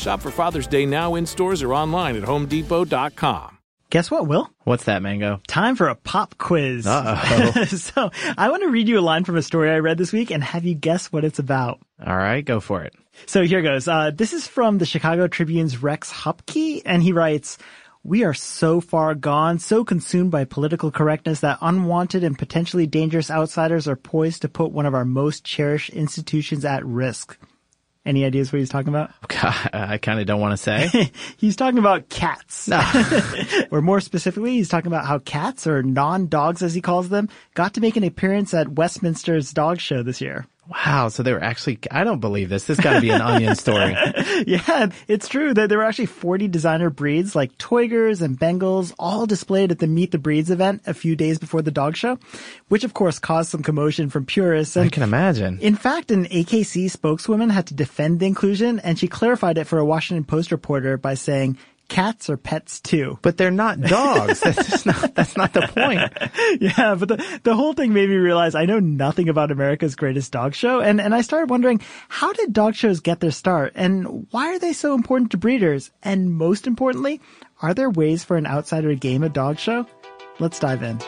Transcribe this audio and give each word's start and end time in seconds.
Shop 0.00 0.20
for 0.20 0.30
Father's 0.30 0.66
Day 0.66 0.86
now 0.86 1.14
in 1.14 1.26
stores 1.26 1.62
or 1.62 1.74
online 1.74 2.16
at 2.16 2.22
homedepot.com. 2.22 3.58
Guess 3.90 4.10
what, 4.10 4.26
Will? 4.28 4.48
What's 4.64 4.84
that, 4.84 5.02
Mango? 5.02 5.40
Time 5.48 5.74
for 5.74 5.88
a 5.88 5.96
pop 5.96 6.38
quiz. 6.38 6.86
Uh-oh. 6.86 7.64
so 7.64 8.10
I 8.38 8.48
want 8.48 8.62
to 8.62 8.68
read 8.68 8.88
you 8.88 8.98
a 8.98 9.02
line 9.02 9.24
from 9.24 9.36
a 9.36 9.42
story 9.42 9.68
I 9.68 9.78
read 9.80 9.98
this 9.98 10.12
week 10.12 10.30
and 10.30 10.42
have 10.44 10.64
you 10.64 10.74
guess 10.74 11.12
what 11.12 11.24
it's 11.24 11.40
about. 11.40 11.80
All 12.04 12.16
right, 12.16 12.44
go 12.44 12.60
for 12.60 12.82
it. 12.84 12.94
So 13.26 13.42
here 13.42 13.62
goes. 13.62 13.88
Uh, 13.88 14.12
this 14.14 14.32
is 14.32 14.46
from 14.46 14.78
the 14.78 14.86
Chicago 14.86 15.26
Tribune's 15.26 15.82
Rex 15.82 16.10
Huppke, 16.10 16.82
and 16.86 17.02
he 17.02 17.12
writes, 17.12 17.58
we 18.02 18.24
are 18.24 18.32
so 18.32 18.80
far 18.80 19.14
gone, 19.14 19.58
so 19.58 19.84
consumed 19.84 20.30
by 20.30 20.44
political 20.44 20.90
correctness 20.90 21.40
that 21.40 21.58
unwanted 21.60 22.24
and 22.24 22.38
potentially 22.38 22.86
dangerous 22.86 23.30
outsiders 23.30 23.86
are 23.86 23.96
poised 23.96 24.42
to 24.42 24.48
put 24.48 24.72
one 24.72 24.86
of 24.86 24.94
our 24.94 25.04
most 25.04 25.44
cherished 25.44 25.90
institutions 25.90 26.64
at 26.64 26.86
risk. 26.86 27.36
Any 28.10 28.24
ideas 28.24 28.52
what 28.52 28.58
he's 28.58 28.68
talking 28.68 28.88
about? 28.88 29.12
God, 29.28 29.70
I 29.72 29.98
kind 29.98 30.18
of 30.18 30.26
don't 30.26 30.40
want 30.40 30.50
to 30.50 30.56
say. 30.56 31.12
he's 31.36 31.54
talking 31.54 31.78
about 31.78 32.08
cats. 32.08 32.68
or 33.70 33.80
more 33.82 34.00
specifically, 34.00 34.54
he's 34.54 34.68
talking 34.68 34.88
about 34.88 35.06
how 35.06 35.20
cats, 35.20 35.64
or 35.64 35.84
non-dogs 35.84 36.60
as 36.60 36.74
he 36.74 36.80
calls 36.80 37.08
them, 37.08 37.28
got 37.54 37.74
to 37.74 37.80
make 37.80 37.96
an 37.96 38.02
appearance 38.02 38.52
at 38.52 38.70
Westminster's 38.70 39.52
dog 39.52 39.78
show 39.78 40.02
this 40.02 40.20
year. 40.20 40.44
Wow. 40.70 41.08
So 41.08 41.24
they 41.24 41.32
were 41.32 41.42
actually, 41.42 41.80
I 41.90 42.04
don't 42.04 42.20
believe 42.20 42.48
this. 42.48 42.64
This 42.64 42.78
got 42.78 42.94
to 42.94 43.00
be 43.00 43.10
an 43.10 43.20
onion 43.20 43.56
story. 43.56 43.96
yeah, 44.46 44.90
it's 45.08 45.26
true 45.26 45.52
that 45.52 45.68
there 45.68 45.78
were 45.78 45.84
actually 45.84 46.06
40 46.06 46.46
designer 46.46 46.90
breeds 46.90 47.34
like 47.34 47.58
Toygers 47.58 48.22
and 48.22 48.38
Bengals 48.38 48.94
all 48.98 49.26
displayed 49.26 49.72
at 49.72 49.80
the 49.80 49.88
Meet 49.88 50.12
the 50.12 50.18
Breeds 50.18 50.50
event 50.50 50.82
a 50.86 50.94
few 50.94 51.16
days 51.16 51.38
before 51.38 51.60
the 51.62 51.72
dog 51.72 51.96
show, 51.96 52.18
which 52.68 52.84
of 52.84 52.94
course 52.94 53.18
caused 53.18 53.50
some 53.50 53.64
commotion 53.64 54.10
from 54.10 54.24
purists. 54.24 54.76
And 54.76 54.86
I 54.86 54.90
can 54.90 55.02
imagine. 55.02 55.58
In 55.58 55.74
fact, 55.74 56.12
an 56.12 56.26
AKC 56.26 56.88
spokeswoman 56.88 57.50
had 57.50 57.66
to 57.66 57.74
defend 57.74 58.20
the 58.20 58.26
inclusion 58.26 58.78
and 58.78 58.98
she 58.98 59.08
clarified 59.08 59.58
it 59.58 59.64
for 59.64 59.78
a 59.78 59.84
Washington 59.84 60.24
Post 60.24 60.52
reporter 60.52 60.96
by 60.96 61.14
saying, 61.14 61.58
cats 61.90 62.30
are 62.30 62.38
pets 62.38 62.80
too. 62.80 63.18
But 63.20 63.36
they're 63.36 63.50
not 63.50 63.80
dogs. 63.80 64.40
that's 64.44 64.70
just 64.70 64.86
not, 64.86 65.14
that's 65.14 65.36
not 65.36 65.52
the 65.52 65.62
point. 65.62 66.60
yeah, 66.60 66.94
but 66.94 67.08
the, 67.08 67.40
the 67.42 67.54
whole 67.54 67.74
thing 67.74 67.92
made 67.92 68.08
me 68.08 68.16
realize 68.16 68.54
I 68.54 68.64
know 68.64 68.80
nothing 68.80 69.28
about 69.28 69.50
America's 69.50 69.96
greatest 69.96 70.32
dog 70.32 70.54
show. 70.54 70.80
And, 70.80 71.00
and 71.00 71.14
I 71.14 71.20
started 71.20 71.50
wondering, 71.50 71.82
how 72.08 72.32
did 72.32 72.54
dog 72.54 72.74
shows 72.74 73.00
get 73.00 73.20
their 73.20 73.32
start? 73.32 73.72
And 73.74 74.26
why 74.30 74.54
are 74.54 74.58
they 74.58 74.72
so 74.72 74.94
important 74.94 75.32
to 75.32 75.36
breeders? 75.36 75.90
And 76.02 76.32
most 76.32 76.66
importantly, 76.66 77.20
are 77.60 77.74
there 77.74 77.90
ways 77.90 78.24
for 78.24 78.38
an 78.38 78.46
outsider 78.46 78.88
to 78.88 78.96
game 78.96 79.22
a 79.22 79.28
dog 79.28 79.58
show? 79.58 79.86
Let's 80.38 80.58
dive 80.58 80.82
in. 80.82 80.98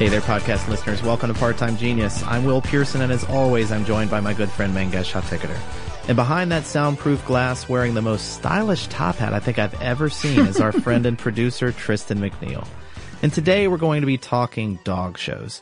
Hey 0.00 0.08
there, 0.08 0.22
podcast 0.22 0.66
listeners. 0.66 1.02
Welcome 1.02 1.30
to 1.30 1.38
Part 1.38 1.58
Time 1.58 1.76
Genius. 1.76 2.22
I'm 2.22 2.46
Will 2.46 2.62
Pearson, 2.62 3.02
and 3.02 3.12
as 3.12 3.22
always, 3.24 3.70
I'm 3.70 3.84
joined 3.84 4.10
by 4.10 4.20
my 4.20 4.32
good 4.32 4.48
friend 4.48 4.74
Mangesh 4.74 5.12
Hattikudur. 5.12 5.58
And 6.08 6.16
behind 6.16 6.50
that 6.52 6.64
soundproof 6.64 7.22
glass, 7.26 7.68
wearing 7.68 7.92
the 7.92 8.00
most 8.00 8.32
stylish 8.32 8.86
top 8.86 9.16
hat 9.16 9.34
I 9.34 9.40
think 9.40 9.58
I've 9.58 9.78
ever 9.82 10.08
seen, 10.08 10.46
is 10.46 10.58
our 10.58 10.72
friend 10.80 11.04
and 11.04 11.18
producer 11.18 11.70
Tristan 11.70 12.18
McNeil. 12.18 12.66
And 13.20 13.30
today 13.30 13.68
we're 13.68 13.76
going 13.76 14.00
to 14.00 14.06
be 14.06 14.16
talking 14.16 14.78
dog 14.84 15.18
shows. 15.18 15.60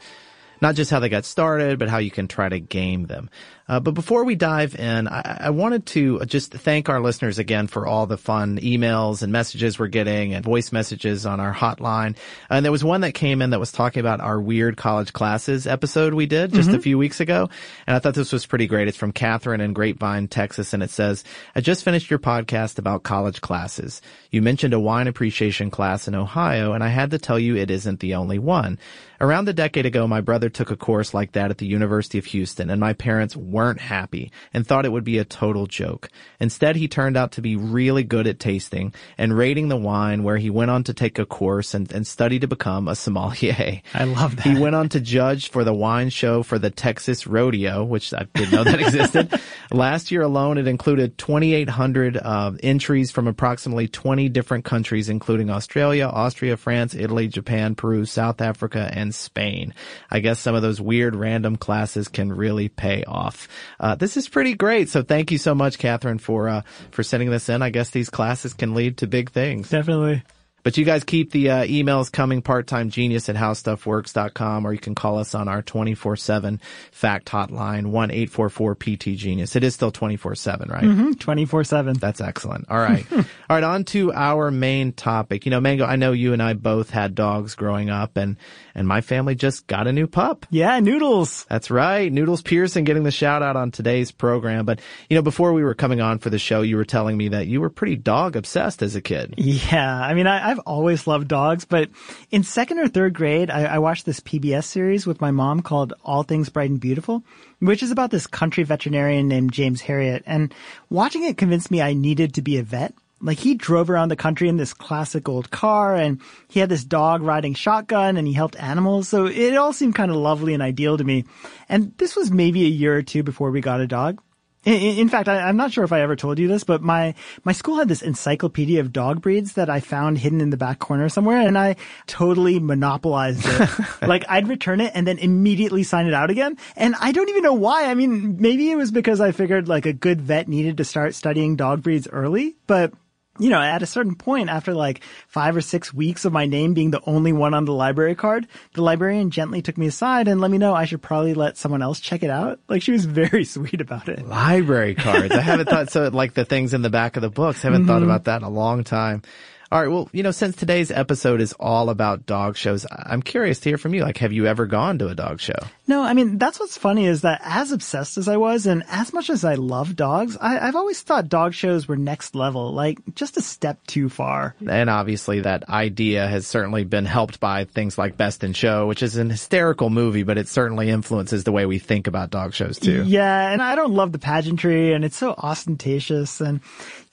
Not 0.61 0.77
just 0.77 0.93
how 0.93 1.01
they 1.01 1.09
got 1.09 1.25
started, 1.25 1.81
but 1.81 1.89
how 1.89 1.99
you 1.99 2.13
can 2.13 2.29
try 2.29 2.49
to 2.49 2.61
game 2.61 3.07
them. 3.07 3.31
Uh, 3.69 3.81
but 3.81 3.93
before 3.93 4.25
we 4.25 4.35
dive 4.35 4.75
in, 4.75 5.09
I, 5.09 5.39
I, 5.45 5.51
wanted 5.51 5.85
to 5.87 6.25
just 6.25 6.53
thank 6.53 6.89
our 6.89 7.01
listeners 7.01 7.39
again 7.39 7.67
for 7.67 7.87
all 7.87 8.07
the 8.07 8.17
fun 8.17 8.59
emails 8.61 9.23
and 9.23 9.31
messages 9.31 9.79
we're 9.79 9.89
getting 9.89 10.33
and 10.33 10.45
voice 10.45 10.73
messages 10.73 11.27
on 11.27 11.39
our 11.39 11.53
hotline. 11.53 12.17
And 12.49 12.65
there 12.65 12.73
was 12.73 12.83
one 12.83 13.03
that 13.03 13.13
came 13.13 13.43
in 13.43 13.51
that 13.51 13.61
was 13.61 13.71
talking 13.71 14.01
about 14.01 14.21
our 14.21 14.41
weird 14.41 14.77
college 14.79 15.13
classes 15.13 15.67
episode 15.67 16.15
we 16.15 16.25
did 16.25 16.53
just 16.53 16.69
mm-hmm. 16.71 16.79
a 16.79 16.83
few 16.83 16.97
weeks 16.97 17.21
ago. 17.21 17.51
And 17.87 17.95
I 17.95 17.99
thought 17.99 18.15
this 18.15 18.33
was 18.33 18.47
pretty 18.47 18.67
great. 18.67 18.89
It's 18.89 18.97
from 18.97 19.13
Catherine 19.13 19.61
in 19.61 19.75
Grapevine, 19.75 20.29
Texas. 20.29 20.73
And 20.73 20.83
it 20.83 20.91
says, 20.91 21.25
I 21.55 21.61
just 21.61 21.85
finished 21.85 22.09
your 22.09 22.19
podcast 22.19 22.79
about 22.79 23.03
college 23.03 23.43
classes. 23.43 24.01
You 24.31 24.41
mentioned 24.41 24.75
a 24.75 24.81
wine 24.81 25.09
appreciation 25.09 25.71
class 25.71 26.09
in 26.09 26.15
Ohio, 26.15 26.73
and 26.73 26.85
I 26.85 26.89
had 26.89 27.11
to 27.11 27.19
tell 27.19 27.39
you 27.39 27.57
it 27.57 27.71
isn't 27.71 28.01
the 28.01 28.15
only 28.15 28.39
one. 28.39 28.79
Around 29.21 29.49
a 29.49 29.53
decade 29.53 29.85
ago, 29.85 30.07
my 30.07 30.21
brother 30.21 30.49
took 30.49 30.71
a 30.71 30.77
course 30.77 31.13
like 31.13 31.33
that 31.33 31.51
at 31.51 31.59
the 31.59 31.67
University 31.67 32.19
of 32.19 32.27
Houston, 32.27 32.71
and 32.71 32.79
my 32.79 32.93
parents 32.93 33.35
weren't 33.59 33.81
happy 33.81 34.31
and 34.55 34.65
thought 34.65 34.85
it 34.85 34.93
would 34.93 35.03
be 35.03 35.19
a 35.19 35.25
total 35.25 35.67
joke. 35.67 36.09
Instead, 36.39 36.77
he 36.77 36.87
turned 36.87 37.17
out 37.17 37.33
to 37.33 37.43
be 37.43 37.57
really 37.57 38.05
good 38.05 38.29
at 38.29 38.39
tasting 38.39 38.95
and 39.19 39.37
rating 39.37 39.67
the 39.67 39.77
wine 39.77 40.23
where 40.23 40.37
he 40.37 40.49
went 40.49 40.71
on 40.71 40.85
to 40.85 40.95
take 40.95 41.19
a 41.19 41.27
course 41.27 41.75
and, 41.75 41.91
and 41.91 42.07
study 42.07 42.39
to 42.39 42.47
become 42.47 42.87
a 42.87 42.95
sommelier. 42.95 43.83
I 43.95 44.05
love 44.05 44.37
that. 44.37 44.47
He 44.47 44.57
went 44.57 44.77
on 44.77 44.91
to 44.91 45.01
judge 45.01 45.51
for 45.51 45.65
the 45.65 45.75
wine 45.75 46.11
show 46.11 46.45
for 46.45 46.61
the 46.61 46.71
Texas 46.71 47.27
Rodeo, 47.27 47.83
which 47.83 48.15
I 48.15 48.29
didn't 48.33 48.53
know 48.53 48.63
that 48.63 48.81
existed. 48.87 49.41
Last 49.73 50.13
year 50.13 50.23
alone, 50.23 50.57
it 50.57 50.69
included 50.69 51.19
2,800 51.19 52.17
uh, 52.17 52.53
entries 52.63 53.11
from 53.11 53.27
approximately 53.27 53.89
20 53.89 54.29
different 54.29 54.65
countries, 54.65 55.09
including 55.09 55.51
Australia, 55.51 56.07
Austria, 56.07 56.57
France, 56.57 56.95
Italy, 56.95 57.27
Japan, 57.27 57.75
Peru, 57.75 58.05
South 58.05 58.41
Africa, 58.41 58.89
and 58.93 59.13
Spain. 59.13 59.75
I 60.13 60.21
guess 60.21 60.39
some 60.39 60.55
of 60.55 60.63
those 60.63 60.81
weird 60.81 61.17
random 61.17 61.57
classes 61.57 62.07
can 62.07 62.33
really 62.33 62.69
pay 62.69 63.03
off. 63.03 63.48
Uh, 63.79 63.95
this 63.95 64.17
is 64.17 64.29
pretty 64.29 64.55
great. 64.55 64.89
So 64.89 65.03
thank 65.03 65.31
you 65.31 65.39
so 65.39 65.55
much, 65.55 65.79
Catherine, 65.79 66.19
for 66.19 66.49
uh, 66.49 66.63
for 66.91 67.03
sending 67.03 67.31
this 67.31 67.49
in. 67.49 67.63
I 67.63 67.71
guess 67.71 67.91
these 67.91 68.11
classes 68.11 68.55
can 68.55 68.75
lead 68.75 68.99
to 68.99 69.07
big 69.07 69.31
things. 69.31 69.71
Definitely. 69.71 70.23
But 70.63 70.77
you 70.77 70.85
guys 70.85 71.05
keep 71.05 71.31
the 71.31 71.51
uh, 71.51 71.65
emails 71.65 72.11
coming, 72.11 72.43
part-time-genius 72.43 73.29
at 73.29 73.37
howstuffworks.com, 73.37 74.67
or 74.67 74.73
you 74.73 74.79
can 74.79 74.95
call 74.95 75.19
us 75.19 75.35
on 75.35 75.49
our 75.49 75.63
24-7 75.63 76.61
fact 76.91 77.29
hotline, 77.29 77.87
1-844-PT-genius. 77.87 79.57
It 79.57 79.65
is 79.65 79.75
still 79.75 79.93
24-7, 79.93 80.69
right? 80.69 80.85
Mm-hmm, 80.85 81.11
24-7. 81.13 82.01
That's 82.01 82.21
excellent. 82.21 82.67
All 82.69 82.79
right. 82.79 83.07
All 83.13 83.25
right, 83.51 83.65
on 83.65 83.85
to 83.85 84.13
our 84.13 84.51
main 84.51 84.93
topic. 84.93 85.47
You 85.47 85.51
know, 85.51 85.61
Mango, 85.61 85.85
I 85.85 85.97
know 85.97 86.13
you 86.13 86.33
and 86.33 86.43
I 86.43 86.53
both 86.55 86.91
had 86.91 87.15
dogs 87.15 87.55
growing 87.55 87.89
up, 87.89 88.17
and, 88.17 88.37
and 88.75 88.87
my 88.87 89.01
family 89.01 89.35
just 89.35 89.67
got 89.67 89.87
a 89.87 89.93
new 89.93 90.07
pup. 90.07 90.45
Yeah, 90.51 90.81
Noodles. 90.81 91.47
That's 91.49 91.71
right. 91.71 92.13
Noodles 92.13 92.43
Pearson 92.43 92.85
getting 92.85 93.05
the 93.05 93.11
shout 93.11 93.43
out 93.43 93.57
on 93.57 93.71
today's 93.71 94.11
program. 94.11 94.65
But, 94.67 94.81
you 95.09 95.17
know, 95.17 95.23
before 95.23 95.53
we 95.53 95.63
were 95.63 95.75
coming 95.75 96.01
on 96.01 96.19
for 96.19 96.31
the 96.31 96.39
show, 96.39 96.63
you 96.63 96.77
were 96.77 96.85
telling 96.85 97.17
me 97.17 97.29
that 97.29 97.47
you 97.47 97.61
were 97.61 97.71
pretty 97.71 97.97
dog 97.97 98.37
obsessed 98.37 98.83
as 98.83 98.97
a 98.97 99.01
kid. 99.01 99.35
Yeah. 99.37 99.99
I 99.99 100.15
mean, 100.15 100.27
I, 100.27 100.48
I've 100.49 100.59
always 100.61 101.07
loved 101.07 101.29
dogs, 101.29 101.67
but 101.67 101.91
in 102.31 102.43
second 102.43 102.79
or 102.79 102.89
third 102.89 103.13
grade, 103.13 103.51
I, 103.51 103.65
I 103.65 103.79
watched 103.81 104.07
this 104.07 104.21
PBS 104.21 104.65
series 104.65 105.07
with 105.07 105.21
my 105.21 105.31
mom 105.31 105.61
called 105.61 105.93
All 106.03 106.23
Things 106.23 106.49
Bright 106.49 106.71
and 106.71 106.81
Beautiful, 106.81 107.23
which 107.59 107.83
is 107.83 107.91
about 107.91 108.11
this 108.11 108.27
country 108.27 108.65
veterinarian 108.65 109.29
named 109.29 109.53
James 109.53 109.83
Herriot. 109.83 110.23
And 110.25 110.55
watching 110.89 111.25
it 111.25 111.37
convinced 111.37 111.71
me 111.71 111.83
I 111.83 111.93
needed 111.93 112.33
to 112.35 112.43
be 112.43 112.57
a 112.57 112.63
vet. 112.63 112.95
Like 113.21 113.39
he 113.39 113.57
drove 113.57 113.91
around 113.91 114.09
the 114.09 114.17
country 114.17 114.49
in 114.49 114.57
this 114.57 114.73
classic 114.73 115.29
old 115.29 115.51
car 115.51 115.95
and 115.95 116.19
he 116.49 116.61
had 116.61 116.71
this 116.71 116.85
dog 116.85 117.21
riding 117.21 117.53
shotgun 117.53 118.17
and 118.17 118.27
he 118.27 118.33
helped 118.33 118.57
animals. 118.57 119.07
So 119.07 119.27
it 119.27 119.55
all 119.55 119.75
seemed 119.75 119.97
kind 119.97 120.11
of 120.11 120.17
lovely 120.17 120.55
and 120.55 120.63
ideal 120.63 120.97
to 120.97 121.05
me. 121.05 121.27
And 121.69 121.93
this 121.99 122.17
was 122.17 122.31
maybe 122.31 122.65
a 122.65 122.69
year 122.69 122.97
or 122.97 123.03
two 123.03 123.23
before 123.23 123.51
we 123.51 123.61
got 123.61 123.83
a 123.83 123.87
dog. 123.87 124.23
In, 124.69 124.99
in 124.99 125.09
fact, 125.09 125.29
I, 125.29 125.49
am 125.49 125.57
not 125.57 125.73
sure 125.73 125.83
if 125.83 125.93
I 125.93 126.03
ever 126.03 126.15
told 126.15 126.39
you 126.39 126.47
this, 126.47 126.63
but 126.63 126.83
my, 126.83 127.15
my 127.43 127.53
school 127.53 127.79
had 127.79 127.89
this 127.89 128.03
encyclopedia 128.03 128.81
of 128.81 128.93
dog 128.93 129.23
breeds 129.23 129.55
that 129.55 129.71
I 129.71 129.81
found 129.81 130.19
hidden 130.19 130.43
in 130.43 130.51
the 130.51 130.59
back 130.59 130.79
corner 130.79 131.09
somewhere 131.09 131.41
and 131.41 131.57
I 131.57 131.77
totally 132.07 132.59
monopolized 132.59 133.47
it. 133.47 133.71
like 134.07 134.27
I'd 134.29 134.47
return 134.47 134.83
it 134.83 134.93
and 134.95 135.07
then 135.07 135.17
immediately 135.19 135.85
sign 135.85 136.07
it 136.07 136.13
out 136.13 136.29
again. 136.29 136.59
And 136.77 136.95
I 137.01 137.13
don't 137.13 137.31
even 137.31 137.43
know 137.43 137.55
why. 137.55 137.87
I 137.87 137.95
mean, 137.95 138.37
maybe 138.41 138.71
it 138.71 138.77
was 138.77 138.91
because 138.91 139.23
I 139.23 139.33
figured 139.33 139.69
like 139.69 139.87
a 139.87 139.95
good 139.95 140.21
vet 140.21 140.49
needed 140.49 140.77
to 140.77 140.85
start 140.85 141.15
studying 141.15 141.57
dog 141.57 141.83
breeds 141.83 142.07
early, 142.07 142.57
but 142.67 142.93
you 143.39 143.51
know, 143.51 143.61
at 143.61 143.83
a 143.83 143.87
certain 143.87 144.15
point 144.15 144.49
after 144.49 144.75
like 144.75 145.03
five 145.29 145.57
or 145.57 145.61
six 145.61 145.93
weeks 145.93 146.25
of 146.25 146.33
my 146.33 146.47
name 146.47 146.75
being 146.75 146.91
the 146.91 147.03
only 147.07 147.33
one 147.33 147.55
on 147.55 147.65
the 147.65 147.73
library 147.73 148.15
card, 148.15 148.47
the 148.75 148.83
librarian 148.83 149.31
gently 149.31 149.63
took 149.63 149.79
me 149.79 149.87
aside 149.87 150.29
and 150.29 150.41
let 150.41 150.51
me 150.51 150.59
know 150.59 150.75
I 150.75 150.85
should 150.85 151.03
probably 151.03 151.35
let 151.35 151.57
someone 151.57 151.83
else 151.83 152.01
check 152.01 152.23
it 152.23 152.31
out. 152.31 152.61
Like 152.69 152.83
she 152.83 152.93
was 152.93 153.05
very 153.07 153.45
sweet 153.45 153.81
about 153.81 154.09
it. 154.09 154.27
Library 154.27 154.95
cards. 154.95 155.35
I 155.35 155.41
haven't 155.41 155.69
thought 155.69 155.91
so 155.91 156.09
like 156.09 156.35
the 156.35 156.45
things 156.45 156.75
in 156.75 156.83
the 156.83 156.91
back 156.91 157.17
of 157.17 157.23
the 157.23 157.31
books. 157.31 157.65
I 157.65 157.69
haven't 157.69 157.83
mm-hmm. 157.83 157.91
thought 157.91 158.03
about 158.03 158.25
that 158.25 158.43
in 158.43 158.45
a 158.45 158.51
long 158.51 158.85
time. 158.85 159.23
All 159.71 159.81
right. 159.81 159.91
Well, 159.91 160.09
you 160.13 160.23
know, 160.23 160.31
since 160.31 160.57
today's 160.57 160.91
episode 160.91 161.43
is 161.43 161.53
all 161.61 161.91
about 161.91 162.25
dog 162.25 162.57
shows, 162.57 162.87
I'm 162.91 163.21
curious 163.21 163.61
to 163.61 163.69
hear 163.69 163.77
from 163.77 163.93
you. 163.93 164.03
Like, 164.03 164.17
have 164.19 164.33
you 164.33 164.47
ever 164.47 164.65
gone 164.65 164.99
to 164.99 165.09
a 165.09 165.15
dog 165.15 165.41
show? 165.41 165.59
No, 165.87 166.03
I 166.03 166.15
mean, 166.15 166.39
that's 166.39 166.59
what's 166.59 166.79
funny 166.79 167.05
is 167.05 167.21
that 167.21 167.43
as 167.45 167.71
obsessed 167.71 168.17
as 168.17 168.29
I 168.29 168.39
was 168.39 168.67
and 168.67 168.83
as 168.89 169.13
much 169.13 169.29
as 169.29 169.45
I 169.45 169.55
love 169.55 169.95
dogs, 169.95 170.39
I, 170.41 170.53
have 170.55 170.77
always 170.77 171.03
thought 171.03 171.29
dog 171.29 171.53
shows 171.53 171.87
were 171.87 171.97
next 171.97 172.35
level, 172.35 172.73
like 172.73 172.99
just 173.15 173.37
a 173.37 173.43
step 173.43 173.87
too 173.87 174.09
far. 174.09 174.55
And 174.67 174.89
obviously 174.89 175.41
that 175.41 175.69
idea 175.69 176.27
has 176.27 176.47
certainly 176.47 176.85
been 176.85 177.07
helped 177.07 177.39
by 177.39 177.65
things 177.65 177.99
like 177.99 178.17
Best 178.17 178.45
in 178.45 178.55
Show, 178.55 178.87
which 178.87 179.03
is 179.03 179.17
an 179.17 179.29
hysterical 179.29 179.91
movie, 179.91 180.23
but 180.23 180.39
it 180.39 180.49
certainly 180.49 180.89
influences 180.89 181.45
the 181.45 181.53
way 181.53 181.67
we 181.67 181.79
think 181.79 182.07
about 182.07 182.31
dog 182.31 182.55
shows 182.55 182.79
too. 182.79 183.05
Yeah. 183.07 183.51
And 183.51 183.61
I 183.61 183.75
don't 183.75 183.93
love 183.93 184.13
the 184.13 184.19
pageantry 184.19 184.95
and 184.95 185.05
it's 185.05 185.17
so 185.17 185.35
ostentatious. 185.37 186.41
And 186.41 186.61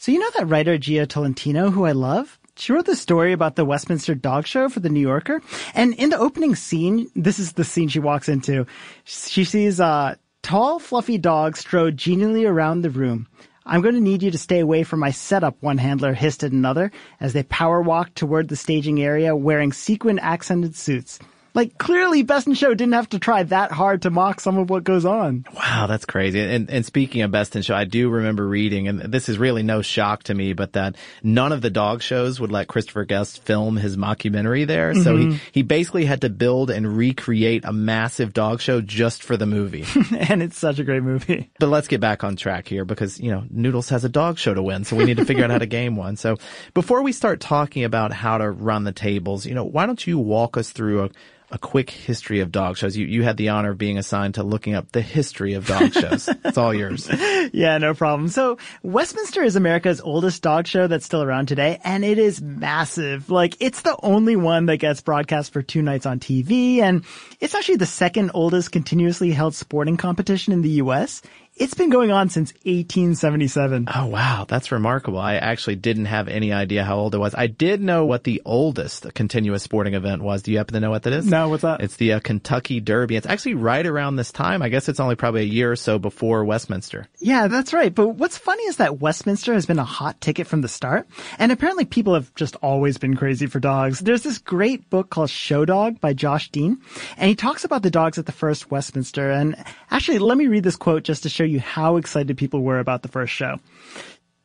so 0.05 0.11
you 0.11 0.19
know 0.19 0.29
that 0.37 0.49
writer 0.49 0.77
Jia 0.77 1.07
Tolentino, 1.07 1.71
who 1.71 1.85
I 1.85 1.93
love? 1.93 2.37
She 2.57 2.71
wrote 2.71 2.85
the 2.85 2.95
story 2.95 3.33
about 3.33 3.55
the 3.55 3.65
Westminster 3.65 4.13
Dog 4.13 4.45
Show 4.45 4.69
for 4.69 4.79
the 4.79 4.91
New 4.91 4.99
Yorker. 4.99 5.41
And 5.73 5.95
in 5.95 6.11
the 6.11 6.19
opening 6.19 6.53
scene, 6.53 7.09
this 7.15 7.39
is 7.39 7.53
the 7.53 7.63
scene 7.63 7.87
she 7.87 7.97
walks 7.97 8.29
into. 8.29 8.67
She 9.03 9.43
sees 9.43 9.79
a 9.79 10.19
tall, 10.43 10.77
fluffy 10.77 11.17
dog 11.17 11.57
strode 11.57 11.97
genially 11.97 12.45
around 12.45 12.83
the 12.83 12.91
room. 12.91 13.27
I'm 13.65 13.81
going 13.81 13.95
to 13.95 13.99
need 13.99 14.21
you 14.21 14.29
to 14.29 14.37
stay 14.37 14.59
away 14.59 14.83
from 14.83 14.99
my 14.99 15.09
setup, 15.09 15.57
one 15.61 15.79
handler 15.79 16.13
hissed 16.13 16.43
at 16.43 16.51
another 16.51 16.91
as 17.19 17.33
they 17.33 17.41
power 17.41 17.81
walked 17.81 18.15
toward 18.15 18.47
the 18.47 18.55
staging 18.55 19.01
area 19.01 19.35
wearing 19.35 19.73
sequin 19.73 20.19
accented 20.19 20.75
suits. 20.75 21.17
Like 21.55 21.77
clearly 21.77 22.21
Best 22.21 22.47
in 22.47 22.53
Show 22.53 22.73
didn't 22.73 22.93
have 22.93 23.09
to 23.09 23.19
try 23.19 23.43
that 23.43 23.71
hard 23.71 24.01
to 24.01 24.09
mock 24.09 24.41
some 24.41 24.57
of 24.57 24.69
what 24.69 24.83
goes 24.83 25.05
on. 25.05 25.45
Wow, 25.55 25.87
that's 25.87 26.03
crazy. 26.03 26.41
And, 26.41 26.69
and 26.69 26.85
speaking 26.85 27.21
of 27.21 27.31
Best 27.31 27.55
in 27.55 27.61
Show, 27.61 27.73
I 27.73 27.85
do 27.85 28.09
remember 28.09 28.45
reading, 28.45 28.89
and 28.89 28.99
this 28.99 29.29
is 29.29 29.37
really 29.37 29.63
no 29.63 29.81
shock 29.81 30.23
to 30.23 30.33
me, 30.33 30.51
but 30.51 30.73
that 30.73 30.97
none 31.23 31.53
of 31.53 31.61
the 31.61 31.69
dog 31.69 32.01
shows 32.01 32.41
would 32.41 32.51
let 32.51 32.67
Christopher 32.67 33.05
Guest 33.05 33.41
film 33.43 33.77
his 33.77 33.95
mockumentary 33.95 34.67
there. 34.67 34.91
Mm-hmm. 34.91 35.03
So 35.03 35.15
he, 35.15 35.25
mm-hmm. 35.27 35.37
he 35.53 35.61
basically 35.61 36.03
had 36.03 36.21
to 36.21 36.29
build 36.29 36.69
and 36.69 36.97
recreate 36.97 37.63
a 37.63 37.71
massive 37.71 38.33
dog 38.33 38.59
show 38.59 38.81
just 38.81 39.23
for 39.23 39.37
the 39.37 39.45
movie. 39.45 39.85
and 40.17 40.43
it's 40.43 40.57
such 40.57 40.79
a 40.79 40.83
great 40.83 41.03
movie. 41.03 41.49
But 41.57 41.67
let's 41.67 41.87
get 41.87 42.01
back 42.01 42.25
on 42.25 42.35
track 42.35 42.67
here 42.67 42.83
because, 42.83 43.17
you 43.17 43.31
know, 43.31 43.45
Noodles 43.49 43.87
has 43.89 44.03
a 44.03 44.09
dog 44.09 44.37
show 44.37 44.53
to 44.53 44.61
win, 44.61 44.83
so 44.83 44.97
we 44.97 45.05
need 45.05 45.17
to 45.17 45.25
figure 45.25 45.45
out 45.45 45.51
how 45.51 45.57
to 45.57 45.65
game 45.65 45.95
one. 45.95 46.17
So 46.17 46.37
before 46.73 47.01
we 47.01 47.13
start 47.13 47.39
talking 47.39 47.85
about 47.85 48.11
how 48.11 48.39
to 48.39 48.49
run 48.49 48.83
the 48.83 48.91
tables, 48.91 49.45
you 49.45 49.55
know, 49.55 49.63
why 49.63 49.85
don't 49.85 50.05
you 50.05 50.19
walk 50.19 50.57
us 50.57 50.71
through 50.71 51.05
a 51.05 51.09
a 51.51 51.57
quick 51.57 51.89
history 51.89 52.39
of 52.39 52.51
dog 52.51 52.77
shows. 52.77 52.97
You 52.97 53.05
you 53.05 53.23
had 53.23 53.37
the 53.37 53.49
honor 53.49 53.71
of 53.71 53.77
being 53.77 53.97
assigned 53.97 54.35
to 54.35 54.43
looking 54.43 54.73
up 54.73 54.91
the 54.91 55.01
history 55.01 55.53
of 55.53 55.67
dog 55.67 55.93
shows. 55.93 56.27
it's 56.45 56.57
all 56.57 56.73
yours. 56.73 57.09
Yeah, 57.53 57.77
no 57.77 57.93
problem. 57.93 58.29
So 58.29 58.57
Westminster 58.83 59.43
is 59.43 59.55
America's 59.55 60.01
oldest 60.01 60.41
dog 60.41 60.67
show 60.67 60.87
that's 60.87 61.05
still 61.05 61.23
around 61.23 61.47
today, 61.47 61.79
and 61.83 62.03
it 62.03 62.17
is 62.17 62.41
massive. 62.41 63.29
Like 63.29 63.55
it's 63.59 63.81
the 63.81 63.97
only 64.01 64.35
one 64.35 64.65
that 64.65 64.77
gets 64.77 65.01
broadcast 65.01 65.53
for 65.53 65.61
two 65.61 65.81
nights 65.81 66.05
on 66.05 66.19
TV, 66.19 66.79
and 66.79 67.05
it's 67.39 67.55
actually 67.55 67.77
the 67.77 67.85
second 67.85 68.31
oldest 68.33 68.71
continuously 68.71 69.31
held 69.31 69.55
sporting 69.55 69.97
competition 69.97 70.53
in 70.53 70.61
the 70.61 70.69
U.S. 70.69 71.21
It's 71.57 71.73
been 71.73 71.89
going 71.89 72.11
on 72.11 72.27
since 72.27 72.51
1877. 72.65 73.87
Oh 73.95 74.07
wow, 74.07 74.45
that's 74.45 74.73
remarkable. 74.73 75.19
I 75.19 75.35
actually 75.35 75.77
didn't 75.77 76.07
have 76.07 76.27
any 76.27 76.51
idea 76.51 76.83
how 76.83 76.97
old 76.97 77.15
it 77.15 77.17
was. 77.17 77.33
I 77.33 77.47
did 77.47 77.81
know 77.81 78.05
what 78.05 78.25
the 78.25 78.41
oldest 78.43 79.13
continuous 79.13 79.63
sporting 79.63 79.93
event 79.93 80.21
was. 80.21 80.41
Do 80.41 80.51
you 80.51 80.57
happen 80.57 80.73
to 80.73 80.81
know 80.81 80.89
what 80.89 81.03
that 81.03 81.13
is? 81.13 81.25
No, 81.25 81.47
what's 81.47 81.61
that? 81.61 81.79
It's 81.79 81.95
the 81.95 82.11
uh, 82.11 82.19
Kentucky 82.19 82.81
Derby. 82.81 83.15
It's 83.15 83.25
actually 83.25 83.53
right 83.53 83.87
around 83.87 84.17
this 84.17 84.33
time. 84.33 84.61
I 84.61 84.67
guess 84.67 84.89
it's 84.89 84.99
only 84.99 85.15
probably 85.15 85.43
a 85.43 85.45
year 85.45 85.71
or 85.71 85.77
so 85.77 85.97
before 85.97 86.43
Westminster. 86.43 87.07
Yeah, 87.19 87.47
that's 87.47 87.71
right. 87.71 87.95
But 87.95 88.09
what's 88.09 88.37
funny 88.37 88.63
is 88.63 88.75
that 88.77 88.99
Westminster 88.99 89.53
has 89.53 89.65
been 89.65 89.79
a 89.79 89.85
hot 89.85 90.19
ticket 90.19 90.47
from 90.47 90.59
the 90.59 90.67
start, 90.67 91.07
and 91.39 91.53
apparently 91.53 91.85
people 91.85 92.15
have 92.15 92.35
just 92.35 92.57
always 92.57 92.97
been 92.97 93.15
crazy 93.15 93.47
for 93.47 93.61
dogs. 93.61 94.01
There's 94.01 94.23
this 94.23 94.39
great 94.39 94.89
book 94.89 95.09
called 95.09 95.29
Show 95.29 95.63
Dog 95.63 96.01
by 96.01 96.11
Josh 96.11 96.49
Dean, 96.49 96.81
and 97.15 97.29
he 97.29 97.35
talks 97.35 97.63
about 97.63 97.81
the 97.81 97.89
dogs 97.89 98.17
at 98.17 98.25
the 98.25 98.33
first 98.33 98.69
Westminster. 98.71 99.31
And 99.31 99.55
actually, 99.89 100.19
let 100.19 100.37
me 100.37 100.47
read 100.47 100.65
this 100.65 100.75
quote 100.75 101.03
just 101.03 101.23
to 101.23 101.29
show 101.29 101.44
you 101.45 101.59
how 101.59 101.97
excited 101.97 102.37
people 102.37 102.61
were 102.61 102.79
about 102.79 103.01
the 103.01 103.07
first 103.07 103.33
show. 103.33 103.59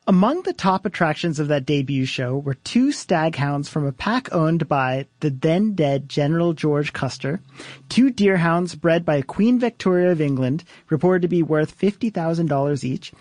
Among 0.07 0.43
the 0.43 0.53
top 0.53 0.87
attractions 0.87 1.39
of 1.39 1.49
that 1.49 1.67
debut 1.67 2.05
show 2.05 2.37
were 2.37 2.55
two 2.55 2.89
staghounds 2.89 3.69
from 3.69 3.87
a 3.87 3.93
pack 3.93 4.33
owned 4.33 4.67
by 4.67 5.07
the 5.21 5.31
then 5.31 5.75
dead 5.75 6.09
General 6.09 6.53
George 6.53 6.93
Custer, 6.93 7.41
two 7.89 8.11
deerhounds 8.11 8.81
bred 8.81 9.05
by 9.05 9.23
Queen 9.23 9.61
Victoria 9.61 10.11
of 10.11 10.21
England, 10.21 10.65
reported 10.89 11.23
to 11.23 11.29
be 11.29 11.43
worth 11.43 11.79
$50,000 11.79 12.83
each, 12.83 13.13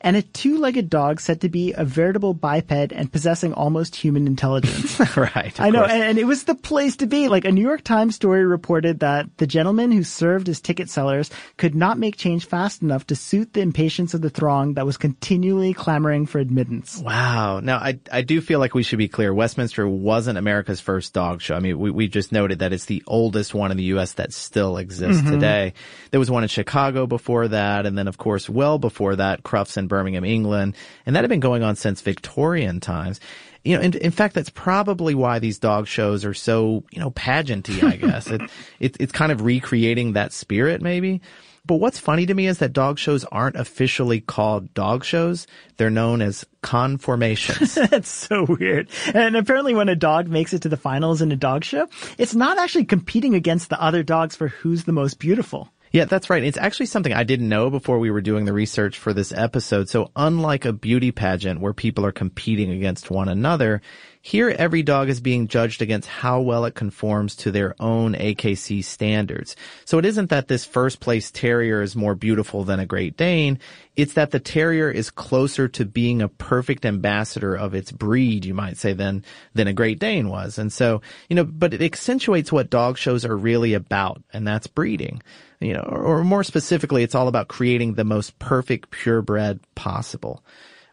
and 0.00 0.16
a 0.16 0.22
two-legged 0.22 0.90
dog 0.90 1.20
said 1.20 1.40
to 1.40 1.48
be 1.48 1.72
a 1.72 1.84
veritable 1.84 2.34
biped 2.34 2.92
and 2.92 3.10
possessing 3.10 3.52
almost 3.52 3.96
human 3.96 4.26
intelligence. 4.26 5.00
right. 5.16 5.58
I 5.58 5.70
know, 5.70 5.84
and, 5.84 6.02
and, 6.02 6.18
it 6.18 6.24
was 6.24 6.44
the 6.44 6.54
place 6.54 6.96
to 6.96 7.06
be. 7.06 7.28
Like 7.28 7.44
a 7.44 7.52
New 7.52 7.62
York 7.62 7.82
Times 7.82 8.14
story 8.14 8.44
reported 8.44 9.00
that 9.00 9.26
the 9.38 9.46
gentleman 9.46 9.92
who 9.92 10.02
served 10.02 10.48
as 10.48 10.60
ticket 10.60 10.90
sellers 10.90 11.30
could 11.56 11.74
not 11.74 11.98
make 11.98 12.16
change 12.16 12.46
fast 12.46 12.82
enough 12.82 13.06
to 13.06 13.16
suit 13.16 13.52
the 13.52 13.60
impatience 13.60 14.14
of 14.14 14.20
the 14.20 14.30
throng 14.30 14.74
that 14.74 14.86
was 14.86 14.96
continually 14.96 15.72
clamoring 15.72 16.26
for 16.26 16.38
admittance. 16.38 16.98
Wow. 16.98 17.60
Now, 17.60 17.78
I, 17.78 17.98
I 18.12 18.22
do 18.22 18.40
feel 18.40 18.58
like 18.58 18.74
we 18.74 18.82
should 18.82 18.98
be 18.98 19.08
clear. 19.08 19.32
Westminster 19.32 19.88
wasn't 19.88 20.38
America's 20.38 20.80
first 20.80 21.14
dog 21.14 21.40
show. 21.40 21.54
I 21.54 21.60
mean, 21.60 21.78
we, 21.78 21.90
we 21.90 22.08
just 22.08 22.32
noted 22.32 22.58
that 22.58 22.72
it's 22.72 22.84
the 22.84 23.02
oldest 23.06 23.54
one 23.54 23.70
in 23.70 23.76
the 23.76 23.84
U.S. 23.84 24.14
that 24.14 24.32
still 24.32 24.76
exists 24.76 25.22
mm-hmm. 25.22 25.32
today. 25.32 25.74
There 26.10 26.20
was 26.20 26.30
one 26.30 26.42
in 26.42 26.48
Chicago 26.48 27.06
before 27.06 27.48
that, 27.48 27.86
and 27.86 27.96
then 27.96 28.08
of 28.08 28.18
course, 28.18 28.48
well 28.48 28.78
before 28.78 29.16
that, 29.16 29.42
Crufts 29.42 29.76
and 29.76 29.85
Birmingham, 29.88 30.24
England, 30.24 30.76
and 31.04 31.16
that 31.16 31.22
had 31.22 31.30
been 31.30 31.40
going 31.40 31.62
on 31.62 31.76
since 31.76 32.00
Victorian 32.00 32.80
times. 32.80 33.20
You 33.64 33.76
know, 33.76 33.82
in, 33.82 33.94
in 33.94 34.12
fact, 34.12 34.34
that's 34.34 34.50
probably 34.50 35.14
why 35.14 35.38
these 35.40 35.58
dog 35.58 35.88
shows 35.88 36.24
are 36.24 36.34
so, 36.34 36.84
you 36.92 37.00
know, 37.00 37.10
pageanty, 37.10 37.82
I 37.82 37.96
guess. 38.06 38.28
it, 38.28 38.40
it, 38.78 38.96
it's 39.00 39.12
kind 39.12 39.32
of 39.32 39.42
recreating 39.42 40.12
that 40.12 40.32
spirit, 40.32 40.80
maybe. 40.82 41.20
But 41.66 41.76
what's 41.76 41.98
funny 41.98 42.26
to 42.26 42.34
me 42.34 42.46
is 42.46 42.58
that 42.58 42.72
dog 42.72 42.96
shows 42.98 43.24
aren't 43.24 43.56
officially 43.56 44.20
called 44.20 44.72
dog 44.72 45.02
shows. 45.04 45.48
They're 45.76 45.90
known 45.90 46.22
as 46.22 46.46
conformations. 46.62 47.74
That's 47.90 48.08
so 48.08 48.44
weird. 48.44 48.88
And 49.12 49.36
apparently 49.36 49.74
when 49.74 49.88
a 49.88 49.96
dog 49.96 50.28
makes 50.28 50.54
it 50.54 50.62
to 50.62 50.68
the 50.68 50.76
finals 50.76 51.22
in 51.22 51.32
a 51.32 51.36
dog 51.36 51.64
show, 51.64 51.88
it's 52.18 52.36
not 52.36 52.58
actually 52.58 52.84
competing 52.84 53.34
against 53.34 53.68
the 53.68 53.82
other 53.82 54.04
dogs 54.04 54.36
for 54.36 54.48
who's 54.48 54.84
the 54.84 54.92
most 54.92 55.18
beautiful. 55.18 55.72
Yeah, 55.96 56.04
that's 56.04 56.28
right. 56.28 56.44
It's 56.44 56.58
actually 56.58 56.84
something 56.84 57.14
I 57.14 57.24
didn't 57.24 57.48
know 57.48 57.70
before 57.70 57.98
we 57.98 58.10
were 58.10 58.20
doing 58.20 58.44
the 58.44 58.52
research 58.52 58.98
for 58.98 59.14
this 59.14 59.32
episode. 59.32 59.88
So 59.88 60.10
unlike 60.14 60.66
a 60.66 60.74
beauty 60.74 61.10
pageant 61.10 61.58
where 61.58 61.72
people 61.72 62.04
are 62.04 62.12
competing 62.12 62.70
against 62.70 63.10
one 63.10 63.30
another, 63.30 63.80
here, 64.26 64.48
every 64.58 64.82
dog 64.82 65.08
is 65.08 65.20
being 65.20 65.46
judged 65.46 65.82
against 65.82 66.08
how 66.08 66.40
well 66.40 66.64
it 66.64 66.74
conforms 66.74 67.36
to 67.36 67.52
their 67.52 67.76
own 67.78 68.14
AKC 68.14 68.82
standards. 68.82 69.54
So 69.84 69.98
it 69.98 70.04
isn't 70.04 70.30
that 70.30 70.48
this 70.48 70.64
first 70.64 70.98
place 70.98 71.30
terrier 71.30 71.80
is 71.80 71.94
more 71.94 72.16
beautiful 72.16 72.64
than 72.64 72.80
a 72.80 72.86
Great 72.86 73.16
Dane. 73.16 73.60
It's 73.94 74.14
that 74.14 74.32
the 74.32 74.40
terrier 74.40 74.90
is 74.90 75.10
closer 75.10 75.68
to 75.68 75.84
being 75.84 76.22
a 76.22 76.28
perfect 76.28 76.84
ambassador 76.84 77.54
of 77.54 77.72
its 77.72 77.92
breed, 77.92 78.44
you 78.44 78.52
might 78.52 78.78
say, 78.78 78.94
than, 78.94 79.24
than 79.54 79.68
a 79.68 79.72
Great 79.72 80.00
Dane 80.00 80.28
was. 80.28 80.58
And 80.58 80.72
so, 80.72 81.02
you 81.28 81.36
know, 81.36 81.44
but 81.44 81.72
it 81.72 81.80
accentuates 81.80 82.50
what 82.50 82.68
dog 82.68 82.98
shows 82.98 83.24
are 83.24 83.36
really 83.36 83.74
about, 83.74 84.24
and 84.32 84.44
that's 84.44 84.66
breeding. 84.66 85.22
You 85.60 85.74
know, 85.74 85.86
or, 85.88 86.02
or 86.02 86.24
more 86.24 86.42
specifically, 86.42 87.04
it's 87.04 87.14
all 87.14 87.28
about 87.28 87.46
creating 87.46 87.94
the 87.94 88.02
most 88.02 88.36
perfect 88.40 88.90
purebred 88.90 89.60
possible 89.76 90.42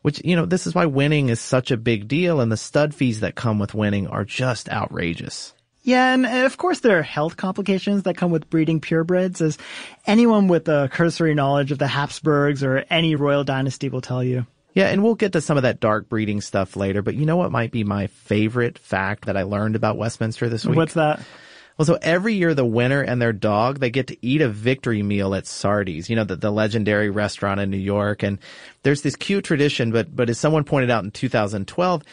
which, 0.03 0.21
you 0.23 0.35
know, 0.35 0.45
this 0.45 0.67
is 0.67 0.75
why 0.75 0.85
winning 0.85 1.29
is 1.29 1.39
such 1.39 1.71
a 1.71 1.77
big 1.77 2.07
deal 2.07 2.39
and 2.39 2.51
the 2.51 2.57
stud 2.57 2.93
fees 2.93 3.21
that 3.21 3.33
come 3.33 3.57
with 3.57 3.73
winning 3.73 4.05
are 4.07 4.23
just 4.23 4.69
outrageous. 4.69 5.53
Yeah, 5.81 6.13
and 6.13 6.25
of 6.25 6.57
course 6.57 6.79
there 6.79 6.99
are 6.99 7.03
health 7.03 7.35
complications 7.35 8.03
that 8.03 8.15
come 8.15 8.31
with 8.31 8.49
breeding 8.49 8.79
purebreds, 8.79 9.41
as 9.41 9.57
anyone 10.05 10.47
with 10.47 10.69
a 10.69 10.89
cursory 10.91 11.35
knowledge 11.35 11.71
of 11.71 11.77
the 11.77 11.87
Habsburgs 11.87 12.63
or 12.63 12.85
any 12.89 13.15
royal 13.15 13.43
dynasty 13.43 13.89
will 13.89 13.99
tell 13.99 14.23
you. 14.23 14.45
Yeah, 14.73 14.87
and 14.87 15.03
we'll 15.03 15.15
get 15.15 15.33
to 15.33 15.41
some 15.41 15.57
of 15.57 15.63
that 15.63 15.79
dark 15.79 16.09
breeding 16.09 16.41
stuff 16.41 16.75
later, 16.75 17.01
but 17.01 17.15
you 17.15 17.25
know 17.25 17.37
what 17.37 17.51
might 17.51 17.71
be 17.71 17.83
my 17.83 18.07
favorite 18.07 18.79
fact 18.79 19.25
that 19.25 19.37
I 19.37 19.43
learned 19.43 19.75
about 19.75 19.97
Westminster 19.97 20.49
this 20.49 20.65
week? 20.65 20.77
What's 20.77 20.95
that? 20.95 21.21
Well, 21.77 21.85
so 21.85 21.97
every 22.01 22.35
year 22.35 22.53
the 22.53 22.65
winner 22.65 23.01
and 23.01 23.21
their 23.21 23.33
dog, 23.33 23.79
they 23.79 23.89
get 23.89 24.07
to 24.07 24.25
eat 24.25 24.41
a 24.41 24.49
victory 24.49 25.01
meal 25.01 25.33
at 25.33 25.47
Sardi's, 25.47 26.09
you 26.09 26.15
know, 26.15 26.23
the, 26.23 26.35
the 26.35 26.51
legendary 26.51 27.09
restaurant 27.09 27.59
in 27.59 27.71
New 27.71 27.77
York. 27.77 28.21
And 28.23 28.37
there's 28.83 29.01
this 29.01 29.15
cute 29.15 29.43
tradition, 29.43 29.91
but, 29.91 30.15
but 30.15 30.29
as 30.29 30.37
someone 30.37 30.63
pointed 30.63 30.91
out 30.91 31.03
in 31.03 31.11
2012, 31.11 32.03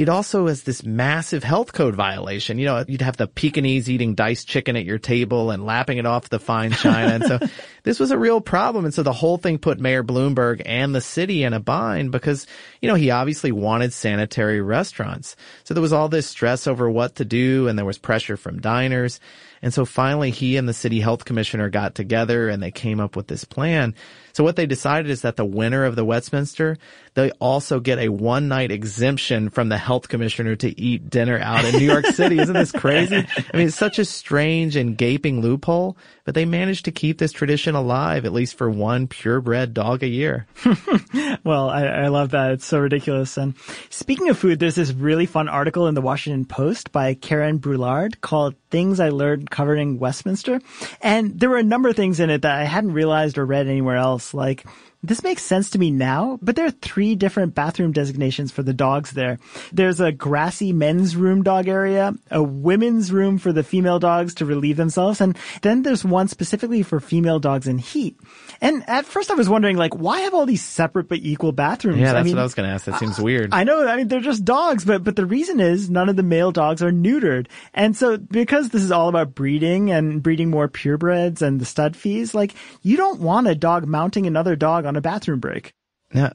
it 0.00 0.08
also 0.08 0.46
is 0.46 0.62
this 0.62 0.82
massive 0.82 1.44
health 1.44 1.72
code 1.72 1.94
violation. 1.94 2.58
You 2.58 2.64
know, 2.66 2.84
you'd 2.88 3.02
have 3.02 3.18
the 3.18 3.26
Pekingese 3.26 3.90
eating 3.90 4.14
diced 4.14 4.48
chicken 4.48 4.74
at 4.76 4.86
your 4.86 4.98
table 4.98 5.50
and 5.50 5.66
lapping 5.66 5.98
it 5.98 6.06
off 6.06 6.30
the 6.30 6.38
fine 6.38 6.72
china. 6.72 7.14
and 7.14 7.24
so 7.24 7.38
this 7.82 8.00
was 8.00 8.10
a 8.10 8.18
real 8.18 8.40
problem. 8.40 8.86
And 8.86 8.94
so 8.94 9.02
the 9.02 9.12
whole 9.12 9.36
thing 9.36 9.58
put 9.58 9.78
Mayor 9.78 10.02
Bloomberg 10.02 10.62
and 10.64 10.94
the 10.94 11.02
city 11.02 11.42
in 11.42 11.52
a 11.52 11.60
bind 11.60 12.12
because, 12.12 12.46
you 12.80 12.88
know, 12.88 12.94
he 12.94 13.10
obviously 13.10 13.52
wanted 13.52 13.92
sanitary 13.92 14.62
restaurants. 14.62 15.36
So 15.64 15.74
there 15.74 15.82
was 15.82 15.92
all 15.92 16.08
this 16.08 16.26
stress 16.26 16.66
over 16.66 16.90
what 16.90 17.16
to 17.16 17.24
do 17.24 17.68
and 17.68 17.78
there 17.78 17.84
was 17.84 17.98
pressure 17.98 18.38
from 18.38 18.60
diners. 18.60 19.20
And 19.62 19.74
so 19.74 19.84
finally 19.84 20.30
he 20.30 20.56
and 20.56 20.68
the 20.68 20.72
city 20.72 21.00
health 21.00 21.24
commissioner 21.24 21.68
got 21.68 21.94
together 21.94 22.48
and 22.48 22.62
they 22.62 22.70
came 22.70 23.00
up 23.00 23.16
with 23.16 23.26
this 23.26 23.44
plan. 23.44 23.94
So 24.32 24.44
what 24.44 24.56
they 24.56 24.66
decided 24.66 25.10
is 25.10 25.22
that 25.22 25.36
the 25.36 25.44
winner 25.44 25.84
of 25.84 25.96
the 25.96 26.04
Westminster, 26.04 26.78
they 27.20 27.30
also 27.32 27.80
get 27.80 27.98
a 27.98 28.08
one 28.08 28.48
night 28.48 28.70
exemption 28.70 29.50
from 29.50 29.68
the 29.68 29.78
health 29.78 30.08
commissioner 30.08 30.56
to 30.56 30.80
eat 30.80 31.10
dinner 31.10 31.38
out 31.38 31.64
in 31.64 31.76
New 31.76 31.86
York 31.86 32.06
City. 32.06 32.38
Isn't 32.38 32.54
this 32.54 32.72
crazy? 32.72 33.16
I 33.16 33.56
mean, 33.56 33.68
it's 33.68 33.76
such 33.76 33.98
a 33.98 34.04
strange 34.04 34.76
and 34.76 34.96
gaping 34.96 35.40
loophole, 35.40 35.96
but 36.24 36.34
they 36.34 36.44
managed 36.44 36.86
to 36.86 36.92
keep 36.92 37.18
this 37.18 37.32
tradition 37.32 37.74
alive, 37.74 38.24
at 38.24 38.32
least 38.32 38.56
for 38.56 38.70
one 38.70 39.06
purebred 39.06 39.74
dog 39.74 40.02
a 40.02 40.08
year. 40.08 40.46
well, 41.44 41.68
I, 41.68 41.84
I 41.86 42.08
love 42.08 42.30
that. 42.30 42.52
It's 42.52 42.66
so 42.66 42.78
ridiculous. 42.78 43.36
And 43.36 43.54
speaking 43.90 44.28
of 44.28 44.38
food, 44.38 44.58
there's 44.58 44.76
this 44.76 44.92
really 44.92 45.26
fun 45.26 45.48
article 45.48 45.86
in 45.86 45.94
the 45.94 46.00
Washington 46.00 46.44
Post 46.44 46.92
by 46.92 47.14
Karin 47.14 47.58
Brulliard 47.58 48.20
called 48.20 48.54
Things 48.70 49.00
I 49.00 49.10
Learned 49.10 49.50
Covering 49.50 49.98
Westminster. 49.98 50.60
And 51.02 51.38
there 51.38 51.50
were 51.50 51.58
a 51.58 51.62
number 51.62 51.88
of 51.88 51.96
things 51.96 52.20
in 52.20 52.30
it 52.30 52.42
that 52.42 52.58
I 52.58 52.64
hadn't 52.64 52.92
realized 52.92 53.38
or 53.38 53.44
read 53.44 53.66
anywhere 53.66 53.96
else. 53.96 54.32
Like, 54.32 54.64
this 55.02 55.22
makes 55.22 55.42
sense 55.42 55.70
to 55.70 55.78
me 55.78 55.90
now, 55.90 56.38
but 56.42 56.56
there 56.56 56.66
are 56.66 56.70
three 56.70 57.14
different 57.14 57.54
bathroom 57.54 57.92
designations 57.92 58.52
for 58.52 58.62
the 58.62 58.74
dogs 58.74 59.12
there. 59.12 59.38
There's 59.72 60.00
a 60.00 60.12
grassy 60.12 60.72
men's 60.72 61.16
room 61.16 61.42
dog 61.42 61.68
area, 61.68 62.14
a 62.30 62.42
women's 62.42 63.10
room 63.10 63.38
for 63.38 63.52
the 63.52 63.62
female 63.62 63.98
dogs 63.98 64.34
to 64.34 64.44
relieve 64.44 64.76
themselves, 64.76 65.20
and 65.20 65.38
then 65.62 65.82
there's 65.82 66.04
one 66.04 66.28
specifically 66.28 66.82
for 66.82 67.00
female 67.00 67.38
dogs 67.38 67.66
in 67.66 67.78
heat. 67.78 68.18
And 68.60 68.86
at 68.88 69.06
first 69.06 69.30
I 69.30 69.34
was 69.34 69.48
wondering, 69.48 69.78
like, 69.78 69.94
why 69.94 70.20
have 70.20 70.34
all 70.34 70.44
these 70.44 70.64
separate 70.64 71.08
but 71.08 71.18
equal 71.18 71.52
bathrooms? 71.52 71.98
Yeah, 71.98 72.12
that's 72.12 72.20
I 72.20 72.22
mean, 72.24 72.36
what 72.36 72.40
I 72.40 72.44
was 72.44 72.54
going 72.54 72.68
to 72.68 72.74
ask. 72.74 72.84
That 72.84 72.98
seems 72.98 73.18
weird. 73.18 73.54
I 73.54 73.64
know. 73.64 73.88
I 73.88 73.96
mean, 73.96 74.08
they're 74.08 74.20
just 74.20 74.44
dogs, 74.44 74.84
but, 74.84 75.02
but 75.02 75.16
the 75.16 75.24
reason 75.24 75.60
is 75.60 75.88
none 75.88 76.10
of 76.10 76.16
the 76.16 76.22
male 76.22 76.52
dogs 76.52 76.82
are 76.82 76.92
neutered. 76.92 77.46
And 77.72 77.96
so 77.96 78.18
because 78.18 78.68
this 78.68 78.82
is 78.82 78.92
all 78.92 79.08
about 79.08 79.34
breeding 79.34 79.90
and 79.90 80.22
breeding 80.22 80.50
more 80.50 80.68
purebreds 80.68 81.40
and 81.40 81.58
the 81.58 81.64
stud 81.64 81.96
fees, 81.96 82.34
like, 82.34 82.54
you 82.82 82.98
don't 82.98 83.20
want 83.20 83.48
a 83.48 83.54
dog 83.54 83.86
mounting 83.86 84.26
another 84.26 84.56
dog 84.56 84.84
on 84.90 84.96
a 84.96 85.00
bathroom 85.00 85.38
break. 85.38 85.72
Now, 86.12 86.32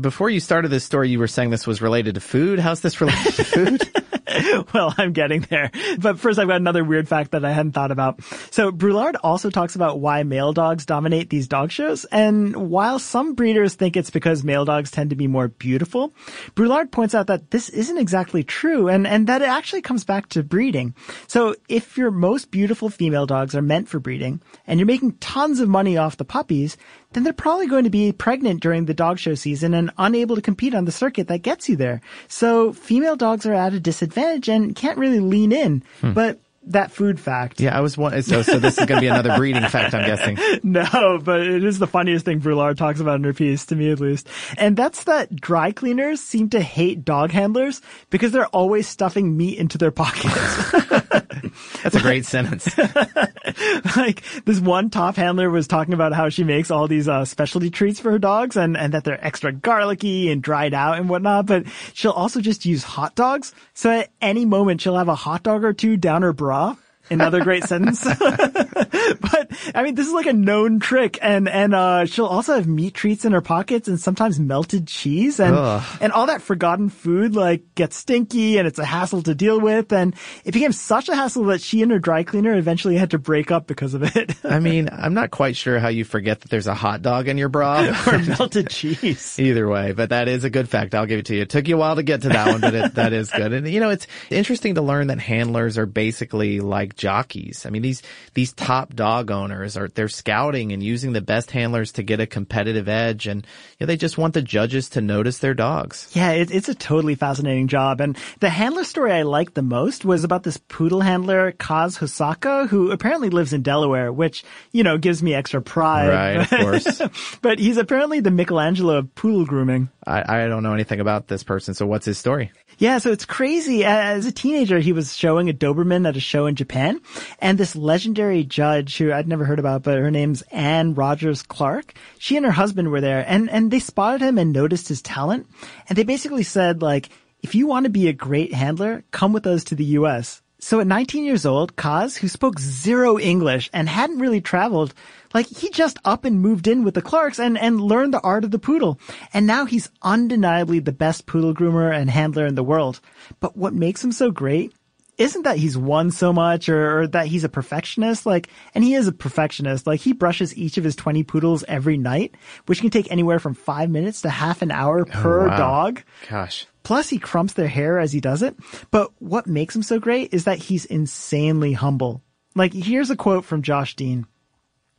before 0.00 0.30
you 0.30 0.40
started 0.40 0.68
this 0.68 0.82
story, 0.82 1.10
you 1.10 1.18
were 1.18 1.28
saying 1.28 1.50
this 1.50 1.66
was 1.66 1.82
related 1.82 2.14
to 2.14 2.20
food. 2.20 2.58
How's 2.58 2.80
this 2.80 3.00
related 3.02 3.34
to 3.34 3.44
food? 3.44 3.82
well, 4.74 4.94
I'm 4.96 5.12
getting 5.12 5.42
there. 5.42 5.70
But 5.98 6.18
first, 6.18 6.38
I've 6.38 6.48
got 6.48 6.56
another 6.56 6.84
weird 6.84 7.08
fact 7.08 7.32
that 7.32 7.44
I 7.44 7.52
hadn't 7.52 7.72
thought 7.72 7.90
about. 7.90 8.22
So 8.50 8.70
Brulliard 8.70 9.16
also 9.22 9.50
talks 9.50 9.74
about 9.74 10.00
why 10.00 10.22
male 10.22 10.52
dogs 10.52 10.86
dominate 10.86 11.30
these 11.30 11.48
dog 11.48 11.70
shows. 11.70 12.04
And 12.06 12.70
while 12.70 12.98
some 12.98 13.34
breeders 13.34 13.74
think 13.74 13.96
it's 13.96 14.10
because 14.10 14.44
male 14.44 14.64
dogs 14.64 14.90
tend 14.90 15.10
to 15.10 15.16
be 15.16 15.26
more 15.26 15.48
beautiful, 15.48 16.12
Brulliard 16.54 16.90
points 16.90 17.14
out 17.14 17.28
that 17.28 17.50
this 17.50 17.68
isn't 17.70 17.98
exactly 17.98 18.44
true 18.44 18.88
and, 18.88 19.06
and 19.06 19.26
that 19.28 19.42
it 19.42 19.48
actually 19.48 19.82
comes 19.82 20.04
back 20.04 20.28
to 20.30 20.42
breeding. 20.42 20.94
So 21.26 21.54
if 21.68 21.96
your 21.96 22.10
most 22.10 22.50
beautiful 22.50 22.90
female 22.90 23.26
dogs 23.26 23.54
are 23.54 23.62
meant 23.62 23.88
for 23.88 23.98
breeding 23.98 24.42
and 24.66 24.78
you're 24.78 24.86
making 24.86 25.12
tons 25.18 25.60
of 25.60 25.68
money 25.68 25.96
off 25.96 26.16
the 26.16 26.24
puppies, 26.24 26.76
then 27.12 27.22
they're 27.22 27.32
probably 27.32 27.66
going 27.66 27.84
to 27.84 27.90
be 27.90 28.12
pregnant 28.12 28.60
during 28.60 28.84
the 28.84 28.92
dog 28.92 29.18
show 29.18 29.34
season 29.34 29.72
and 29.72 29.90
unable 29.96 30.36
to 30.36 30.42
compete 30.42 30.74
on 30.74 30.84
the 30.84 30.92
circuit 30.92 31.28
that 31.28 31.40
gets 31.40 31.68
you 31.68 31.76
there. 31.76 32.02
So 32.26 32.74
female 32.74 33.16
dogs 33.16 33.46
are 33.46 33.54
at 33.54 33.72
a 33.72 33.80
disadvantage 33.80 34.17
and 34.48 34.74
can't 34.74 34.98
really 34.98 35.20
lean 35.20 35.52
in. 35.52 35.82
Hmm. 36.00 36.12
But 36.12 36.40
that 36.64 36.90
food 36.90 37.18
fact. 37.18 37.60
Yeah, 37.60 37.76
I 37.76 37.80
was 37.80 37.96
one. 37.96 38.20
So, 38.22 38.42
so 38.42 38.58
this 38.58 38.78
is 38.78 38.86
going 38.86 38.98
to 38.98 39.00
be 39.00 39.06
another 39.06 39.36
breeding 39.36 39.62
fact, 39.68 39.94
I'm 39.94 40.04
guessing. 40.04 40.38
No, 40.62 41.18
but 41.22 41.40
it 41.40 41.64
is 41.64 41.78
the 41.78 41.86
funniest 41.86 42.24
thing 42.24 42.40
Brulliard 42.40 42.76
talks 42.76 43.00
about 43.00 43.16
in 43.16 43.24
her 43.24 43.32
piece, 43.32 43.66
to 43.66 43.76
me 43.76 43.90
at 43.90 44.00
least. 44.00 44.28
And 44.58 44.76
that's 44.76 45.04
that 45.04 45.34
dry 45.34 45.72
cleaners 45.72 46.20
seem 46.20 46.50
to 46.50 46.60
hate 46.60 47.04
dog 47.04 47.30
handlers 47.30 47.80
because 48.10 48.32
they're 48.32 48.46
always 48.48 48.86
stuffing 48.86 49.36
meat 49.36 49.58
into 49.58 49.78
their 49.78 49.90
pockets. 49.90 50.34
That's 51.82 51.94
a 51.94 52.00
great 52.00 52.26
sentence. 52.26 52.68
like 53.96 54.22
this 54.44 54.60
one 54.60 54.90
top 54.90 55.16
handler 55.16 55.48
was 55.48 55.66
talking 55.66 55.94
about 55.94 56.12
how 56.12 56.28
she 56.28 56.44
makes 56.44 56.70
all 56.70 56.88
these 56.88 57.08
uh, 57.08 57.24
specialty 57.24 57.70
treats 57.70 58.00
for 58.00 58.10
her 58.10 58.18
dogs 58.18 58.56
and, 58.56 58.76
and 58.76 58.92
that 58.94 59.04
they're 59.04 59.24
extra 59.24 59.52
garlicky 59.52 60.30
and 60.30 60.42
dried 60.42 60.74
out 60.74 60.98
and 60.98 61.08
whatnot, 61.08 61.46
but 61.46 61.64
she'll 61.94 62.10
also 62.10 62.40
just 62.40 62.66
use 62.66 62.82
hot 62.82 63.14
dogs. 63.14 63.54
So 63.74 63.90
at 63.90 64.10
any 64.20 64.44
moment 64.44 64.80
she'll 64.80 64.96
have 64.96 65.08
a 65.08 65.14
hot 65.14 65.44
dog 65.44 65.64
or 65.64 65.72
two 65.72 65.96
down 65.96 66.22
her 66.22 66.32
bra 66.32 66.47
genre 66.48 66.76
Another 67.10 67.42
great 67.42 67.64
sentence. 67.64 68.04
but 68.18 69.48
I 69.74 69.82
mean, 69.82 69.94
this 69.94 70.06
is 70.06 70.12
like 70.12 70.26
a 70.26 70.32
known 70.32 70.80
trick, 70.80 71.18
and 71.22 71.48
and 71.48 71.74
uh, 71.74 72.06
she'll 72.06 72.26
also 72.26 72.54
have 72.54 72.66
meat 72.66 72.94
treats 72.94 73.24
in 73.24 73.32
her 73.32 73.40
pockets, 73.40 73.88
and 73.88 73.98
sometimes 73.98 74.38
melted 74.38 74.86
cheese, 74.86 75.40
and 75.40 75.54
Ugh. 75.54 75.84
and 76.00 76.12
all 76.12 76.26
that 76.26 76.42
forgotten 76.42 76.88
food 76.88 77.34
like 77.34 77.74
gets 77.74 77.96
stinky, 77.96 78.58
and 78.58 78.66
it's 78.66 78.78
a 78.78 78.84
hassle 78.84 79.22
to 79.22 79.34
deal 79.34 79.60
with, 79.60 79.92
and 79.92 80.14
it 80.44 80.52
became 80.52 80.72
such 80.72 81.08
a 81.08 81.14
hassle 81.14 81.44
that 81.44 81.60
she 81.60 81.82
and 81.82 81.90
her 81.92 81.98
dry 81.98 82.22
cleaner 82.22 82.54
eventually 82.54 82.96
had 82.96 83.10
to 83.10 83.18
break 83.18 83.50
up 83.50 83.66
because 83.66 83.94
of 83.94 84.02
it. 84.16 84.34
I 84.44 84.60
mean, 84.60 84.88
I'm 84.92 85.14
not 85.14 85.30
quite 85.30 85.56
sure 85.56 85.78
how 85.78 85.88
you 85.88 86.04
forget 86.04 86.40
that 86.40 86.50
there's 86.50 86.66
a 86.66 86.74
hot 86.74 87.02
dog 87.02 87.28
in 87.28 87.38
your 87.38 87.48
bra 87.48 87.94
or 88.06 88.18
melted 88.18 88.70
cheese. 88.70 89.38
Either 89.38 89.68
way, 89.68 89.92
but 89.92 90.10
that 90.10 90.28
is 90.28 90.44
a 90.44 90.50
good 90.50 90.68
fact. 90.68 90.94
I'll 90.94 91.06
give 91.06 91.20
it 91.20 91.26
to 91.26 91.34
you. 91.34 91.42
It 91.42 91.50
took 91.50 91.68
you 91.68 91.76
a 91.76 91.78
while 91.78 91.96
to 91.96 92.02
get 92.02 92.22
to 92.22 92.28
that 92.28 92.48
one, 92.48 92.60
but 92.60 92.74
it, 92.74 92.94
that 92.94 93.12
is 93.12 93.30
good. 93.30 93.52
And 93.52 93.68
you 93.68 93.80
know, 93.80 93.90
it's 93.90 94.06
interesting 94.30 94.74
to 94.74 94.82
learn 94.82 95.08
that 95.08 95.18
handlers 95.18 95.78
are 95.78 95.86
basically 95.86 96.60
like 96.60 96.96
jockeys. 96.98 97.64
I 97.64 97.70
mean, 97.70 97.82
these, 97.82 98.02
these 98.34 98.52
top 98.52 98.94
dog 98.94 99.30
owners 99.30 99.76
are, 99.76 99.88
they're 99.88 100.08
scouting 100.08 100.72
and 100.72 100.82
using 100.82 101.12
the 101.12 101.20
best 101.20 101.50
handlers 101.50 101.92
to 101.92 102.02
get 102.02 102.20
a 102.20 102.26
competitive 102.26 102.88
edge. 102.88 103.26
And 103.26 103.46
you 103.78 103.84
know, 103.84 103.86
they 103.86 103.96
just 103.96 104.18
want 104.18 104.34
the 104.34 104.42
judges 104.42 104.90
to 104.90 105.00
notice 105.00 105.38
their 105.38 105.54
dogs. 105.54 106.10
Yeah, 106.12 106.32
it, 106.32 106.50
it's 106.50 106.68
a 106.68 106.74
totally 106.74 107.14
fascinating 107.14 107.68
job. 107.68 108.00
And 108.00 108.18
the 108.40 108.50
handler 108.50 108.84
story 108.84 109.12
I 109.12 109.22
liked 109.22 109.54
the 109.54 109.62
most 109.62 110.04
was 110.04 110.24
about 110.24 110.42
this 110.42 110.56
poodle 110.56 111.00
handler, 111.00 111.52
Kaz 111.52 111.98
Hosaka, 111.98 112.68
who 112.68 112.90
apparently 112.90 113.30
lives 113.30 113.52
in 113.52 113.62
Delaware, 113.62 114.12
which, 114.12 114.44
you 114.72 114.82
know, 114.82 114.98
gives 114.98 115.22
me 115.22 115.34
extra 115.34 115.62
pride. 115.62 116.08
Right, 116.08 116.36
of 116.36 116.50
course. 116.50 117.38
but 117.42 117.58
he's 117.58 117.76
apparently 117.76 118.20
the 118.20 118.30
Michelangelo 118.30 118.98
of 118.98 119.14
poodle 119.14 119.46
grooming. 119.46 119.88
I, 120.06 120.44
I 120.44 120.48
don't 120.48 120.62
know 120.62 120.74
anything 120.74 121.00
about 121.00 121.28
this 121.28 121.42
person. 121.44 121.74
So 121.74 121.86
what's 121.86 122.06
his 122.06 122.18
story? 122.18 122.50
Yeah, 122.78 122.98
so 122.98 123.10
it's 123.10 123.24
crazy. 123.24 123.84
As 123.84 124.24
a 124.24 124.30
teenager, 124.30 124.78
he 124.78 124.92
was 124.92 125.16
showing 125.16 125.50
a 125.50 125.52
Doberman 125.52 126.06
at 126.06 126.16
a 126.16 126.20
show 126.20 126.46
in 126.46 126.54
Japan, 126.54 127.00
and 127.40 127.58
this 127.58 127.74
legendary 127.74 128.44
judge 128.44 128.96
who 128.98 129.12
I'd 129.12 129.26
never 129.26 129.44
heard 129.44 129.58
about, 129.58 129.82
but 129.82 129.98
her 129.98 130.12
name's 130.12 130.42
Anne 130.52 130.94
Rogers 130.94 131.42
Clark. 131.42 131.94
She 132.20 132.36
and 132.36 132.46
her 132.46 132.52
husband 132.52 132.92
were 132.92 133.00
there, 133.00 133.24
and 133.26 133.50
and 133.50 133.72
they 133.72 133.80
spotted 133.80 134.22
him 134.22 134.38
and 134.38 134.52
noticed 134.52 134.86
his 134.86 135.02
talent, 135.02 135.48
and 135.88 135.98
they 135.98 136.04
basically 136.04 136.44
said 136.44 136.80
like, 136.80 137.08
if 137.42 137.56
you 137.56 137.66
want 137.66 137.84
to 137.84 137.90
be 137.90 138.06
a 138.06 138.12
great 138.12 138.54
handler, 138.54 139.02
come 139.10 139.32
with 139.32 139.46
us 139.46 139.64
to 139.64 139.74
the 139.74 139.84
U.S 139.84 140.40
So 140.60 140.80
at 140.80 140.88
19 140.88 141.24
years 141.24 141.46
old, 141.46 141.76
Kaz, 141.76 142.18
who 142.18 142.26
spoke 142.26 142.58
zero 142.58 143.16
English 143.16 143.70
and 143.72 143.88
hadn't 143.88 144.18
really 144.18 144.40
traveled, 144.40 144.92
like 145.32 145.46
he 145.46 145.70
just 145.70 146.00
up 146.04 146.24
and 146.24 146.40
moved 146.40 146.66
in 146.66 146.82
with 146.82 146.94
the 146.94 147.02
Clarks 147.02 147.38
and, 147.38 147.56
and 147.56 147.80
learned 147.80 148.12
the 148.12 148.20
art 148.20 148.42
of 148.42 148.50
the 148.50 148.58
poodle. 148.58 148.98
And 149.32 149.46
now 149.46 149.66
he's 149.66 149.88
undeniably 150.02 150.80
the 150.80 150.90
best 150.90 151.26
poodle 151.26 151.54
groomer 151.54 151.94
and 151.94 152.10
handler 152.10 152.44
in 152.44 152.56
the 152.56 152.64
world. 152.64 153.00
But 153.38 153.56
what 153.56 153.72
makes 153.72 154.02
him 154.02 154.10
so 154.10 154.32
great 154.32 154.72
isn't 155.18 155.42
that 155.42 155.58
he's 155.58 155.76
won 155.76 156.12
so 156.12 156.32
much 156.32 156.68
or, 156.68 157.00
or, 157.00 157.06
that 157.08 157.26
he's 157.26 157.44
a 157.44 157.48
perfectionist. 157.48 158.24
Like, 158.24 158.48
and 158.74 158.84
he 158.84 158.94
is 158.94 159.08
a 159.08 159.12
perfectionist. 159.12 159.86
Like 159.86 160.00
he 160.00 160.12
brushes 160.12 160.56
each 160.56 160.78
of 160.78 160.84
his 160.84 160.96
20 160.96 161.24
poodles 161.24 161.64
every 161.66 161.98
night, 161.98 162.36
which 162.66 162.80
can 162.80 162.90
take 162.90 163.10
anywhere 163.10 163.40
from 163.40 163.54
five 163.54 163.90
minutes 163.90 164.22
to 164.22 164.30
half 164.30 164.62
an 164.62 164.70
hour 164.70 165.00
oh, 165.00 165.04
per 165.04 165.46
oh, 165.46 165.48
wow. 165.48 165.56
dog. 165.56 166.02
Gosh. 166.30 166.66
Plus 166.84 167.08
he 167.08 167.18
crumps 167.18 167.52
their 167.52 167.68
hair 167.68 167.98
as 167.98 168.12
he 168.12 168.20
does 168.20 168.42
it. 168.42 168.56
But 168.90 169.10
what 169.18 169.46
makes 169.46 169.74
him 169.74 169.82
so 169.82 169.98
great 169.98 170.32
is 170.32 170.44
that 170.44 170.58
he's 170.58 170.84
insanely 170.84 171.72
humble. 171.72 172.22
Like 172.54 172.72
here's 172.72 173.10
a 173.10 173.16
quote 173.16 173.44
from 173.44 173.62
Josh 173.62 173.96
Dean. 173.96 174.26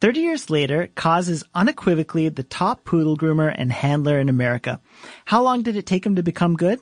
30 0.02 0.20
years 0.22 0.50
later, 0.50 0.88
Kaz 0.96 1.28
is 1.30 1.44
unequivocally 1.54 2.30
the 2.30 2.44
top 2.44 2.86
poodle 2.86 3.18
groomer 3.18 3.54
and 3.54 3.72
handler 3.72 4.18
in 4.20 4.30
America. 4.30 4.80
How 5.26 5.44
long 5.44 5.62
did 5.62 5.76
it 5.76 5.86
take 5.86 6.06
him 6.06 6.16
to 6.16 6.24
become 6.24 6.56
good? 6.56 6.80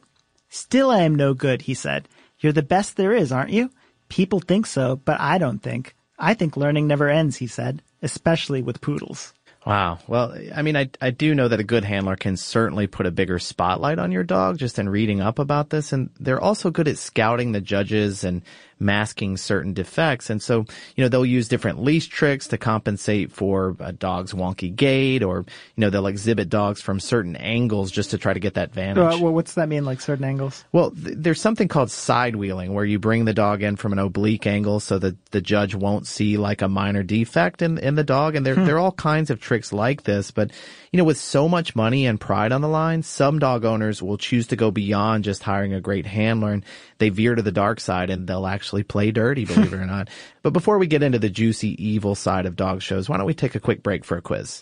Still 0.49 0.91
I 0.91 0.99
am 0.99 1.15
no 1.15 1.33
good, 1.33 1.63
he 1.63 1.73
said. 1.73 2.07
You're 2.39 2.53
the 2.53 2.63
best 2.63 2.97
there 2.97 3.13
is, 3.13 3.31
aren't 3.31 3.51
you? 3.51 3.71
People 4.09 4.39
think 4.39 4.65
so, 4.65 4.95
but 4.95 5.19
I 5.19 5.37
don't 5.37 5.59
think. 5.59 5.95
I 6.19 6.33
think 6.33 6.57
learning 6.57 6.87
never 6.87 7.09
ends, 7.09 7.37
he 7.37 7.47
said, 7.47 7.81
especially 8.01 8.61
with 8.61 8.81
poodles. 8.81 9.33
Wow. 9.65 9.99
Well, 10.07 10.33
I 10.55 10.61
mean, 10.61 10.77
I, 10.77 10.89
I 11.01 11.09
do 11.09 11.35
know 11.35 11.49
that 11.49 11.59
a 11.59 11.63
good 11.63 11.83
handler 11.83 12.15
can 12.15 12.37
certainly 12.37 12.87
put 12.87 13.05
a 13.05 13.11
bigger 13.11 13.37
spotlight 13.37 13.99
on 13.99 14.13
your 14.13 14.23
dog 14.23 14.57
just 14.57 14.79
in 14.79 14.87
reading 14.87 15.19
up 15.19 15.39
about 15.39 15.69
this. 15.71 15.91
And 15.91 16.09
they're 16.21 16.39
also 16.39 16.71
good 16.71 16.87
at 16.87 16.97
scouting 16.97 17.51
the 17.51 17.59
judges 17.59 18.23
and 18.23 18.43
masking 18.79 19.37
certain 19.37 19.73
defects. 19.73 20.29
And 20.29 20.41
so, 20.41 20.65
you 20.95 21.03
know, 21.03 21.09
they'll 21.09 21.25
use 21.25 21.47
different 21.47 21.81
leash 21.81 22.07
tricks 22.07 22.47
to 22.49 22.57
compensate 22.57 23.31
for 23.31 23.75
a 23.79 23.91
dog's 23.91 24.33
wonky 24.33 24.75
gait 24.75 25.23
or, 25.23 25.45
you 25.75 25.81
know, 25.81 25.89
they'll 25.89 26.07
exhibit 26.07 26.49
dogs 26.49 26.81
from 26.81 26.99
certain 26.99 27.35
angles 27.35 27.91
just 27.91 28.11
to 28.11 28.17
try 28.17 28.33
to 28.33 28.39
get 28.39 28.55
that 28.55 28.73
vantage. 28.73 29.15
Uh, 29.15 29.17
well, 29.21 29.33
what's 29.33 29.55
that 29.55 29.69
mean, 29.69 29.85
like 29.85 30.01
certain 30.01 30.25
angles? 30.25 30.63
Well, 30.71 30.91
th- 30.91 31.17
there's 31.17 31.41
something 31.41 31.67
called 31.67 31.91
side 31.91 32.35
wheeling 32.35 32.73
where 32.73 32.85
you 32.85 32.99
bring 32.99 33.25
the 33.25 33.33
dog 33.33 33.63
in 33.63 33.75
from 33.75 33.93
an 33.93 33.99
oblique 33.99 34.47
angle 34.47 34.79
so 34.79 34.99
that 34.99 35.31
the 35.31 35.41
judge 35.41 35.73
won't 35.73 36.07
see 36.07 36.37
like 36.37 36.61
a 36.61 36.67
minor 36.67 37.03
defect 37.03 37.61
in, 37.61 37.77
in 37.77 37.95
the 37.95 38.03
dog. 38.03 38.35
And 38.35 38.45
there, 38.45 38.55
hmm. 38.55 38.65
there 38.65 38.75
are 38.75 38.79
all 38.79 38.91
kinds 38.91 39.29
of 39.29 39.39
tricks 39.39 39.73
like 39.73 40.03
this. 40.03 40.31
But, 40.31 40.51
you 40.91 40.97
know, 40.97 41.03
with 41.03 41.17
so 41.17 41.49
much 41.49 41.75
money 41.75 42.05
and 42.05 42.19
pride 42.19 42.51
on 42.51 42.61
the 42.61 42.67
line, 42.67 43.03
some 43.03 43.39
dog 43.39 43.65
owners 43.65 44.01
will 44.01 44.17
choose 44.17 44.47
to 44.47 44.55
go 44.55 44.71
beyond 44.71 45.23
just 45.23 45.43
hiring 45.43 45.73
a 45.73 45.81
great 45.81 46.05
handler 46.05 46.53
and 46.53 46.65
they 46.99 47.09
veer 47.09 47.35
to 47.35 47.41
the 47.41 47.51
dark 47.51 47.79
side 47.79 48.09
and 48.09 48.27
they'll 48.27 48.47
actually 48.47 48.66
play 48.83 49.11
dirty, 49.11 49.45
believe 49.45 49.73
it 49.73 49.77
or 49.77 49.85
not. 49.85 50.09
But 50.43 50.53
before 50.53 50.77
we 50.77 50.87
get 50.87 51.03
into 51.03 51.19
the 51.19 51.29
juicy 51.29 51.75
evil 51.83 52.15
side 52.15 52.45
of 52.45 52.55
dog 52.55 52.81
shows, 52.81 53.09
why 53.09 53.17
don't 53.17 53.25
we 53.25 53.33
take 53.33 53.55
a 53.55 53.59
quick 53.59 53.83
break 53.83 54.05
for 54.05 54.15
a 54.15 54.21
quiz? 54.21 54.61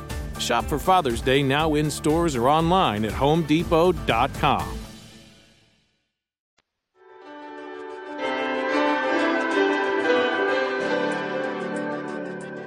Shop 0.41 0.65
for 0.65 0.79
Father's 0.79 1.21
Day 1.21 1.43
now 1.43 1.75
in 1.75 1.89
stores 1.91 2.35
or 2.35 2.49
online 2.49 3.05
at 3.05 3.13
homedepot.com. 3.13 4.77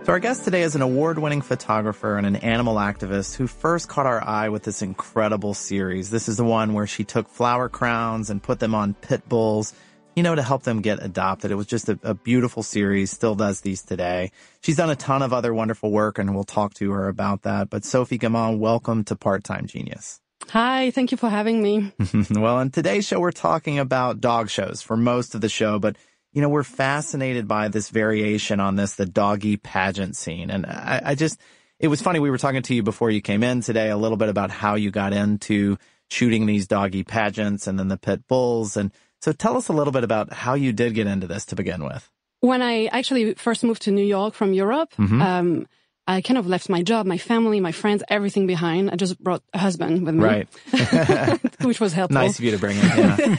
So 0.04 0.12
our 0.12 0.18
guest 0.18 0.44
today 0.44 0.60
is 0.60 0.74
an 0.74 0.82
award-winning 0.82 1.40
photographer 1.40 2.18
and 2.18 2.26
an 2.26 2.36
animal 2.36 2.74
activist 2.74 3.36
who 3.36 3.46
first 3.46 3.88
caught 3.88 4.04
our 4.04 4.22
eye 4.22 4.50
with 4.50 4.62
this 4.62 4.82
incredible 4.82 5.54
series. 5.54 6.10
This 6.10 6.28
is 6.28 6.36
the 6.36 6.44
one 6.44 6.74
where 6.74 6.86
she 6.86 7.04
took 7.04 7.26
flower 7.26 7.70
crowns 7.70 8.28
and 8.28 8.42
put 8.42 8.60
them 8.60 8.74
on 8.74 8.92
pit 8.92 9.26
bulls 9.26 9.72
you 10.14 10.22
know, 10.22 10.34
to 10.34 10.42
help 10.42 10.62
them 10.62 10.80
get 10.80 11.02
adopted. 11.02 11.50
It 11.50 11.56
was 11.56 11.66
just 11.66 11.88
a, 11.88 11.98
a, 12.02 12.14
beautiful 12.14 12.62
series, 12.62 13.10
still 13.10 13.34
does 13.34 13.60
these 13.60 13.82
today. 13.82 14.30
She's 14.60 14.76
done 14.76 14.90
a 14.90 14.96
ton 14.96 15.22
of 15.22 15.32
other 15.32 15.52
wonderful 15.52 15.90
work 15.90 16.18
and 16.18 16.34
we'll 16.34 16.44
talk 16.44 16.74
to 16.74 16.92
her 16.92 17.08
about 17.08 17.42
that. 17.42 17.70
But 17.70 17.84
Sophie 17.84 18.18
Gamand, 18.18 18.58
welcome 18.58 19.04
to 19.04 19.16
Part-Time 19.16 19.66
Genius. 19.66 20.20
Hi, 20.50 20.90
thank 20.90 21.10
you 21.10 21.16
for 21.16 21.28
having 21.28 21.62
me. 21.62 21.92
well, 22.30 22.60
in 22.60 22.70
today's 22.70 23.06
show, 23.06 23.18
we're 23.18 23.32
talking 23.32 23.78
about 23.78 24.20
dog 24.20 24.50
shows 24.50 24.82
for 24.82 24.96
most 24.96 25.34
of 25.34 25.40
the 25.40 25.48
show, 25.48 25.78
but 25.78 25.96
you 26.32 26.42
know, 26.42 26.48
we're 26.48 26.64
fascinated 26.64 27.46
by 27.46 27.68
this 27.68 27.90
variation 27.90 28.58
on 28.60 28.76
this, 28.76 28.96
the 28.96 29.06
doggy 29.06 29.56
pageant 29.56 30.16
scene. 30.16 30.50
And 30.50 30.66
I, 30.66 31.00
I 31.04 31.14
just, 31.14 31.40
it 31.78 31.88
was 31.88 32.02
funny. 32.02 32.18
We 32.18 32.30
were 32.30 32.38
talking 32.38 32.62
to 32.62 32.74
you 32.74 32.82
before 32.82 33.10
you 33.10 33.20
came 33.20 33.42
in 33.42 33.60
today 33.60 33.88
a 33.88 33.96
little 33.96 34.16
bit 34.16 34.28
about 34.28 34.50
how 34.50 34.74
you 34.74 34.90
got 34.90 35.12
into 35.12 35.76
shooting 36.10 36.46
these 36.46 36.66
doggy 36.66 37.04
pageants 37.04 37.66
and 37.66 37.78
then 37.78 37.88
the 37.88 37.96
pit 37.96 38.26
bulls 38.28 38.76
and 38.76 38.92
so 39.24 39.32
tell 39.32 39.56
us 39.56 39.68
a 39.68 39.72
little 39.72 39.90
bit 39.90 40.04
about 40.04 40.34
how 40.34 40.52
you 40.52 40.70
did 40.70 40.92
get 40.92 41.06
into 41.06 41.26
this 41.26 41.46
to 41.46 41.56
begin 41.56 41.82
with. 41.82 42.10
When 42.40 42.60
I 42.60 42.86
actually 42.92 43.32
first 43.32 43.64
moved 43.64 43.80
to 43.82 43.90
New 43.90 44.04
York 44.04 44.34
from 44.34 44.52
Europe, 44.52 44.92
mm-hmm. 44.98 45.22
um, 45.22 45.66
I 46.06 46.20
kind 46.20 46.36
of 46.36 46.46
left 46.46 46.68
my 46.68 46.82
job, 46.82 47.06
my 47.06 47.16
family, 47.16 47.58
my 47.58 47.72
friends, 47.72 48.02
everything 48.10 48.46
behind. 48.46 48.90
I 48.90 48.96
just 48.96 49.18
brought 49.18 49.42
a 49.54 49.58
husband 49.58 50.04
with 50.04 50.14
me. 50.14 50.22
Right. 50.22 50.48
which 51.64 51.80
was 51.80 51.94
helpful. 51.94 52.20
Nice 52.20 52.38
of 52.38 52.44
you 52.44 52.50
to 52.50 52.58
bring 52.58 52.76
him. 52.76 52.98
Yeah. 52.98 53.36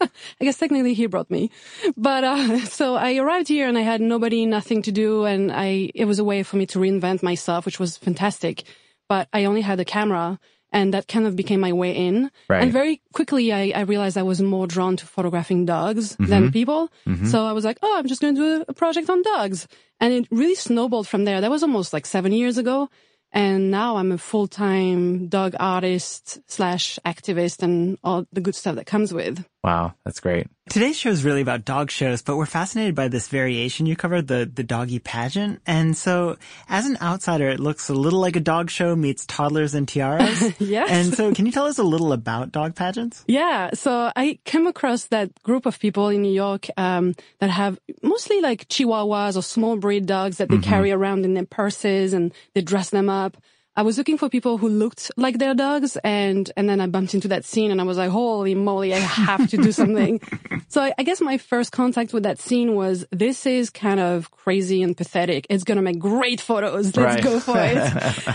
I 0.40 0.44
guess 0.44 0.56
technically 0.56 0.94
he 0.94 1.04
brought 1.04 1.30
me. 1.30 1.50
But, 1.98 2.24
uh, 2.24 2.60
so 2.64 2.96
I 2.96 3.16
arrived 3.16 3.48
here 3.48 3.68
and 3.68 3.76
I 3.76 3.82
had 3.82 4.00
nobody, 4.00 4.46
nothing 4.46 4.80
to 4.88 4.92
do. 4.92 5.26
And 5.26 5.52
I, 5.52 5.90
it 5.94 6.06
was 6.06 6.18
a 6.18 6.24
way 6.24 6.44
for 6.44 6.56
me 6.56 6.64
to 6.72 6.78
reinvent 6.78 7.22
myself, 7.22 7.66
which 7.66 7.78
was 7.78 7.98
fantastic. 7.98 8.64
But 9.06 9.28
I 9.34 9.44
only 9.44 9.60
had 9.60 9.80
a 9.80 9.84
camera 9.84 10.40
And 10.72 10.92
that 10.94 11.06
kind 11.08 11.26
of 11.26 11.36
became 11.36 11.60
my 11.60 11.72
way 11.72 11.92
in. 11.92 12.30
Right. 12.48 12.62
And 12.62 12.72
very 12.72 13.00
quickly, 13.12 13.52
I, 13.52 13.72
I 13.74 13.80
realized 13.82 14.18
I 14.18 14.22
was 14.24 14.42
more 14.42 14.66
drawn 14.66 14.96
to 14.96 15.06
photographing 15.06 15.64
dogs 15.64 16.14
Mm-hmm. 16.16 16.26
than 16.30 16.52
people. 16.52 16.90
So 17.26 17.44
I 17.46 17.52
was 17.52 17.64
like, 17.64 17.78
oh, 17.82 17.94
I'm 17.96 18.06
just 18.08 18.20
going 18.20 18.34
to 18.34 18.40
do 18.58 18.64
a 18.68 18.74
project 18.74 19.08
on 19.08 19.22
dogs. 19.22 19.68
And 20.00 20.12
it 20.12 20.26
really 20.30 20.54
snowballed 20.56 21.06
from 21.08 21.24
there. 21.24 21.40
That 21.40 21.50
was 21.50 21.62
almost 21.62 21.92
like 21.92 22.04
seven 22.04 22.32
years 22.32 22.58
ago. 22.58 22.88
And 23.32 23.70
now 23.70 23.96
I'm 23.96 24.12
a 24.12 24.18
full-time 24.18 25.28
dog 25.28 25.54
artist 25.58 26.38
slash 26.48 26.98
activist 27.04 27.62
and 27.62 27.98
all 28.02 28.26
the 28.32 28.40
good 28.40 28.54
stuff 28.54 28.76
that 28.76 28.86
comes 28.86 29.12
with. 29.12 29.44
Wow, 29.66 29.94
that's 30.04 30.20
great. 30.20 30.46
Today's 30.70 30.96
show 30.96 31.10
is 31.10 31.24
really 31.24 31.40
about 31.40 31.64
dog 31.64 31.90
shows, 31.90 32.22
but 32.22 32.36
we're 32.36 32.46
fascinated 32.46 32.94
by 32.94 33.08
this 33.08 33.26
variation 33.26 33.84
you 33.84 33.96
covered, 33.96 34.28
the, 34.28 34.48
the 34.52 34.62
doggy 34.62 35.00
pageant. 35.00 35.60
And 35.66 35.96
so 35.96 36.36
as 36.68 36.86
an 36.86 36.96
outsider, 37.02 37.48
it 37.48 37.58
looks 37.58 37.88
a 37.88 37.92
little 37.92 38.20
like 38.20 38.36
a 38.36 38.40
dog 38.40 38.70
show 38.70 38.94
meets 38.94 39.26
toddlers 39.26 39.74
and 39.74 39.88
tiaras. 39.88 40.54
Yes. 40.60 40.88
And 40.90 41.14
so 41.14 41.34
can 41.34 41.46
you 41.46 41.52
tell 41.52 41.66
us 41.66 41.78
a 41.78 41.82
little 41.82 42.12
about 42.12 42.52
dog 42.52 42.76
pageants? 42.76 43.24
Yeah, 43.26 43.70
so 43.74 44.12
I 44.14 44.38
came 44.44 44.68
across 44.68 45.06
that 45.06 45.42
group 45.42 45.66
of 45.66 45.80
people 45.80 46.08
in 46.10 46.22
New 46.22 46.32
York 46.32 46.68
um, 46.76 47.14
that 47.40 47.50
have 47.50 47.78
mostly 48.02 48.40
like 48.40 48.68
Chihuahuas 48.68 49.36
or 49.36 49.42
small 49.42 49.76
breed 49.76 50.06
dogs 50.06 50.36
that 50.38 50.48
they 50.48 50.58
carry 50.58 50.92
around 50.92 51.24
in 51.24 51.34
their 51.34 51.44
purses 51.44 52.12
and 52.12 52.32
they 52.54 52.60
dress 52.60 52.90
them 52.90 53.10
up. 53.10 53.36
I 53.76 53.82
was 53.82 53.98
looking 53.98 54.16
for 54.16 54.28
people 54.30 54.56
who 54.58 54.68
looked 54.68 55.10
like 55.16 55.38
their 55.38 55.54
dogs, 55.54 55.96
and 56.02 56.50
and 56.56 56.68
then 56.68 56.80
I 56.80 56.86
bumped 56.86 57.14
into 57.14 57.28
that 57.28 57.44
scene, 57.44 57.70
and 57.70 57.80
I 57.80 57.84
was 57.84 57.98
like, 57.98 58.10
"Holy 58.10 58.54
moly, 58.54 58.94
I 58.94 58.98
have 58.98 59.48
to 59.50 59.56
do 59.58 59.70
something." 59.72 60.20
so 60.68 60.82
I, 60.82 60.94
I 60.98 61.02
guess 61.02 61.20
my 61.20 61.36
first 61.38 61.72
contact 61.72 62.12
with 62.14 62.22
that 62.22 62.38
scene 62.38 62.74
was, 62.74 63.04
"This 63.10 63.44
is 63.46 63.68
kind 63.70 64.00
of 64.00 64.30
crazy 64.30 64.82
and 64.82 64.96
pathetic. 64.96 65.46
It's 65.50 65.64
gonna 65.64 65.82
make 65.82 65.98
great 65.98 66.40
photos. 66.40 66.96
Let's 66.96 67.16
Right. 67.16 67.22
go 67.22 67.38
for 67.38 67.58
it." 67.58 67.76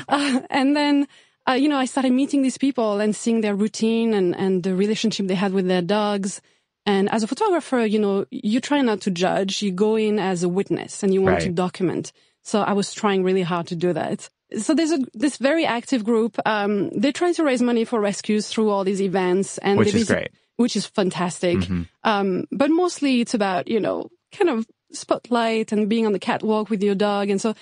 uh, 0.09 0.41
and 0.49 0.75
then 0.75 1.07
uh, 1.49 1.53
you 1.53 1.69
know, 1.69 1.77
I 1.77 1.85
started 1.85 2.11
meeting 2.11 2.43
these 2.43 2.57
people 2.57 2.99
and 2.99 3.15
seeing 3.15 3.41
their 3.41 3.55
routine 3.55 4.13
and, 4.13 4.35
and 4.35 4.61
the 4.61 4.75
relationship 4.75 5.27
they 5.27 5.35
had 5.35 5.53
with 5.53 5.67
their 5.67 5.81
dogs. 5.81 6.39
And 6.85 7.11
as 7.11 7.23
a 7.23 7.27
photographer, 7.27 7.85
you 7.85 7.99
know, 7.99 8.25
you 8.29 8.59
try 8.59 8.81
not 8.81 9.01
to 9.01 9.11
judge. 9.11 9.61
You 9.61 9.71
go 9.71 9.95
in 9.95 10.19
as 10.19 10.43
a 10.43 10.49
witness 10.49 11.03
and 11.03 11.13
you 11.13 11.21
want 11.21 11.41
to 11.41 11.49
document. 11.49 12.11
So 12.43 12.61
I 12.61 12.73
was 12.73 12.93
trying 12.93 13.23
really 13.23 13.41
hard 13.41 13.67
to 13.67 13.75
do 13.75 13.93
that. 13.93 14.29
So 14.57 14.73
there's 14.73 14.91
a, 14.91 14.99
this 15.13 15.37
very 15.37 15.65
active 15.65 16.03
group. 16.03 16.37
Um, 16.45 16.89
they 16.89 17.11
try 17.11 17.31
to 17.33 17.43
raise 17.43 17.61
money 17.61 17.85
for 17.85 17.99
rescues 17.99 18.47
through 18.47 18.69
all 18.69 18.83
these 18.83 19.01
events 19.01 19.57
and 19.59 19.79
Which 19.79 19.93
is 19.95 20.07
great. 20.07 20.29
which 20.57 20.75
is 20.75 20.85
fantastic. 20.85 21.57
Um, 22.03 22.45
but 22.51 22.69
mostly 22.69 23.21
it's 23.21 23.33
about, 23.33 23.67
you 23.67 23.79
know, 23.79 24.09
kind 24.31 24.49
of 24.49 24.65
spotlight 24.91 25.71
and 25.71 25.89
being 25.89 26.05
on 26.05 26.11
the 26.11 26.19
catwalk 26.19 26.69
with 26.69 26.83
your 26.83 26.95
dog. 26.95 27.29
And 27.29 27.39
so 27.39 27.55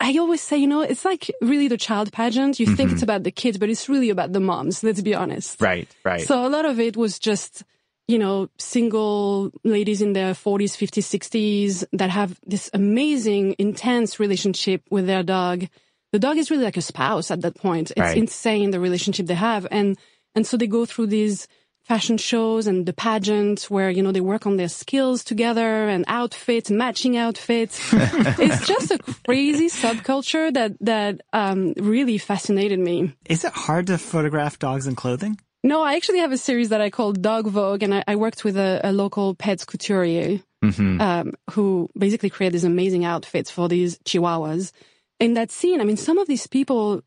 I 0.00 0.16
always 0.18 0.40
say, 0.40 0.56
you 0.56 0.66
know, 0.66 0.80
it's 0.80 1.04
like 1.04 1.30
really 1.40 1.68
the 1.68 1.76
child 1.76 2.12
pageant. 2.12 2.58
You 2.58 2.74
think 2.74 2.92
it's 2.92 3.02
about 3.02 3.22
the 3.22 3.30
kids, 3.30 3.58
but 3.58 3.68
it's 3.68 3.88
really 3.88 4.10
about 4.10 4.32
the 4.32 4.40
moms. 4.40 4.82
Let's 4.82 5.00
be 5.00 5.14
honest. 5.14 5.60
Right, 5.60 5.88
right. 6.04 6.22
So 6.22 6.44
a 6.44 6.48
lot 6.48 6.64
of 6.64 6.80
it 6.80 6.96
was 6.96 7.18
just, 7.20 7.62
you 8.08 8.18
know, 8.18 8.48
single 8.58 9.52
ladies 9.62 10.02
in 10.02 10.12
their 10.12 10.32
40s, 10.32 10.76
50s, 10.76 11.06
60s 11.20 11.84
that 11.92 12.10
have 12.10 12.40
this 12.44 12.68
amazing, 12.74 13.54
intense 13.58 14.18
relationship 14.18 14.82
with 14.90 15.06
their 15.06 15.22
dog. 15.22 15.68
The 16.12 16.18
dog 16.18 16.36
is 16.36 16.50
really 16.50 16.64
like 16.64 16.76
a 16.76 16.82
spouse 16.82 17.30
at 17.30 17.40
that 17.42 17.54
point. 17.56 17.90
It's 17.90 18.00
Right. 18.00 18.16
insane 18.16 18.70
the 18.70 18.80
relationship 18.80 19.26
they 19.26 19.34
have. 19.34 19.66
And, 19.70 19.96
and 20.34 20.46
so 20.46 20.56
they 20.56 20.66
go 20.66 20.84
through 20.84 21.06
these 21.08 21.48
fashion 21.84 22.16
shows 22.16 22.66
and 22.68 22.86
the 22.86 22.92
pageant 22.92 23.64
where, 23.64 23.90
you 23.90 24.02
know, 24.02 24.12
they 24.12 24.20
work 24.20 24.46
on 24.46 24.56
their 24.56 24.68
skills 24.68 25.24
together 25.24 25.88
and 25.88 26.04
outfits, 26.06 26.70
matching 26.70 27.16
outfits. 27.16 27.80
it's 27.92 28.66
just 28.68 28.90
a 28.92 28.98
crazy 29.26 29.66
subculture 29.68 30.52
that, 30.54 30.72
that, 30.80 31.22
um, 31.32 31.72
really 31.78 32.18
fascinated 32.18 32.78
me. 32.78 33.12
Is 33.28 33.44
it 33.44 33.52
hard 33.52 33.88
to 33.88 33.98
photograph 33.98 34.58
dogs 34.58 34.86
in 34.86 34.94
clothing? 34.94 35.40
No, 35.64 35.82
I 35.82 35.94
actually 35.94 36.18
have 36.18 36.32
a 36.32 36.38
series 36.38 36.68
that 36.70 36.80
I 36.80 36.90
call 36.90 37.12
Dog 37.12 37.46
Vogue, 37.46 37.82
and 37.84 37.94
I, 37.94 38.02
I 38.08 38.16
worked 38.16 38.42
with 38.44 38.56
a, 38.56 38.80
a 38.82 38.92
local 38.92 39.34
pets 39.36 39.64
couturier 39.64 40.40
um, 40.62 41.34
who 41.50 41.88
basically 41.96 42.30
created 42.30 42.54
these 42.54 42.64
amazing 42.64 43.04
outfits 43.04 43.50
for 43.50 43.68
these 43.68 43.98
chihuahuas. 44.00 44.72
In 45.20 45.34
that 45.34 45.50
scene, 45.50 45.80
I 45.80 45.84
mean, 45.84 45.96
some 45.96 46.18
of 46.18 46.26
these 46.26 46.46
people 46.46 47.02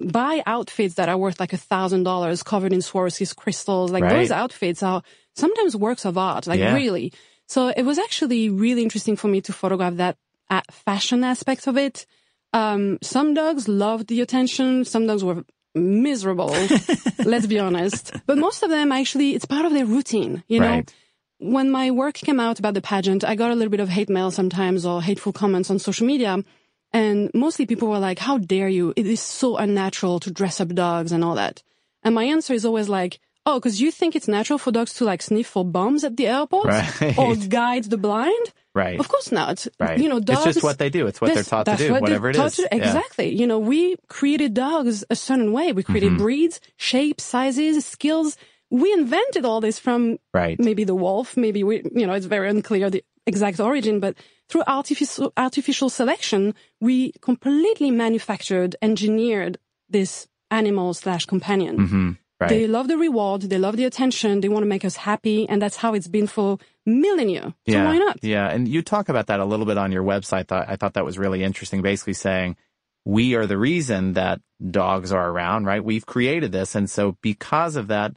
buy 0.00 0.42
outfits 0.46 0.94
that 0.94 1.08
are 1.08 1.18
worth 1.18 1.40
like 1.40 1.52
a 1.52 1.56
thousand 1.56 2.04
dollars, 2.04 2.42
covered 2.42 2.72
in 2.72 2.80
Swarovski's 2.80 3.32
crystals. 3.32 3.90
Like 3.90 4.04
Right. 4.04 4.10
those 4.20 4.30
outfits 4.30 4.82
are 4.82 5.02
sometimes 5.34 5.76
works 5.76 6.04
of 6.04 6.16
art, 6.16 6.46
like 6.46 6.60
Yeah. 6.60 6.74
really. 6.74 7.12
So 7.46 7.68
it 7.68 7.82
was 7.82 7.98
actually 7.98 8.48
really 8.48 8.82
interesting 8.82 9.16
for 9.16 9.28
me 9.28 9.40
to 9.42 9.52
photograph 9.52 9.96
that 9.96 10.16
uh, 10.50 10.60
fashion 10.70 11.24
aspect 11.24 11.66
of 11.66 11.76
it. 11.76 12.06
Um, 12.52 12.98
some 13.02 13.34
dogs 13.34 13.68
loved 13.68 14.08
the 14.08 14.20
attention. 14.20 14.84
Some 14.84 15.06
dogs 15.06 15.24
were 15.24 15.44
miserable. 15.74 16.54
let's 17.24 17.46
be 17.46 17.58
honest. 17.58 18.12
But 18.26 18.38
most 18.38 18.62
of 18.62 18.70
them 18.70 18.92
actually, 18.92 19.34
it's 19.34 19.44
part 19.44 19.64
of 19.64 19.72
their 19.72 19.86
routine, 19.86 20.42
you 20.48 20.60
know? 20.60 20.76
Right. 20.76 20.94
When 21.38 21.70
my 21.70 21.90
work 21.90 22.14
came 22.14 22.38
out 22.38 22.58
about 22.58 22.74
the 22.74 22.82
pageant, 22.82 23.24
I 23.24 23.34
got 23.34 23.50
a 23.50 23.54
little 23.54 23.70
bit 23.70 23.80
of 23.80 23.88
hate 23.88 24.10
mail 24.10 24.30
sometimes 24.30 24.84
or 24.84 25.00
hateful 25.02 25.32
comments 25.32 25.70
on 25.70 25.78
social 25.78 26.06
media. 26.06 26.44
And 26.92 27.30
mostly 27.34 27.66
people 27.66 27.88
were 27.88 27.98
like, 27.98 28.18
how 28.18 28.38
dare 28.38 28.68
you? 28.68 28.92
It 28.96 29.06
is 29.06 29.20
so 29.20 29.56
unnatural 29.56 30.20
to 30.20 30.30
dress 30.30 30.60
up 30.60 30.68
dogs 30.74 31.12
and 31.12 31.22
all 31.24 31.36
that. 31.36 31.62
And 32.02 32.14
my 32.14 32.24
answer 32.24 32.52
is 32.54 32.64
always 32.64 32.88
like, 32.88 33.20
oh, 33.46 33.58
because 33.58 33.80
you 33.80 33.90
think 33.90 34.16
it's 34.16 34.28
natural 34.28 34.58
for 34.58 34.72
dogs 34.72 34.94
to 34.94 35.04
like 35.04 35.22
sniff 35.22 35.46
for 35.46 35.64
bombs 35.64 36.02
at 36.04 36.16
the 36.16 36.26
airport 36.26 36.66
Right. 36.66 37.16
or 37.18 37.36
guide 37.36 37.84
the 37.84 37.96
blind? 37.98 38.52
right. 38.74 38.98
Of 39.00 39.08
course 39.08 39.32
not. 39.32 39.66
Right. 39.80 39.98
You 39.98 40.08
know, 40.08 40.20
dogs. 40.20 40.46
It's 40.46 40.54
just 40.54 40.64
what 40.64 40.78
they 40.78 40.90
do. 40.90 41.06
It's 41.06 41.20
what 41.20 41.34
they're 41.34 41.42
taught 41.42 41.66
to 41.66 41.76
do, 41.76 41.92
what 41.92 42.02
whatever 42.02 42.30
it 42.30 42.36
is. 42.36 42.56
to 42.56 42.62
do. 42.62 42.68
Yeah. 42.70 42.78
Exactly. 42.78 43.34
You 43.34 43.46
know, 43.46 43.58
we 43.58 43.96
created 44.08 44.54
dogs 44.54 45.04
a 45.10 45.16
certain 45.16 45.52
way. 45.52 45.72
We 45.72 45.82
created 45.82 46.10
Mm-hmm. 46.12 46.22
breeds, 46.22 46.60
shapes, 46.76 47.24
sizes, 47.24 47.84
skills. 47.84 48.36
We 48.70 48.92
invented 48.92 49.44
all 49.44 49.60
this 49.60 49.78
from 49.80 50.18
Right. 50.32 50.58
maybe 50.60 50.84
the 50.84 50.94
wolf, 50.94 51.36
maybe 51.36 51.64
we, 51.64 51.82
you 51.92 52.06
know, 52.06 52.12
it's 52.12 52.26
very 52.26 52.48
unclear 52.48 52.88
the 52.90 53.02
exact 53.26 53.60
origin, 53.60 54.00
but 54.00 54.16
through 54.48 54.62
artificial, 54.66 55.32
artificial 55.36 55.88
selection, 55.88 56.54
we 56.80 57.12
completely 57.20 57.90
manufactured, 57.90 58.76
engineered 58.82 59.58
this 59.88 60.26
animal 60.50 60.94
slash 60.94 61.26
companion. 61.26 61.78
Mm-hmm. 61.78 62.10
Right. 62.40 62.48
They 62.48 62.66
love 62.66 62.88
the 62.88 62.96
reward. 62.96 63.42
They 63.42 63.58
love 63.58 63.76
the 63.76 63.84
attention. 63.84 64.40
They 64.40 64.48
want 64.48 64.62
to 64.62 64.68
make 64.68 64.84
us 64.84 64.96
happy. 64.96 65.46
And 65.46 65.60
that's 65.60 65.76
how 65.76 65.92
it's 65.92 66.08
been 66.08 66.26
for 66.26 66.56
millennia. 66.86 67.54
So 67.68 67.74
yeah. 67.74 67.84
why 67.84 67.98
not? 67.98 68.18
Yeah. 68.22 68.48
And 68.48 68.66
you 68.66 68.80
talk 68.80 69.10
about 69.10 69.26
that 69.26 69.40
a 69.40 69.44
little 69.44 69.66
bit 69.66 69.76
on 69.76 69.92
your 69.92 70.02
website. 70.02 70.48
Thought- 70.48 70.68
I 70.68 70.76
thought 70.76 70.94
that 70.94 71.04
was 71.04 71.18
really 71.18 71.44
interesting. 71.44 71.82
Basically 71.82 72.14
saying 72.14 72.56
we 73.04 73.34
are 73.34 73.46
the 73.46 73.58
reason 73.58 74.14
that 74.14 74.40
dogs 74.70 75.12
are 75.12 75.28
around, 75.28 75.66
right? 75.66 75.84
We've 75.84 76.06
created 76.06 76.50
this. 76.50 76.74
And 76.74 76.88
so 76.88 77.18
because 77.20 77.76
of 77.76 77.88
that, 77.88 78.16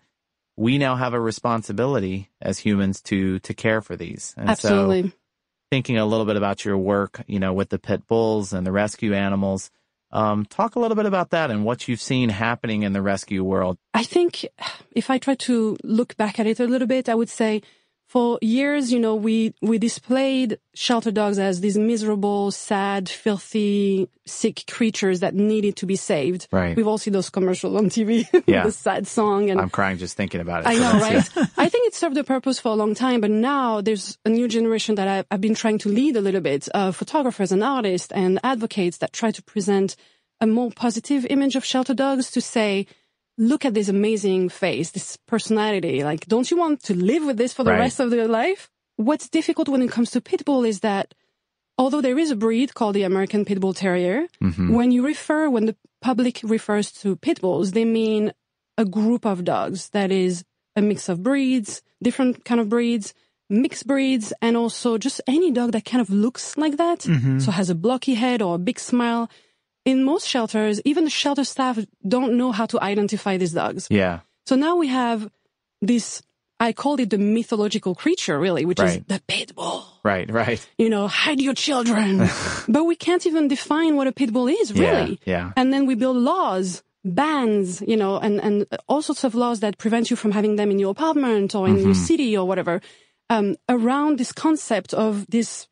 we 0.55 0.77
now 0.77 0.95
have 0.95 1.13
a 1.13 1.19
responsibility 1.19 2.29
as 2.41 2.59
humans 2.59 3.01
to, 3.01 3.39
to 3.39 3.53
care 3.53 3.81
for 3.81 3.95
these. 3.95 4.33
And 4.37 4.57
so 4.57 4.67
Absolutely. 4.67 5.11
thinking 5.71 5.97
a 5.97 6.05
little 6.05 6.25
bit 6.25 6.35
about 6.35 6.63
your 6.63 6.77
work, 6.77 7.23
you 7.27 7.39
know, 7.39 7.53
with 7.53 7.69
the 7.69 7.79
pit 7.79 8.07
bulls 8.07 8.53
and 8.53 8.65
the 8.65 8.71
rescue 8.71 9.13
animals, 9.13 9.71
um, 10.11 10.45
talk 10.45 10.75
a 10.75 10.79
little 10.79 10.95
bit 10.95 11.07
about 11.07 11.31
that 11.31 11.49
and 11.49 11.65
what 11.65 11.87
you've 11.87 12.01
seen 12.01 12.29
happening 12.29 12.83
in 12.83 12.93
the 12.93 13.01
rescue 13.01 13.43
world. 13.43 13.79
I 13.95 14.03
think 14.03 14.45
if 14.91 15.09
I 15.09 15.17
try 15.17 15.35
to 15.35 15.75
look 15.83 16.15
back 16.17 16.39
at 16.39 16.45
it 16.45 16.59
a 16.59 16.67
little 16.67 16.87
bit, 16.87 17.09
I 17.09 17.15
would 17.15 17.29
say 17.29 17.63
for 18.13 18.37
years, 18.43 18.93
you 18.93 18.99
know, 18.99 19.15
we, 19.15 19.55
we 19.63 19.79
displayed 19.79 20.59
shelter 20.75 21.09
dogs 21.09 21.39
as 21.39 21.61
these 21.61 21.79
miserable, 21.79 22.51
sad, 22.51 23.09
filthy, 23.09 24.07
sick 24.27 24.65
creatures 24.69 25.21
that 25.21 25.33
needed 25.33 25.75
to 25.77 25.87
be 25.87 25.95
saved. 25.95 26.47
Right. 26.51 26.75
We've 26.77 26.85
all 26.85 26.99
seen 26.99 27.13
those 27.13 27.31
commercials 27.31 27.75
on 27.75 27.89
TV, 27.89 28.27
Yeah. 28.45 28.65
the 28.65 28.71
sad 28.71 29.07
song 29.07 29.49
and 29.49 29.59
I'm 29.59 29.71
crying 29.71 29.97
just 29.97 30.15
thinking 30.15 30.41
about 30.41 30.61
it. 30.61 30.67
I 30.67 30.75
know, 30.75 30.91
right? 31.07 31.27
I 31.57 31.69
think 31.69 31.87
it 31.87 31.95
served 31.95 32.15
a 32.17 32.23
purpose 32.23 32.59
for 32.59 32.69
a 32.69 32.75
long 32.75 32.93
time, 32.93 33.19
but 33.19 33.31
now 33.31 33.81
there's 33.81 34.19
a 34.25 34.29
new 34.29 34.47
generation 34.47 34.93
that 34.93 35.07
I've, 35.07 35.25
I've 35.31 35.41
been 35.41 35.55
trying 35.55 35.79
to 35.79 35.89
lead 35.89 36.15
a 36.15 36.21
little 36.21 36.41
bit, 36.41 36.69
uh, 36.75 36.91
photographers 36.91 37.51
and 37.51 37.63
artists 37.63 38.11
and 38.11 38.39
advocates 38.43 38.99
that 38.99 39.11
try 39.13 39.31
to 39.31 39.41
present 39.41 39.95
a 40.39 40.45
more 40.45 40.69
positive 40.69 41.25
image 41.31 41.55
of 41.55 41.65
shelter 41.65 41.95
dogs 41.95 42.29
to 42.29 42.41
say, 42.41 42.85
look 43.37 43.65
at 43.65 43.73
this 43.73 43.87
amazing 43.89 44.49
face, 44.49 44.91
this 44.91 45.17
personality. 45.27 46.03
Like, 46.03 46.25
don't 46.27 46.49
you 46.51 46.57
want 46.57 46.83
to 46.83 46.93
live 46.93 47.23
with 47.25 47.37
this 47.37 47.53
for 47.53 47.63
the 47.63 47.71
Right. 47.71 47.79
rest 47.79 47.99
of 47.99 48.13
your 48.13 48.27
life? 48.27 48.69
What's 48.95 49.27
difficult 49.29 49.69
when 49.69 49.81
it 49.81 49.89
comes 49.91 50.11
to 50.11 50.21
pit 50.21 50.45
bull 50.45 50.63
is 50.63 50.81
that 50.81 51.13
although 51.77 52.01
there 52.01 52.19
is 52.19 52.29
a 52.31 52.35
breed 52.35 52.73
called 52.75 52.95
the 52.95 53.03
American 53.03 53.43
Pit 53.45 53.59
Bull 53.59 53.73
Terrier, 53.73 54.27
Mm-hmm. 54.41 54.73
when 54.73 54.91
you 54.91 55.03
refer, 55.05 55.49
when 55.49 55.65
the 55.65 55.75
public 56.01 56.41
refers 56.43 56.91
to 57.01 57.15
pit 57.15 57.41
bulls, 57.41 57.71
they 57.71 57.85
mean 57.85 58.33
a 58.77 58.85
group 58.85 59.25
of 59.25 59.43
dogs 59.43 59.89
that 59.89 60.11
is 60.11 60.43
a 60.75 60.81
mix 60.81 61.09
of 61.09 61.23
breeds, 61.23 61.81
different 62.01 62.45
kind 62.45 62.59
of 62.61 62.69
breeds, 62.69 63.13
mixed 63.49 63.85
breeds, 63.87 64.33
and 64.41 64.57
also 64.57 64.97
just 64.97 65.21
any 65.27 65.51
dog 65.51 65.71
that 65.71 65.85
kind 65.85 66.01
of 66.01 66.09
looks 66.09 66.57
like 66.57 66.77
that. 66.77 67.01
So 67.39 67.51
has 67.51 67.69
a 67.69 67.75
blocky 67.75 68.13
head 68.15 68.41
or 68.41 68.55
a 68.55 68.59
big 68.59 68.79
smile. 68.79 69.29
In 69.85 70.03
most 70.03 70.27
shelters, 70.27 70.79
even 70.85 71.03
the 71.03 71.09
shelter 71.09 71.43
staff 71.43 71.77
don't 72.07 72.37
know 72.37 72.51
how 72.51 72.65
to 72.67 72.81
identify 72.81 73.37
these 73.37 73.53
dogs. 73.53 73.87
yeah. 73.89 74.19
So 74.45 74.55
now 74.55 74.75
we 74.77 74.87
have 74.87 75.29
this, 75.81 76.21
I 76.59 76.73
called 76.73 76.99
it 76.99 77.09
the 77.09 77.17
mythological 77.17 77.95
creature, 77.95 78.37
really, 78.39 78.65
which 78.65 78.79
is 78.79 78.99
the 79.07 79.21
pit 79.27 79.55
bull 79.55 79.85
Right. 80.03 80.29
Right. 80.29 80.59
you 80.77 80.89
know, 80.89 81.07
hide 81.07 81.39
your 81.41 81.53
children. 81.53 82.27
but 82.67 82.83
we 82.83 82.95
can't 82.95 83.25
even 83.25 83.47
define 83.47 83.95
what 83.95 84.07
a 84.07 84.11
pit 84.11 84.31
bull 84.33 84.47
is, 84.47 84.71
Yeah, 84.71 84.89
really. 84.91 85.19
yeah. 85.25 85.51
And 85.55 85.71
then 85.73 85.85
we 85.85 85.95
build 85.95 86.17
laws 86.17 86.83
bans, 87.05 87.81
you 87.87 87.97
know, 87.97 88.17
and, 88.17 88.39
and 88.41 88.65
all 88.87 89.01
sorts 89.01 89.23
of 89.23 89.35
laws 89.35 89.59
that 89.59 89.77
prevent 89.77 90.09
you 90.09 90.15
from 90.15 90.31
having 90.31 90.55
them 90.55 90.71
in 90.71 90.79
your 90.79 90.91
apartment 90.91 91.53
or 91.55 91.67
in 91.67 91.75
Mm-hmm. 91.75 91.85
your 91.85 91.95
city 91.95 92.37
or 92.37 92.45
whatever, 92.47 92.79
um, 93.29 93.55
around 93.67 94.17
this 94.19 94.31
concept 94.31 94.93
of 94.93 95.25
this 95.27 95.67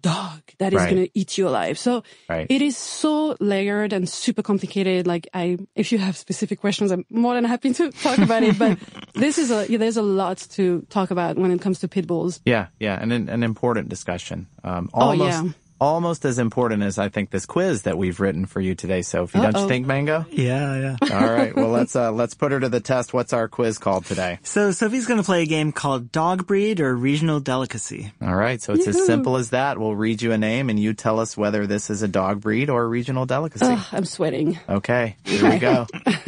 dog 0.00 0.42
that 0.58 0.72
is 0.72 0.78
Right. 0.82 0.90
going 0.90 1.04
to 1.06 1.10
eat 1.18 1.38
you 1.38 1.48
alive. 1.48 1.78
So 1.78 2.02
Right. 2.28 2.46
it 2.50 2.60
is 2.62 2.76
so 2.76 3.36
layered 3.40 3.92
and 3.92 4.08
super 4.08 4.42
complicated. 4.42 5.06
Like 5.06 5.28
I, 5.32 5.58
if 5.74 5.92
you 5.92 5.98
have 5.98 6.16
specific 6.16 6.60
questions, 6.60 6.90
I'm 6.90 7.04
more 7.10 7.34
than 7.34 7.44
happy 7.44 7.72
to 7.74 7.90
talk 8.02 8.18
about 8.18 8.42
it. 8.42 8.58
But 8.58 8.78
this 9.14 9.38
is 9.38 9.50
a, 9.50 9.66
yeah, 9.70 9.78
there's 9.78 9.96
a 9.96 10.02
lot 10.02 10.38
to 10.52 10.86
talk 10.90 11.10
about 11.10 11.36
when 11.36 11.50
it 11.50 11.60
comes 11.60 11.80
to 11.80 11.88
pit 11.88 12.06
bulls. 12.06 12.40
Yeah, 12.44 12.66
yeah, 12.80 12.98
and 13.00 13.12
an, 13.12 13.28
an 13.28 13.42
important 13.42 13.88
discussion. 13.88 14.46
Um, 14.64 14.90
Oh, 14.92 15.12
yeah. 15.12 15.42
Almost 15.80 16.24
as 16.24 16.38
important 16.38 16.82
as 16.82 16.98
I 16.98 17.08
think 17.08 17.30
this 17.30 17.46
quiz 17.46 17.82
that 17.82 17.98
we've 17.98 18.18
written 18.20 18.46
for 18.46 18.60
you 18.60 18.74
today, 18.74 19.02
Sophie. 19.02 19.38
Don't 19.40 19.56
you 19.56 19.68
think, 19.68 19.86
Mango? 19.86 20.24
Yeah, 20.30 20.96
yeah. 21.02 21.14
All 21.14 21.30
right. 21.32 21.54
Well, 21.54 21.68
let's 21.68 21.94
uh, 21.96 22.12
let's 22.12 22.34
put 22.34 22.52
her 22.52 22.60
to 22.60 22.68
the 22.68 22.80
test. 22.80 23.12
What's 23.12 23.32
our 23.32 23.48
quiz 23.48 23.78
called 23.78 24.06
today? 24.06 24.38
So 24.42 24.70
Sophie's 24.70 25.06
going 25.06 25.20
to 25.20 25.24
play 25.24 25.42
a 25.42 25.46
game 25.46 25.72
called 25.72 26.12
Dog 26.12 26.46
Breed 26.46 26.80
or 26.80 26.94
Regional 26.94 27.40
Delicacy. 27.40 28.12
All 28.22 28.34
right. 28.34 28.60
So 28.60 28.72
it's 28.72 28.86
as 28.86 28.96
Yoo-hoo. 28.96 29.06
simple 29.06 29.36
as 29.36 29.50
that. 29.50 29.78
We'll 29.78 29.96
read 29.96 30.22
you 30.22 30.32
a 30.32 30.38
name, 30.38 30.70
and 30.70 30.78
you 30.80 30.94
tell 30.94 31.20
us 31.20 31.36
whether 31.36 31.66
this 31.66 31.90
is 31.90 32.02
a 32.02 32.08
dog 32.08 32.40
breed 32.40 32.70
or 32.70 32.82
a 32.82 32.86
regional 32.86 33.26
delicacy. 33.26 33.66
Ugh, 33.66 33.86
I'm 33.92 34.04
sweating. 34.04 34.58
Okay. 34.68 35.16
Here 35.24 35.50
we 35.50 35.58
go. 35.58 35.86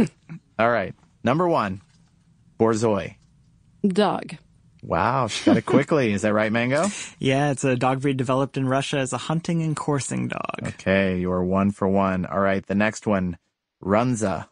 All 0.59 0.71
right. 0.71 0.95
Number 1.25 1.49
one, 1.49 1.81
Borzoi. 2.59 3.17
Dog. 3.87 4.37
Wow, 4.83 5.27
she 5.27 5.45
got 5.45 5.57
it 5.57 5.67
quickly. 5.67 6.13
Is 6.13 6.23
that 6.23 6.33
right, 6.33 6.53
Mango? 6.53 6.87
Yeah, 7.19 7.51
it's 7.51 7.65
a 7.65 7.75
dog 7.77 8.01
breed 8.01 8.17
developed 8.17 8.57
in 8.57 8.69
Russia 8.69 8.99
as 8.99 9.13
a 9.13 9.19
hunting 9.19 9.63
and 9.63 9.75
coursing 9.77 10.29
dog. 10.29 10.61
Okay, 10.63 11.19
you 11.19 11.33
are 11.33 11.45
one 11.45 11.71
for 11.73 11.89
one. 11.89 12.27
All 12.27 12.39
right, 12.41 12.65
the 12.65 12.75
next 12.77 13.07
one, 13.07 13.39
Runza. 13.83 14.47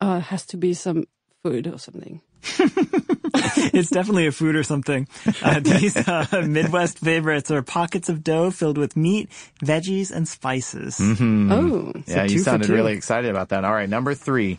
Uh, 0.00 0.20
has 0.20 0.46
to 0.46 0.56
be 0.56 0.72
some 0.74 1.04
food 1.42 1.66
or 1.66 1.78
something. 1.78 2.20
it's 2.58 3.90
definitely 3.90 4.26
a 4.26 4.32
food 4.32 4.56
or 4.56 4.62
something. 4.62 5.06
Uh, 5.42 5.60
these 5.64 5.96
uh, 5.96 6.26
Midwest 6.46 6.98
favorites 6.98 7.50
are 7.50 7.62
pockets 7.62 8.08
of 8.08 8.22
dough 8.24 8.50
filled 8.50 8.78
with 8.78 8.96
meat, 8.96 9.28
veggies, 9.64 10.10
and 10.10 10.26
spices. 10.28 10.96
Mm-hmm. 10.98 11.52
Oh, 11.52 11.92
Yeah, 12.06 12.26
two 12.26 12.34
you 12.34 12.38
for 12.40 12.44
sounded 12.44 12.66
two. 12.66 12.74
really 12.74 12.92
excited 12.94 13.30
about 13.30 13.50
that. 13.50 13.64
All 13.64 13.72
right, 13.72 13.88
number 13.88 14.14
three, 14.14 14.58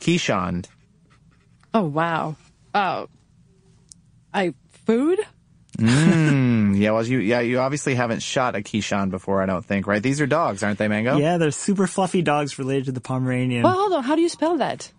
Keeshond. 0.00 0.66
oh 1.74 1.84
wow. 1.84 2.36
Oh, 2.74 3.08
I 4.32 4.54
food. 4.86 5.20
Mm, 5.78 6.78
yeah, 6.78 6.90
well, 6.90 7.04
you 7.04 7.18
yeah 7.18 7.40
you 7.40 7.58
obviously 7.60 7.94
haven't 7.94 8.20
shot 8.20 8.54
a 8.54 8.58
Keeshond 8.58 9.10
before, 9.10 9.42
I 9.42 9.46
don't 9.46 9.64
think, 9.64 9.86
right? 9.86 10.02
These 10.02 10.20
are 10.20 10.26
dogs, 10.26 10.62
aren't 10.62 10.78
they, 10.78 10.88
Mango? 10.88 11.16
Yeah, 11.16 11.38
they're 11.38 11.50
super 11.50 11.86
fluffy 11.86 12.22
dogs 12.22 12.58
related 12.58 12.86
to 12.86 12.92
the 12.92 13.00
Pomeranian. 13.00 13.62
Well, 13.62 13.72
hold 13.72 13.92
on. 13.92 14.02
How 14.02 14.14
do 14.14 14.22
you 14.22 14.28
spell 14.28 14.58
that? 14.58 14.90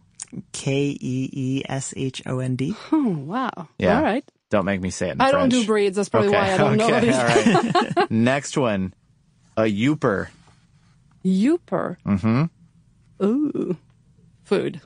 K 0.52 0.98
E 1.00 1.30
E 1.32 1.64
S 1.68 1.94
H 1.96 2.24
O 2.26 2.40
N 2.40 2.56
D. 2.56 2.76
Oh 2.92 3.10
wow. 3.10 3.70
Yeah. 3.78 3.98
All 3.98 4.04
right. 4.04 4.24
Don't 4.50 4.66
make 4.66 4.82
me 4.82 4.90
say 4.90 5.10
it. 5.10 5.14
In 5.14 5.22
I 5.22 5.32
don't 5.32 5.50
do 5.50 5.66
breeds. 5.66 5.96
That's 5.96 6.10
probably 6.10 6.30
okay. 6.30 6.38
why 6.38 6.54
I 6.54 6.58
don't 6.58 6.78
know 6.78 6.88
okay. 6.88 7.00
these. 7.00 7.16
All 7.16 7.26
right. 7.26 8.12
Next 8.12 8.58
one, 8.58 8.94
a 9.58 9.64
Yooper. 9.64 10.30
Yooper. 11.26 11.98
Mm-hmm. 12.06 13.26
Ooh. 13.26 13.78
Food. 14.44 14.82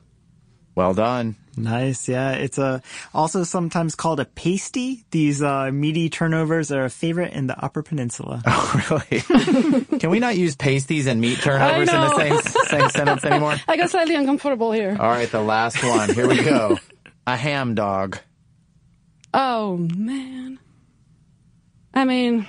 Well 0.76 0.94
done. 0.94 1.36
Nice, 1.58 2.08
yeah. 2.08 2.32
It's 2.34 2.60
a 2.60 2.84
also 3.14 3.44
sometimes 3.44 3.96
called 3.96 4.20
a 4.20 4.26
pasty. 4.26 5.04
These 5.10 5.42
uh, 5.42 5.72
meaty 5.72 6.10
turnovers 6.10 6.72
are 6.72 6.86
a 6.86 6.90
favorite 6.90 7.34
in 7.34 7.48
the 7.48 7.58
Upper 7.64 7.82
Peninsula. 7.84 8.44
Oh, 8.70 9.04
really? 9.10 9.22
Can 10.00 10.10
we 10.10 10.20
not 10.20 10.38
use 10.38 10.56
pasties 10.56 11.08
and 11.08 11.20
meat 11.22 11.40
turnovers 11.40 11.90
in 11.90 11.96
the 11.96 12.16
same 12.16 12.40
same 12.68 12.90
sentence 12.90 13.24
anymore? 13.26 13.56
I 13.68 13.78
got 13.78 13.90
slightly 13.90 14.16
uncomfortable 14.16 14.72
here. 14.72 14.96
All 15.00 15.10
right, 15.10 15.30
the 15.30 15.42
last 15.42 15.82
one. 15.84 16.14
Here 16.14 16.28
we 16.28 16.44
go. 16.44 16.78
A 17.26 17.36
ham 17.36 17.76
dog. 17.76 18.20
Oh 19.34 19.78
man. 19.78 20.60
I 21.94 22.06
mean, 22.06 22.48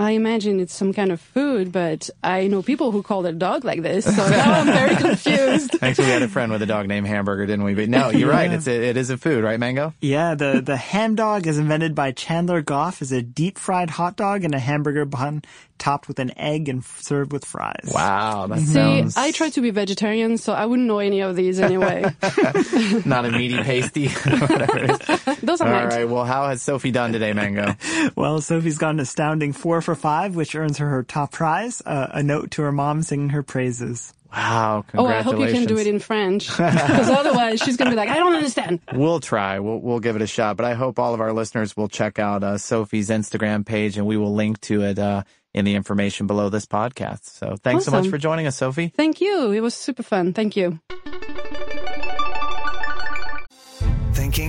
I 0.00 0.12
imagine 0.12 0.60
it's 0.60 0.74
some 0.74 0.92
kind 0.92 1.10
of 1.10 1.20
food, 1.20 1.72
but 1.72 2.08
I 2.22 2.46
know 2.46 2.62
people 2.62 2.92
who 2.92 3.02
call 3.02 3.22
their 3.22 3.32
dog 3.32 3.64
like 3.64 3.82
this, 3.82 4.04
so 4.04 4.28
now 4.28 4.60
I'm 4.60 4.66
very 4.66 4.94
confused. 5.08 5.72
Thanks, 5.72 5.98
we 5.98 6.04
had 6.04 6.22
a 6.22 6.28
friend 6.28 6.52
with 6.52 6.62
a 6.62 6.66
dog 6.66 6.86
named 6.86 7.08
Hamburger, 7.08 7.46
didn't 7.46 7.64
we? 7.64 7.74
But 7.74 7.88
no, 7.88 8.10
you're 8.10 8.30
right. 8.30 8.50
It's 8.52 8.68
a, 8.68 8.90
it 8.90 8.96
is 8.96 9.10
a 9.10 9.16
food, 9.16 9.42
right, 9.42 9.58
Mango? 9.58 9.94
Yeah, 10.00 10.36
the, 10.36 10.62
the 10.64 10.76
ham 10.76 11.16
dog 11.16 11.48
is 11.48 11.58
invented 11.58 11.96
by 11.96 12.12
Chandler 12.12 12.62
Goff 12.62 13.02
as 13.02 13.10
a 13.10 13.22
deep 13.22 13.58
fried 13.58 13.90
hot 13.90 14.16
dog 14.16 14.44
and 14.44 14.54
a 14.54 14.60
hamburger 14.60 15.04
bun 15.04 15.42
topped 15.78 16.08
with 16.08 16.18
an 16.18 16.36
egg 16.38 16.68
and 16.68 16.84
served 16.84 17.32
with 17.32 17.44
fries. 17.44 17.90
Wow, 17.92 18.46
that 18.48 18.58
See, 18.60 18.64
sounds 18.66 19.16
I 19.16 19.30
try 19.30 19.50
to 19.50 19.60
be 19.60 19.70
vegetarian, 19.70 20.36
so 20.38 20.52
I 20.52 20.66
wouldn't 20.66 20.88
know 20.88 20.98
any 20.98 21.20
of 21.20 21.36
these 21.36 21.60
anyway. 21.60 22.02
not 23.04 23.24
a 23.24 23.30
meaty 23.30 23.56
pasty. 23.62 24.08
Whatever 24.24 24.78
it 24.78 24.90
is. 24.90 25.38
Those 25.40 25.60
are 25.60 25.68
All 25.68 25.74
mine. 25.74 25.88
right. 25.88 26.08
Well, 26.08 26.24
how 26.24 26.48
has 26.48 26.62
Sophie 26.62 26.90
done 26.90 27.12
today, 27.12 27.32
Mango? 27.32 27.74
Well, 28.16 28.40
Sophie's 28.40 28.78
got 28.78 28.90
an 28.90 29.00
astounding 29.00 29.52
four 29.52 29.80
for 29.80 29.94
five, 29.94 30.34
which 30.34 30.54
earns 30.54 30.78
her 30.78 30.88
her 30.88 31.02
top 31.02 31.32
prize, 31.32 31.82
uh, 31.86 32.08
a 32.10 32.22
note 32.22 32.50
to 32.52 32.62
her 32.62 32.72
mom 32.72 33.02
singing 33.02 33.30
her 33.30 33.42
praises. 33.42 34.12
Wow, 34.32 34.84
Oh, 34.94 35.06
I 35.06 35.22
hope 35.22 35.38
you 35.38 35.46
can 35.46 35.64
do 35.64 35.78
it 35.78 35.86
in 35.86 35.98
French, 36.00 36.48
because 36.56 37.08
otherwise 37.08 37.60
she's 37.60 37.76
gonna 37.78 37.90
be 37.90 37.96
like, 37.96 38.10
I 38.10 38.16
don't 38.16 38.34
understand. 38.34 38.80
We'll 38.92 39.20
try. 39.20 39.58
We'll 39.58 39.78
we'll 39.80 40.00
give 40.00 40.16
it 40.16 40.22
a 40.22 40.26
shot. 40.26 40.56
But 40.56 40.66
I 40.66 40.74
hope 40.74 40.98
all 40.98 41.14
of 41.14 41.20
our 41.20 41.32
listeners 41.32 41.76
will 41.76 41.88
check 41.88 42.18
out 42.18 42.44
uh, 42.44 42.58
Sophie's 42.58 43.08
Instagram 43.08 43.64
page, 43.64 43.96
and 43.96 44.06
we 44.06 44.16
will 44.18 44.34
link 44.34 44.60
to 44.62 44.82
it 44.82 44.98
uh, 44.98 45.22
in 45.54 45.64
the 45.64 45.74
information 45.74 46.26
below 46.26 46.50
this 46.50 46.66
podcast. 46.66 47.24
So 47.24 47.56
thanks 47.62 47.86
so 47.86 47.90
much 47.90 48.08
for 48.08 48.18
joining 48.18 48.46
us, 48.46 48.56
Sophie. 48.56 48.92
Thank 48.94 49.20
you. 49.22 49.50
It 49.52 49.60
was 49.60 49.74
super 49.74 50.02
fun. 50.02 50.34
Thank 50.34 50.56
you. 50.56 50.78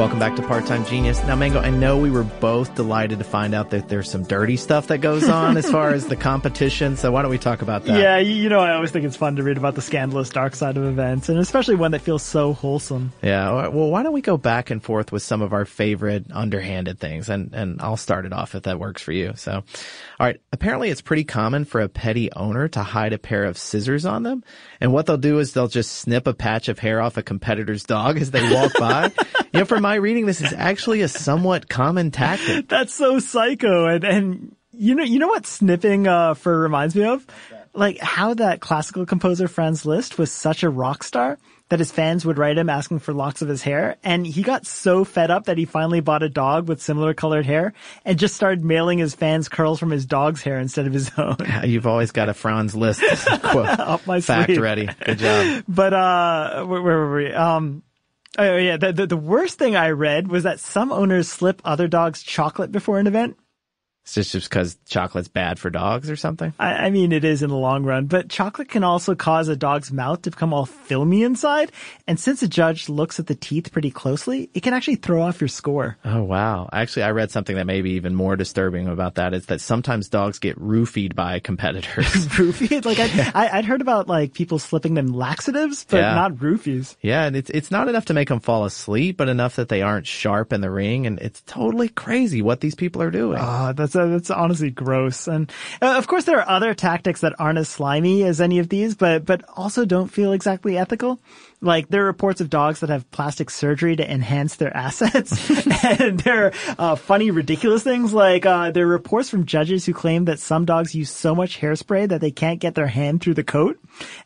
Welcome 0.00 0.18
back 0.18 0.34
to 0.36 0.42
Part 0.42 0.64
Time 0.64 0.86
Genius. 0.86 1.22
Now, 1.24 1.36
Mango, 1.36 1.60
I 1.60 1.68
know 1.68 1.98
we 1.98 2.10
were 2.10 2.24
both 2.24 2.74
delighted 2.74 3.18
to 3.18 3.24
find 3.26 3.52
out 3.52 3.68
that 3.68 3.90
there's 3.90 4.10
some 4.10 4.22
dirty 4.22 4.56
stuff 4.56 4.86
that 4.86 5.02
goes 5.02 5.28
on 5.28 5.58
as 5.58 5.70
far 5.70 5.90
as 5.90 6.06
the 6.06 6.16
competition. 6.30 6.96
So 6.96 7.12
why 7.12 7.20
don't 7.20 7.30
we 7.30 7.36
talk 7.36 7.60
about 7.60 7.84
that? 7.84 8.00
Yeah, 8.00 8.16
you 8.16 8.48
know, 8.48 8.60
I 8.60 8.72
always 8.72 8.90
think 8.90 9.04
it's 9.04 9.14
fun 9.14 9.36
to 9.36 9.42
read 9.42 9.58
about 9.58 9.74
the 9.74 9.82
scandalous 9.82 10.30
dark 10.30 10.56
side 10.56 10.78
of 10.78 10.84
events, 10.84 11.28
and 11.28 11.38
especially 11.38 11.74
one 11.74 11.90
that 11.90 12.00
feels 12.00 12.22
so 12.22 12.54
wholesome. 12.54 13.12
Yeah. 13.20 13.68
Well, 13.68 13.90
why 13.90 14.02
don't 14.02 14.14
we 14.14 14.22
go 14.22 14.38
back 14.38 14.70
and 14.70 14.82
forth 14.82 15.12
with 15.12 15.22
some 15.22 15.42
of 15.42 15.52
our 15.52 15.66
favorite 15.66 16.24
underhanded 16.32 16.98
things, 16.98 17.28
and 17.28 17.54
and 17.54 17.82
I'll 17.82 17.98
start 17.98 18.24
it 18.24 18.32
off 18.32 18.54
if 18.54 18.62
that 18.62 18.80
works 18.80 19.02
for 19.02 19.12
you. 19.12 19.34
So, 19.36 19.52
all 19.52 19.62
right. 20.26 20.40
Apparently, 20.50 20.88
it's 20.88 21.02
pretty 21.02 21.24
common 21.24 21.66
for 21.66 21.82
a 21.82 21.90
petty 21.90 22.32
owner 22.32 22.68
to 22.68 22.82
hide 22.82 23.12
a 23.12 23.18
pair 23.18 23.44
of 23.44 23.58
scissors 23.58 24.06
on 24.06 24.22
them, 24.22 24.44
and 24.80 24.94
what 24.94 25.04
they'll 25.04 25.18
do 25.18 25.40
is 25.40 25.52
they'll 25.52 25.68
just 25.68 25.92
snip 25.92 26.26
a 26.26 26.32
patch 26.32 26.70
of 26.70 26.78
hair 26.78 27.02
off 27.02 27.18
a 27.18 27.22
competitor's 27.22 27.84
dog 27.84 28.18
as 28.18 28.30
they 28.30 28.50
walk 28.50 28.72
by. 28.78 29.12
know, 29.52 29.64
from 29.64 29.82
my 29.82 29.96
reading, 29.96 30.26
this 30.26 30.40
is 30.40 30.52
actually 30.52 31.00
a 31.02 31.08
somewhat 31.08 31.68
common 31.68 32.10
tactic. 32.10 32.68
That's 32.68 32.94
so 32.94 33.18
psycho. 33.18 33.86
And, 33.86 34.04
and 34.04 34.56
you 34.72 34.94
know, 34.94 35.04
you 35.04 35.18
know 35.18 35.28
what 35.28 35.46
snipping, 35.46 36.06
uh, 36.06 36.34
fur 36.34 36.60
reminds 36.60 36.94
me 36.94 37.04
of? 37.04 37.26
Like 37.72 37.98
how 37.98 38.34
that 38.34 38.60
classical 38.60 39.06
composer 39.06 39.46
Franz 39.46 39.86
Liszt 39.86 40.18
was 40.18 40.32
such 40.32 40.62
a 40.62 40.70
rock 40.70 41.04
star 41.04 41.38
that 41.70 41.78
his 41.78 41.92
fans 41.92 42.26
would 42.26 42.36
write 42.36 42.58
him 42.58 42.68
asking 42.68 42.98
for 42.98 43.14
locks 43.14 43.42
of 43.42 43.48
his 43.48 43.62
hair. 43.62 43.96
And 44.02 44.26
he 44.26 44.42
got 44.42 44.66
so 44.66 45.04
fed 45.04 45.30
up 45.30 45.44
that 45.44 45.56
he 45.56 45.64
finally 45.64 46.00
bought 46.00 46.24
a 46.24 46.28
dog 46.28 46.68
with 46.68 46.82
similar 46.82 47.14
colored 47.14 47.46
hair 47.46 47.72
and 48.04 48.18
just 48.18 48.34
started 48.34 48.64
mailing 48.64 48.98
his 48.98 49.14
fans 49.14 49.48
curls 49.48 49.78
from 49.78 49.90
his 49.90 50.04
dog's 50.04 50.42
hair 50.42 50.58
instead 50.58 50.88
of 50.88 50.92
his 50.92 51.12
own. 51.16 51.36
You've 51.64 51.86
always 51.86 52.10
got 52.10 52.28
a 52.28 52.34
Franz 52.34 52.74
Liszt 52.74 53.00
quote 53.42 53.68
Up 53.68 54.04
my 54.04 54.20
fact 54.20 54.46
sleeve. 54.46 54.60
ready. 54.60 54.88
Good 55.04 55.18
job. 55.18 55.64
But, 55.68 55.94
uh, 55.94 56.64
where, 56.64 56.82
where 56.82 56.96
were 56.98 57.14
we? 57.14 57.32
Um, 57.32 57.84
Oh 58.38 58.56
yeah, 58.56 58.76
the, 58.76 58.92
the 58.92 59.06
the 59.06 59.16
worst 59.16 59.58
thing 59.58 59.76
I 59.76 59.90
read 59.90 60.28
was 60.28 60.44
that 60.44 60.60
some 60.60 60.92
owners 60.92 61.28
slip 61.28 61.62
other 61.64 61.88
dogs 61.88 62.22
chocolate 62.22 62.72
before 62.72 62.98
an 62.98 63.06
event. 63.06 63.36
It's 64.02 64.32
just 64.32 64.48
because 64.50 64.76
chocolate's 64.88 65.28
bad 65.28 65.58
for 65.60 65.70
dogs 65.70 66.10
or 66.10 66.16
something. 66.16 66.52
I, 66.58 66.86
I 66.86 66.90
mean, 66.90 67.12
it 67.12 67.22
is 67.24 67.42
in 67.44 67.50
the 67.50 67.56
long 67.56 67.84
run, 67.84 68.06
but 68.06 68.28
chocolate 68.28 68.68
can 68.68 68.82
also 68.82 69.14
cause 69.14 69.46
a 69.48 69.54
dog's 69.54 69.92
mouth 69.92 70.22
to 70.22 70.30
become 70.32 70.52
all 70.52 70.66
filmy 70.66 71.22
inside. 71.22 71.70
And 72.08 72.18
since 72.18 72.42
a 72.42 72.48
judge 72.48 72.88
looks 72.88 73.20
at 73.20 73.28
the 73.28 73.36
teeth 73.36 73.70
pretty 73.70 73.92
closely, 73.92 74.50
it 74.52 74.64
can 74.64 74.74
actually 74.74 74.96
throw 74.96 75.22
off 75.22 75.40
your 75.40 75.46
score. 75.46 75.96
Oh 76.04 76.24
wow! 76.24 76.68
Actually, 76.72 77.04
I 77.04 77.10
read 77.12 77.30
something 77.30 77.54
that 77.54 77.66
may 77.66 77.82
be 77.82 77.90
even 77.92 78.16
more 78.16 78.34
disturbing 78.34 78.88
about 78.88 79.14
that. 79.14 79.32
Is 79.32 79.46
that 79.46 79.60
sometimes 79.60 80.08
dogs 80.08 80.40
get 80.40 80.58
roofied 80.58 81.14
by 81.14 81.38
competitors. 81.38 82.06
roofied? 82.36 82.84
like 82.84 82.98
I, 82.98 83.30
I, 83.46 83.58
I'd 83.58 83.64
heard 83.64 83.80
about 83.82 84.08
like 84.08 84.32
people 84.34 84.58
slipping 84.58 84.94
them 84.94 85.08
laxatives, 85.08 85.84
but 85.88 85.98
Yeah. 85.98 86.14
not 86.14 86.32
roofies. 86.32 86.96
yeah, 87.00 87.26
and 87.26 87.36
it's 87.36 87.50
it's 87.50 87.70
not 87.70 87.88
enough 87.88 88.06
to 88.06 88.14
make 88.14 88.28
them 88.28 88.40
fall 88.40 88.64
asleep, 88.64 89.18
but 89.18 89.28
enough 89.28 89.54
that 89.56 89.68
they 89.68 89.82
aren't 89.82 90.06
sharp 90.08 90.52
in 90.52 90.62
the 90.62 90.70
ring, 90.70 91.06
and 91.06 91.20
it's 91.20 91.42
totally 91.42 91.88
crazy 91.88 92.42
what 92.42 92.60
these 92.60 92.74
people 92.74 93.02
are 93.02 93.10
doing. 93.12 93.38
Oh, 93.40 93.72
that's 93.72 93.89
uh, 93.94 94.06
that's 94.06 94.30
honestly 94.30 94.70
gross. 94.70 95.26
And 95.26 95.50
uh, 95.80 95.94
of 95.96 96.06
course, 96.06 96.24
there 96.24 96.38
are 96.40 96.48
other 96.48 96.74
tactics 96.74 97.20
that 97.20 97.34
aren't 97.38 97.58
as 97.58 97.68
slimy 97.68 98.24
as 98.24 98.40
any 98.40 98.58
of 98.58 98.68
these, 98.68 98.94
but 98.94 99.24
but 99.24 99.44
also 99.56 99.84
don't 99.84 100.08
feel 100.08 100.32
exactly 100.32 100.76
ethical. 100.78 101.20
Like 101.62 101.88
there 101.88 102.02
are 102.02 102.06
reports 102.06 102.40
of 102.40 102.48
dogs 102.48 102.80
that 102.80 102.88
have 102.88 103.10
plastic 103.10 103.50
surgery 103.50 103.96
to 103.96 104.10
enhance 104.10 104.56
their 104.56 104.74
assets, 104.76 105.50
and 105.84 106.20
there 106.20 106.46
are 106.46 106.52
uh, 106.78 106.94
funny, 106.96 107.30
ridiculous 107.30 107.82
things. 107.82 108.12
Like 108.14 108.46
uh, 108.46 108.70
there 108.70 108.84
are 108.84 108.90
reports 108.90 109.28
from 109.28 109.46
judges 109.46 109.84
who 109.84 109.92
claim 109.92 110.24
that 110.26 110.38
some 110.38 110.64
dogs 110.64 110.94
use 110.94 111.10
so 111.10 111.34
much 111.34 111.60
hairspray 111.60 112.08
that 112.08 112.20
they 112.20 112.30
can't 112.30 112.60
get 112.60 112.74
their 112.74 112.86
hand 112.86 113.20
through 113.20 113.34
the 113.34 113.44
coat. 113.44 113.78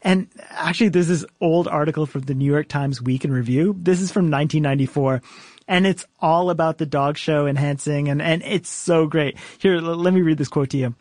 And 0.03 0.29
actually, 0.51 0.91
there's 0.91 1.09
this 1.09 1.25
old 1.41 1.67
article 1.69 2.07
from 2.07 2.23
the 2.23 2.35
New 2.35 2.51
York 2.51 2.69
Times 2.69 3.03
Week 3.03 3.25
in 3.25 3.33
Review. 3.33 3.75
This 3.79 4.01
is 4.01 4.13
from 4.13 4.31
1994 4.31 5.23
and 5.67 5.87
it's 5.87 6.07
all 6.21 6.51
about 6.51 6.79
the 6.79 6.87
dog 6.87 7.17
show 7.17 7.47
enhancing 7.47 8.09
and, 8.09 8.21
and 8.21 8.43
it's 8.43 8.69
so 8.69 9.07
great. 9.07 9.37
Here, 9.59 9.77
l- 9.77 9.83
let 9.97 10.15
me 10.15 10.23
read 10.23 10.39
this 10.39 10.49
quote 10.49 10.71
to 10.71 10.79
you. 10.79 10.95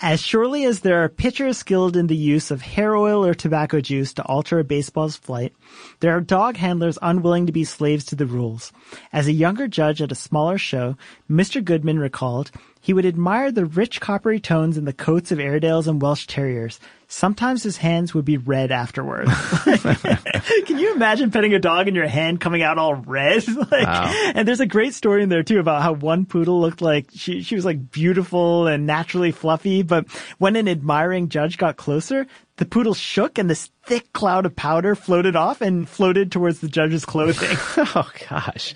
As 0.00 0.20
surely 0.20 0.64
as 0.64 0.80
there 0.80 1.04
are 1.04 1.08
pitchers 1.08 1.58
skilled 1.58 1.96
in 1.96 2.08
the 2.08 2.16
use 2.16 2.50
of 2.50 2.62
hair 2.62 2.96
oil 2.96 3.24
or 3.24 3.32
tobacco 3.32 3.80
juice 3.80 4.12
to 4.14 4.24
alter 4.24 4.58
a 4.58 4.64
baseball's 4.64 5.16
flight, 5.16 5.52
there 6.00 6.16
are 6.16 6.20
dog 6.20 6.56
handlers 6.56 6.98
unwilling 7.00 7.46
to 7.46 7.52
be 7.52 7.62
slaves 7.62 8.04
to 8.06 8.16
the 8.16 8.26
rules. 8.26 8.72
As 9.12 9.28
a 9.28 9.32
younger 9.32 9.68
judge 9.68 10.02
at 10.02 10.10
a 10.10 10.16
smaller 10.16 10.58
show, 10.58 10.96
Mr. 11.30 11.64
Goodman 11.64 12.00
recalled, 12.00 12.50
he 12.84 12.92
would 12.92 13.06
admire 13.06 13.50
the 13.50 13.64
rich 13.64 13.98
coppery 13.98 14.38
tones 14.38 14.76
in 14.76 14.84
the 14.84 14.92
coats 14.92 15.32
of 15.32 15.40
Airedales 15.40 15.88
and 15.88 16.02
Welsh 16.02 16.26
Terriers. 16.26 16.78
Sometimes 17.08 17.62
his 17.62 17.78
hands 17.78 18.12
would 18.12 18.26
be 18.26 18.36
red 18.36 18.70
afterwards. 18.70 19.30
Can 20.66 20.78
you 20.78 20.92
imagine 20.92 21.30
petting 21.30 21.54
a 21.54 21.58
dog 21.58 21.88
and 21.88 21.96
your 21.96 22.06
hand 22.06 22.42
coming 22.42 22.62
out 22.62 22.76
all 22.76 22.94
red? 22.94 23.42
like, 23.70 23.88
And 24.36 24.46
there's 24.46 24.60
a 24.60 24.66
great 24.66 24.92
story 24.92 25.22
in 25.22 25.30
there 25.30 25.42
too 25.42 25.60
about 25.60 25.80
how 25.80 25.94
one 25.94 26.26
poodle 26.26 26.60
looked 26.60 26.82
like 26.82 27.06
she 27.14 27.40
she 27.40 27.54
was 27.54 27.64
like 27.64 27.90
beautiful 27.90 28.66
and 28.66 28.86
naturally 28.86 29.32
fluffy, 29.32 29.82
but 29.82 30.06
when 30.36 30.54
an 30.54 30.68
admiring 30.68 31.30
judge 31.30 31.56
got 31.56 31.78
closer, 31.78 32.26
the 32.58 32.66
poodle 32.66 32.92
shook 32.92 33.38
and 33.38 33.48
this 33.48 33.70
thick 33.84 34.12
cloud 34.12 34.44
of 34.44 34.54
powder 34.56 34.94
floated 34.94 35.36
off 35.36 35.62
and 35.62 35.88
floated 35.88 36.30
towards 36.30 36.60
the 36.60 36.68
judge's 36.68 37.06
clothing. 37.06 37.56
Oh 37.96 38.10
gosh. 38.28 38.74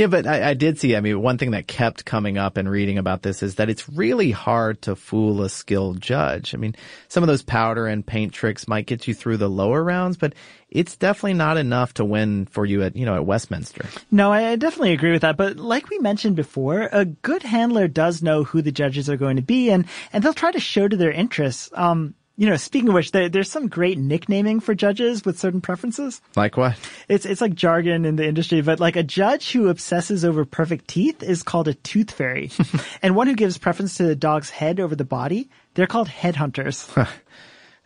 Yeah, 0.00 0.06
but 0.06 0.26
I, 0.26 0.48
I 0.48 0.54
did 0.54 0.78
see, 0.78 0.96
I 0.96 1.00
mean, 1.02 1.20
one 1.20 1.36
thing 1.36 1.50
that 1.50 1.66
kept 1.66 2.06
coming 2.06 2.38
up 2.38 2.56
in 2.56 2.66
reading 2.66 2.96
about 2.96 3.20
this 3.20 3.42
is 3.42 3.56
that 3.56 3.68
it's 3.68 3.86
really 3.86 4.30
hard 4.30 4.80
to 4.82 4.96
fool 4.96 5.42
a 5.42 5.50
skilled 5.50 6.00
judge. 6.00 6.54
I 6.54 6.56
mean, 6.56 6.74
some 7.08 7.22
of 7.22 7.26
those 7.26 7.42
powder 7.42 7.86
and 7.86 8.06
paint 8.06 8.32
tricks 8.32 8.66
might 8.66 8.86
get 8.86 9.06
you 9.06 9.12
through 9.12 9.36
the 9.36 9.50
lower 9.50 9.84
rounds, 9.84 10.16
but 10.16 10.34
it's 10.70 10.96
definitely 10.96 11.34
not 11.34 11.58
enough 11.58 11.92
to 11.94 12.06
win 12.06 12.46
for 12.46 12.64
you 12.64 12.82
at, 12.82 12.96
you 12.96 13.04
know, 13.04 13.14
at 13.14 13.26
Westminster. 13.26 13.84
No, 14.10 14.32
I 14.32 14.52
I 14.52 14.56
definitely 14.56 14.92
agree 14.92 15.12
with 15.12 15.20
that. 15.20 15.36
But 15.36 15.58
like 15.58 15.90
we 15.90 15.98
mentioned 15.98 16.34
before, 16.34 16.88
a 16.90 17.04
good 17.04 17.42
handler 17.42 17.86
does 17.86 18.22
know 18.22 18.42
who 18.42 18.62
the 18.62 18.72
judges 18.72 19.10
are 19.10 19.18
going 19.18 19.36
to 19.36 19.42
be 19.42 19.68
and, 19.68 19.84
and 20.14 20.24
they'll 20.24 20.32
try 20.32 20.50
to 20.50 20.60
show 20.60 20.88
to 20.88 20.96
their 20.96 21.12
interests. 21.12 21.68
Um, 21.74 22.14
you 22.40 22.48
know, 22.48 22.56
speaking 22.56 22.88
of 22.88 22.94
which, 22.94 23.12
there, 23.12 23.28
there's 23.28 23.50
some 23.50 23.68
great 23.68 23.98
nicknaming 23.98 24.60
for 24.60 24.74
judges 24.74 25.26
with 25.26 25.38
certain 25.38 25.60
preferences. 25.60 26.22
Like 26.36 26.56
what? 26.56 26.74
It's, 27.06 27.26
it's 27.26 27.42
like 27.42 27.52
jargon 27.52 28.06
in 28.06 28.16
the 28.16 28.26
industry, 28.26 28.62
but 28.62 28.80
like 28.80 28.96
a 28.96 29.02
judge 29.02 29.52
who 29.52 29.68
obsesses 29.68 30.24
over 30.24 30.46
perfect 30.46 30.88
teeth 30.88 31.22
is 31.22 31.42
called 31.42 31.68
a 31.68 31.74
tooth 31.74 32.10
fairy. 32.10 32.50
and 33.02 33.14
one 33.14 33.26
who 33.26 33.34
gives 33.34 33.58
preference 33.58 33.98
to 33.98 34.04
the 34.04 34.16
dog's 34.16 34.48
head 34.48 34.80
over 34.80 34.96
the 34.96 35.04
body, 35.04 35.50
they're 35.74 35.86
called 35.86 36.08
headhunters. 36.08 36.88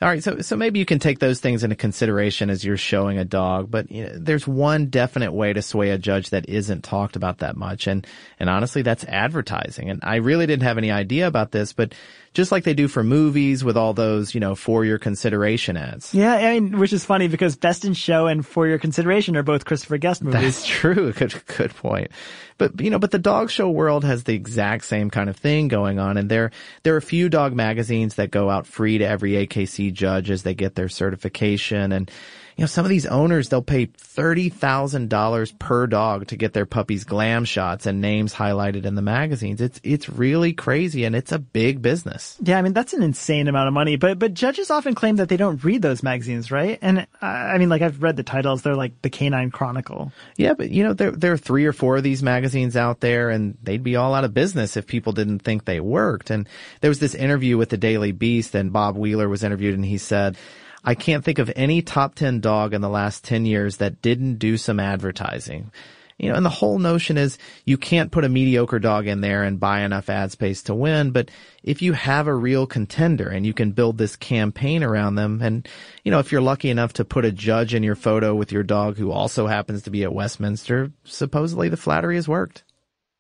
All 0.03 0.09
right, 0.09 0.23
so 0.23 0.41
so 0.41 0.57
maybe 0.57 0.79
you 0.79 0.85
can 0.85 0.99
take 0.99 1.19
those 1.19 1.41
things 1.41 1.65
into 1.65 1.77
consideration 1.77 2.51
as 2.51 2.65
you're 2.65 2.77
showing 2.77 3.17
a 3.17 3.25
dog, 3.25 3.71
but 3.71 3.91
you 3.91 4.05
know, 4.05 4.13
there's 4.19 4.47
one 4.47 4.87
definite 4.87 5.33
way 5.33 5.53
to 5.53 5.63
sway 5.63 5.91
a 5.91 5.99
judge 5.99 6.31
that 6.31 6.49
isn't 6.49 6.83
talked 6.83 7.17
about 7.17 7.39
that 7.39 7.57
much, 7.57 7.87
and 7.87 8.07
and 8.39 8.51
honestly, 8.51 8.83
that's 8.83 9.05
advertising. 9.05 9.91
And 9.91 10.01
I 10.03 10.17
really 10.17 10.47
didn't 10.47 10.65
have 10.65 10.79
any 10.79 10.91
idea 10.91 11.27
about 11.27 11.53
this, 11.53 11.73
but 11.73 11.95
just 12.35 12.53
like 12.53 12.65
they 12.65 12.75
do 12.75 12.89
for 12.89 13.03
movies 13.03 13.65
with 13.65 13.77
all 13.77 13.95
those 13.95 14.35
you 14.35 14.41
know 14.41 14.55
for 14.55 14.85
your 14.85 14.99
consideration 14.99 15.77
ads. 15.77 16.13
yeah, 16.13 16.35
I 16.35 16.61
mean, 16.61 16.79
which 16.79 16.93
is 16.93 17.05
funny 17.05 17.29
because 17.29 17.57
Best 17.57 17.85
in 17.85 17.95
Show 17.95 18.27
and 18.27 18.47
For 18.47 18.67
Your 18.67 18.79
Consideration 18.79 19.37
are 19.37 19.43
both 19.43 19.65
Christopher 19.65 19.97
Guest 19.97 20.23
movies. 20.23 20.41
That's 20.43 20.67
true. 20.67 21.13
Good, 21.13 21.35
good 21.47 21.75
point. 21.75 22.11
But 22.59 22.81
you 22.81 22.91
know, 22.91 22.99
but 22.99 23.11
the 23.11 23.19
dog 23.19 23.51
show 23.51 23.71
world 23.71 24.05
has 24.05 24.25
the 24.25 24.35
exact 24.35 24.85
same 24.85 25.11
kind 25.11 25.31
of 25.31 25.37
thing 25.37 25.69
going 25.69 25.99
on, 25.99 26.17
and 26.17 26.31
there 26.31 26.51
there 26.83 26.95
are 26.95 26.99
a 26.99 27.03
few 27.03 27.29
dog 27.29 27.55
magazines 27.55 28.17
that 28.17 28.31
go 28.31 28.51
out 28.51 28.67
free 28.67 28.99
to 28.99 29.05
every 29.05 29.33
AKC 29.33 29.93
judge 29.93 30.31
as 30.31 30.43
they 30.43 30.55
get 30.55 30.75
their 30.75 30.89
certification, 30.89 31.93
and 31.93 32.11
you 32.57 32.63
know, 32.63 32.67
some 32.67 32.85
of 32.85 32.89
these 32.89 33.07
owners 33.07 33.49
they'll 33.49 33.63
pay 33.63 33.87
thirty 33.87 34.49
thousand 34.49 35.11
dollars 35.11 35.51
per 35.53 35.87
dog 35.87 36.29
to 36.29 36.37
get 36.37 36.53
their 36.53 36.67
puppies 36.67 37.05
glam 37.05 37.45
shots 37.45 37.87
and 37.87 38.01
names 38.01 38.33
highlighted 38.33 38.85
in 38.85 38.95
the 38.95 39.03
magazines. 39.03 39.61
It's 39.61 39.81
it's 39.83 40.09
really 40.09 40.53
crazy, 40.53 41.05
and 41.05 41.17
it's 41.17 41.33
a 41.33 41.39
big 41.39 41.83
business. 41.83 42.37
Yeah, 42.43 42.59
I 42.59 42.63
mean 42.63 42.73
that's 42.73 42.93
an 42.93 43.03
insane 43.03 43.49
amount 43.49 43.67
of 43.69 43.75
money, 43.75 43.97
but 43.97 44.21
but 44.21 44.35
judges 44.35 44.71
often 44.71 44.95
claim 44.95 45.17
that 45.17 45.29
they 45.29 45.37
don't 45.37 45.63
read 45.65 45.83
those 45.83 46.03
magazines, 46.03 46.53
right? 46.53 46.79
And 46.81 47.01
uh, 47.01 47.27
I 47.27 47.59
mean, 47.59 47.69
like 47.69 47.83
I've 47.83 48.03
read 48.03 48.17
the 48.17 48.23
titles; 48.23 48.63
they're 48.63 48.77
like 48.77 49.03
the 49.03 49.11
Canine 49.11 49.51
Chronicle. 49.51 50.13
Yeah, 50.37 50.55
but 50.55 50.71
you 50.71 50.85
know, 50.85 50.93
there 50.93 51.11
there 51.11 51.33
are 51.33 51.39
three 51.39 51.67
or 51.67 51.73
four 51.73 51.97
of 51.97 52.05
these 52.05 52.23
magazines 52.23 52.77
out 52.77 53.01
there, 53.01 53.31
and 53.31 53.59
they'd 53.65 53.83
be 53.83 53.97
all 53.97 54.15
out 54.15 54.25
of 54.25 54.33
business 54.33 54.77
if 54.77 54.87
people 54.87 55.13
didn't 55.13 55.41
think 55.41 55.65
they 55.65 55.81
worked. 55.81 56.31
And 56.31 56.49
there 56.81 56.91
was 56.91 57.01
this 57.01 57.17
interview 57.17 57.57
with 57.57 57.71
the 57.71 57.77
Daily 57.77 58.13
Beast, 58.13 58.55
and 58.55 58.73
Bob 58.73 58.97
Wheeler 58.97 59.29
was 59.29 59.43
interviewed, 59.43 59.75
and 59.75 59.85
he 59.85 59.99
said. 59.99 60.37
I 60.85 60.95
can't 60.95 61.25
think 61.25 61.39
of 61.39 61.51
any 61.57 61.83
top 61.83 62.15
10 62.15 62.41
dog 62.41 62.75
in 62.75 62.81
the 62.81 62.89
last 62.89 63.25
10 63.25 63.47
years 63.47 63.79
that 63.79 64.03
didn't 64.03 64.39
do 64.39 64.57
some 64.57 64.79
advertising. 64.79 65.71
You 66.19 66.29
know, 66.29 66.37
and 66.37 66.47
the 66.47 66.51
whole 66.51 66.79
notion 66.79 67.17
is 67.19 67.39
you 67.65 67.77
can't 67.77 68.13
put 68.13 68.25
a 68.25 68.29
mediocre 68.29 68.79
dog 68.79 69.09
in 69.09 69.21
there 69.21 69.43
and 69.43 69.59
buy 69.59 69.81
enough 69.81 70.09
ad 70.09 70.31
space 70.31 70.63
to 70.65 70.75
win. 70.75 71.11
But 71.11 71.31
if 71.65 71.83
you 71.83 71.93
have 71.93 72.29
a 72.29 72.35
real 72.35 72.67
contender 72.67 73.29
and 73.29 73.45
you 73.45 73.53
can 73.53 73.73
build 73.73 73.99
this 73.99 74.15
campaign 74.15 74.85
around 74.85 75.17
them, 75.17 75.41
and, 75.43 75.69
you 76.05 76.13
know, 76.13 76.21
if 76.21 76.31
you're 76.31 76.41
lucky 76.41 76.71
enough 76.71 76.93
to 76.95 77.05
put 77.05 77.25
a 77.25 77.33
judge 77.33 77.75
in 77.75 77.83
your 77.83 77.97
photo 77.97 78.35
with 78.35 78.53
your 78.53 78.63
dog 78.63 78.97
who 78.97 79.11
also 79.11 79.49
happens 79.49 79.83
to 79.83 79.91
be 79.91 80.05
at 80.05 80.15
Westminster, 80.15 80.93
supposedly 81.03 81.69
the 81.69 81.77
flattery 81.77 82.15
has 82.15 82.29
worked. 82.29 82.63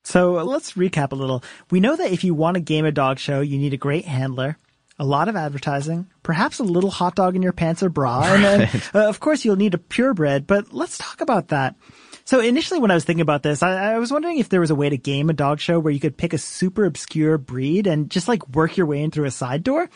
So 0.05 0.39
uh, 0.39 0.45
let's 0.45 0.75
recap 0.75 1.13
a 1.13 1.17
little. 1.17 1.43
We 1.71 1.81
know 1.81 1.97
that 1.97 2.13
if 2.13 2.23
you 2.23 2.35
want 2.35 2.55
to 2.57 2.61
game 2.61 2.85
a 2.85 2.93
dog 2.93 3.19
show, 3.19 3.41
you 3.41 3.59
need 3.59 3.73
a 3.73 3.79
great 3.79 4.05
handler, 4.05 4.57
a 4.99 5.05
lot 5.05 5.29
of 5.29 5.37
advertising, 5.37 6.07
perhaps 6.23 6.59
a 6.59 6.65
little 6.65 6.91
hot 6.91 7.15
dog 7.15 7.35
in 7.35 7.43
your 7.43 7.53
pants 7.53 7.83
or 7.83 7.89
bra, 7.89 8.23
and 8.25 8.45
then, 8.45 8.83
uh, 8.95 9.09
of 9.09 9.21
course, 9.21 9.45
you'll 9.45 9.57
need 9.57 9.75
a 9.75 9.79
purebred. 9.79 10.47
But 10.47 10.73
let's 10.73 10.99
talk 10.99 11.21
about 11.21 11.49
that. 11.49 11.75
So 12.27 12.41
initially 12.41 12.81
when 12.81 12.91
I 12.91 12.95
was 12.95 13.05
thinking 13.05 13.21
about 13.21 13.43
this, 13.43 13.63
I, 13.63 13.93
I, 13.93 13.99
was 13.99 14.11
wondering 14.11 14.39
if 14.39 14.49
there 14.49 14.61
was 14.61 14.71
a 14.71 14.75
way 14.75 14.89
to 14.89 14.97
game 14.97 15.29
a 15.29 15.35
dog 15.35 15.61
show 15.61 15.79
where 15.79 15.93
you 15.93 16.01
could 16.01 16.17
pick 16.17 16.33
a 16.33 16.39
super 16.39 16.87
obscure 16.87 17.37
breed 17.37 17.87
and 17.87 18.11
just 18.11 18.29
like 18.29 18.49
work 18.49 18.79
your 18.79 18.87
way 18.87 19.03
in 19.03 19.11
through 19.11 19.27
a 19.27 19.31
side 19.31 19.63
door. 19.63 19.91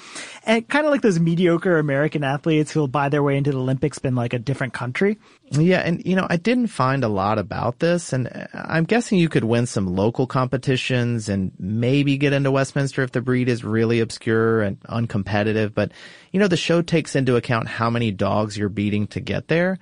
And 0.44 0.68
kind 0.68 0.84
of 0.84 0.92
like 0.92 1.00
those 1.00 1.18
mediocre 1.18 1.78
American 1.78 2.22
athletes 2.24 2.70
who'll 2.70 2.86
buy 2.86 3.08
their 3.08 3.22
way 3.22 3.38
into 3.38 3.52
the 3.52 3.58
Olympics 3.58 3.96
in 3.98 4.14
like 4.14 4.34
a 4.34 4.38
different 4.38 4.74
country. 4.74 5.16
Yeah. 5.52 5.78
And 5.78 6.04
you 6.04 6.16
know, 6.16 6.26
I 6.28 6.36
didn't 6.36 6.66
find 6.66 7.02
a 7.02 7.08
lot 7.08 7.38
about 7.38 7.78
this 7.78 8.12
and 8.12 8.28
uh, 8.28 8.46
I'm 8.52 8.84
guessing 8.84 9.18
you 9.18 9.30
could 9.30 9.44
win 9.44 9.64
some 9.64 9.86
local 9.86 10.26
competitions 10.26 11.30
and 11.30 11.52
maybe 11.58 12.18
get 12.18 12.34
into 12.34 12.50
Westminster 12.50 13.02
if 13.02 13.12
the 13.12 13.22
breed 13.22 13.48
is 13.48 13.64
really 13.64 14.00
obscure 14.00 14.60
and 14.60 14.78
uncompetitive. 14.80 15.72
But 15.72 15.92
you 16.32 16.40
know, 16.40 16.48
the 16.48 16.58
show 16.58 16.82
takes 16.82 17.16
into 17.16 17.36
account 17.36 17.68
how 17.68 17.88
many 17.88 18.10
dogs 18.10 18.58
you're 18.58 18.68
beating 18.68 19.06
to 19.08 19.20
get 19.20 19.48
there. 19.48 19.78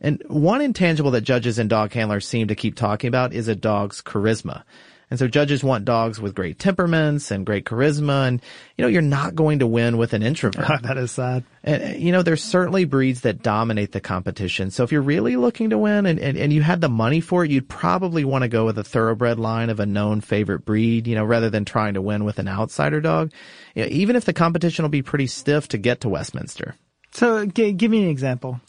And 0.00 0.22
one 0.28 0.60
intangible 0.60 1.10
that 1.12 1.22
judges 1.22 1.58
and 1.58 1.68
dog 1.68 1.92
handlers 1.92 2.26
seem 2.26 2.48
to 2.48 2.54
keep 2.54 2.76
talking 2.76 3.08
about 3.08 3.32
is 3.32 3.48
a 3.48 3.56
dog's 3.56 4.00
charisma. 4.00 4.62
And 5.10 5.18
so 5.18 5.26
judges 5.26 5.64
want 5.64 5.86
dogs 5.86 6.20
with 6.20 6.34
great 6.34 6.58
temperaments 6.58 7.30
and 7.30 7.46
great 7.46 7.64
charisma. 7.64 8.28
And, 8.28 8.42
you 8.76 8.82
know, 8.82 8.88
you're 8.88 9.00
not 9.00 9.34
going 9.34 9.60
to 9.60 9.66
win 9.66 9.96
with 9.96 10.12
an 10.12 10.22
introvert. 10.22 10.82
that 10.82 10.98
is 10.98 11.12
sad. 11.12 11.44
And, 11.64 12.00
you 12.00 12.12
know, 12.12 12.22
there's 12.22 12.44
certainly 12.44 12.84
breeds 12.84 13.22
that 13.22 13.42
dominate 13.42 13.92
the 13.92 14.00
competition. 14.00 14.70
So 14.70 14.84
if 14.84 14.92
you're 14.92 15.00
really 15.00 15.36
looking 15.36 15.70
to 15.70 15.78
win 15.78 16.04
and, 16.04 16.18
and, 16.18 16.36
and 16.36 16.52
you 16.52 16.60
had 16.60 16.80
the 16.80 16.90
money 16.90 17.20
for 17.20 17.44
it, 17.44 17.50
you'd 17.50 17.68
probably 17.68 18.24
want 18.24 18.42
to 18.42 18.48
go 18.48 18.66
with 18.66 18.78
a 18.78 18.84
thoroughbred 18.84 19.38
line 19.38 19.70
of 19.70 19.80
a 19.80 19.86
known 19.86 20.20
favorite 20.20 20.66
breed, 20.66 21.06
you 21.06 21.14
know, 21.14 21.24
rather 21.24 21.48
than 21.48 21.64
trying 21.64 21.94
to 21.94 22.02
win 22.02 22.24
with 22.24 22.38
an 22.38 22.48
outsider 22.48 23.00
dog. 23.00 23.32
You 23.74 23.84
know, 23.84 23.88
even 23.90 24.14
if 24.14 24.26
the 24.26 24.34
competition 24.34 24.82
will 24.82 24.90
be 24.90 25.02
pretty 25.02 25.26
stiff 25.26 25.68
to 25.68 25.78
get 25.78 26.02
to 26.02 26.10
Westminster. 26.10 26.74
So 27.12 27.46
g- 27.46 27.72
give 27.72 27.90
me 27.90 28.04
an 28.04 28.10
example. 28.10 28.60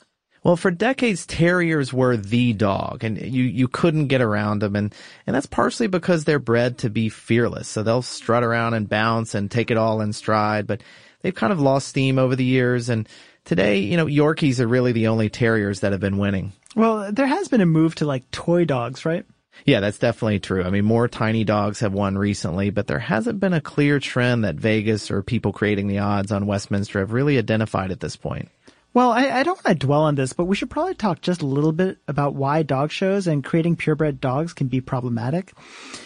Well, 0.44 0.56
for 0.56 0.72
decades, 0.72 1.26
terriers 1.26 1.92
were 1.92 2.16
the 2.16 2.54
dog 2.54 3.04
and 3.04 3.20
you, 3.20 3.44
you 3.44 3.68
couldn't 3.68 4.08
get 4.08 4.22
around 4.22 4.62
them. 4.62 4.76
And, 4.76 4.96
and 5.28 5.36
that's 5.36 5.46
partially 5.46 5.88
because 5.88 6.24
they're 6.24 6.40
bred 6.40 6.78
to 6.80 6.90
be 6.90 7.10
fearless. 7.10 7.68
So 7.68 7.84
they'll 7.84 8.02
strut 8.02 8.44
around 8.44 8.74
and 8.74 8.88
bounce 8.88 9.36
and 9.36 9.52
take 9.52 9.70
it 9.70 9.78
all 9.78 10.02
in 10.02 10.14
stride, 10.14 10.66
but 10.66 10.82
they've 11.22 11.36
kind 11.36 11.52
of 11.52 11.60
lost 11.60 11.90
steam 11.90 12.18
over 12.18 12.36
the 12.36 12.46
years. 12.46 12.90
And 12.90 13.08
today, 13.44 13.80
you 13.80 13.98
know, 13.98 14.06
Yorkies 14.06 14.60
are 14.60 14.68
really 14.68 14.94
the 14.94 15.08
only 15.08 15.30
terriers 15.30 15.82
that 15.82 15.92
have 15.92 16.02
been 16.02 16.18
winning. 16.18 16.54
Well, 16.76 17.12
there 17.12 17.28
has 17.28 17.48
been 17.48 17.62
a 17.62 17.66
move 17.66 17.96
to 17.96 18.06
like 18.06 18.30
toy 18.32 18.64
dogs, 18.64 19.06
right? 19.06 19.26
Yeah, 19.66 19.82
that's 19.82 20.00
definitely 20.00 20.40
true. 20.40 20.64
I 20.64 20.70
mean, 20.70 20.86
more 20.86 21.08
tiny 21.08 21.44
dogs 21.44 21.82
have 21.82 21.94
won 21.94 22.18
recently, 22.18 22.70
but 22.70 22.88
there 22.88 23.00
hasn't 23.00 23.40
been 23.40 23.54
a 23.54 23.62
clear 23.62 24.00
trend 24.00 24.46
that 24.46 24.56
Vegas 24.56 25.12
or 25.12 25.22
people 25.22 25.52
creating 25.52 25.88
the 25.88 26.00
odds 26.00 26.32
on 26.32 26.46
Westminster 26.46 27.00
have 27.00 27.12
really 27.12 27.38
identified 27.38 27.92
at 27.92 28.00
this 28.00 28.16
point. 28.16 28.50
Well, 28.92 29.12
I, 29.12 29.30
I, 29.30 29.44
don't 29.44 29.64
want 29.64 29.80
to 29.80 29.86
dwell 29.86 30.02
on 30.02 30.16
this, 30.16 30.34
but 30.34 30.46
we 30.46 30.56
should 30.56 30.72
probably 30.72 30.96
talk 30.96 31.22
just 31.22 31.44
a 31.44 31.46
little 31.46 31.72
bit 31.72 32.00
about 32.08 32.34
why 32.34 32.64
dog 32.64 32.90
shows 32.92 33.28
and 33.28 33.44
creating 33.44 33.76
purebred 33.76 34.20
dogs 34.20 34.52
can 34.52 34.68
be 34.68 34.82
problematic. 34.82 35.54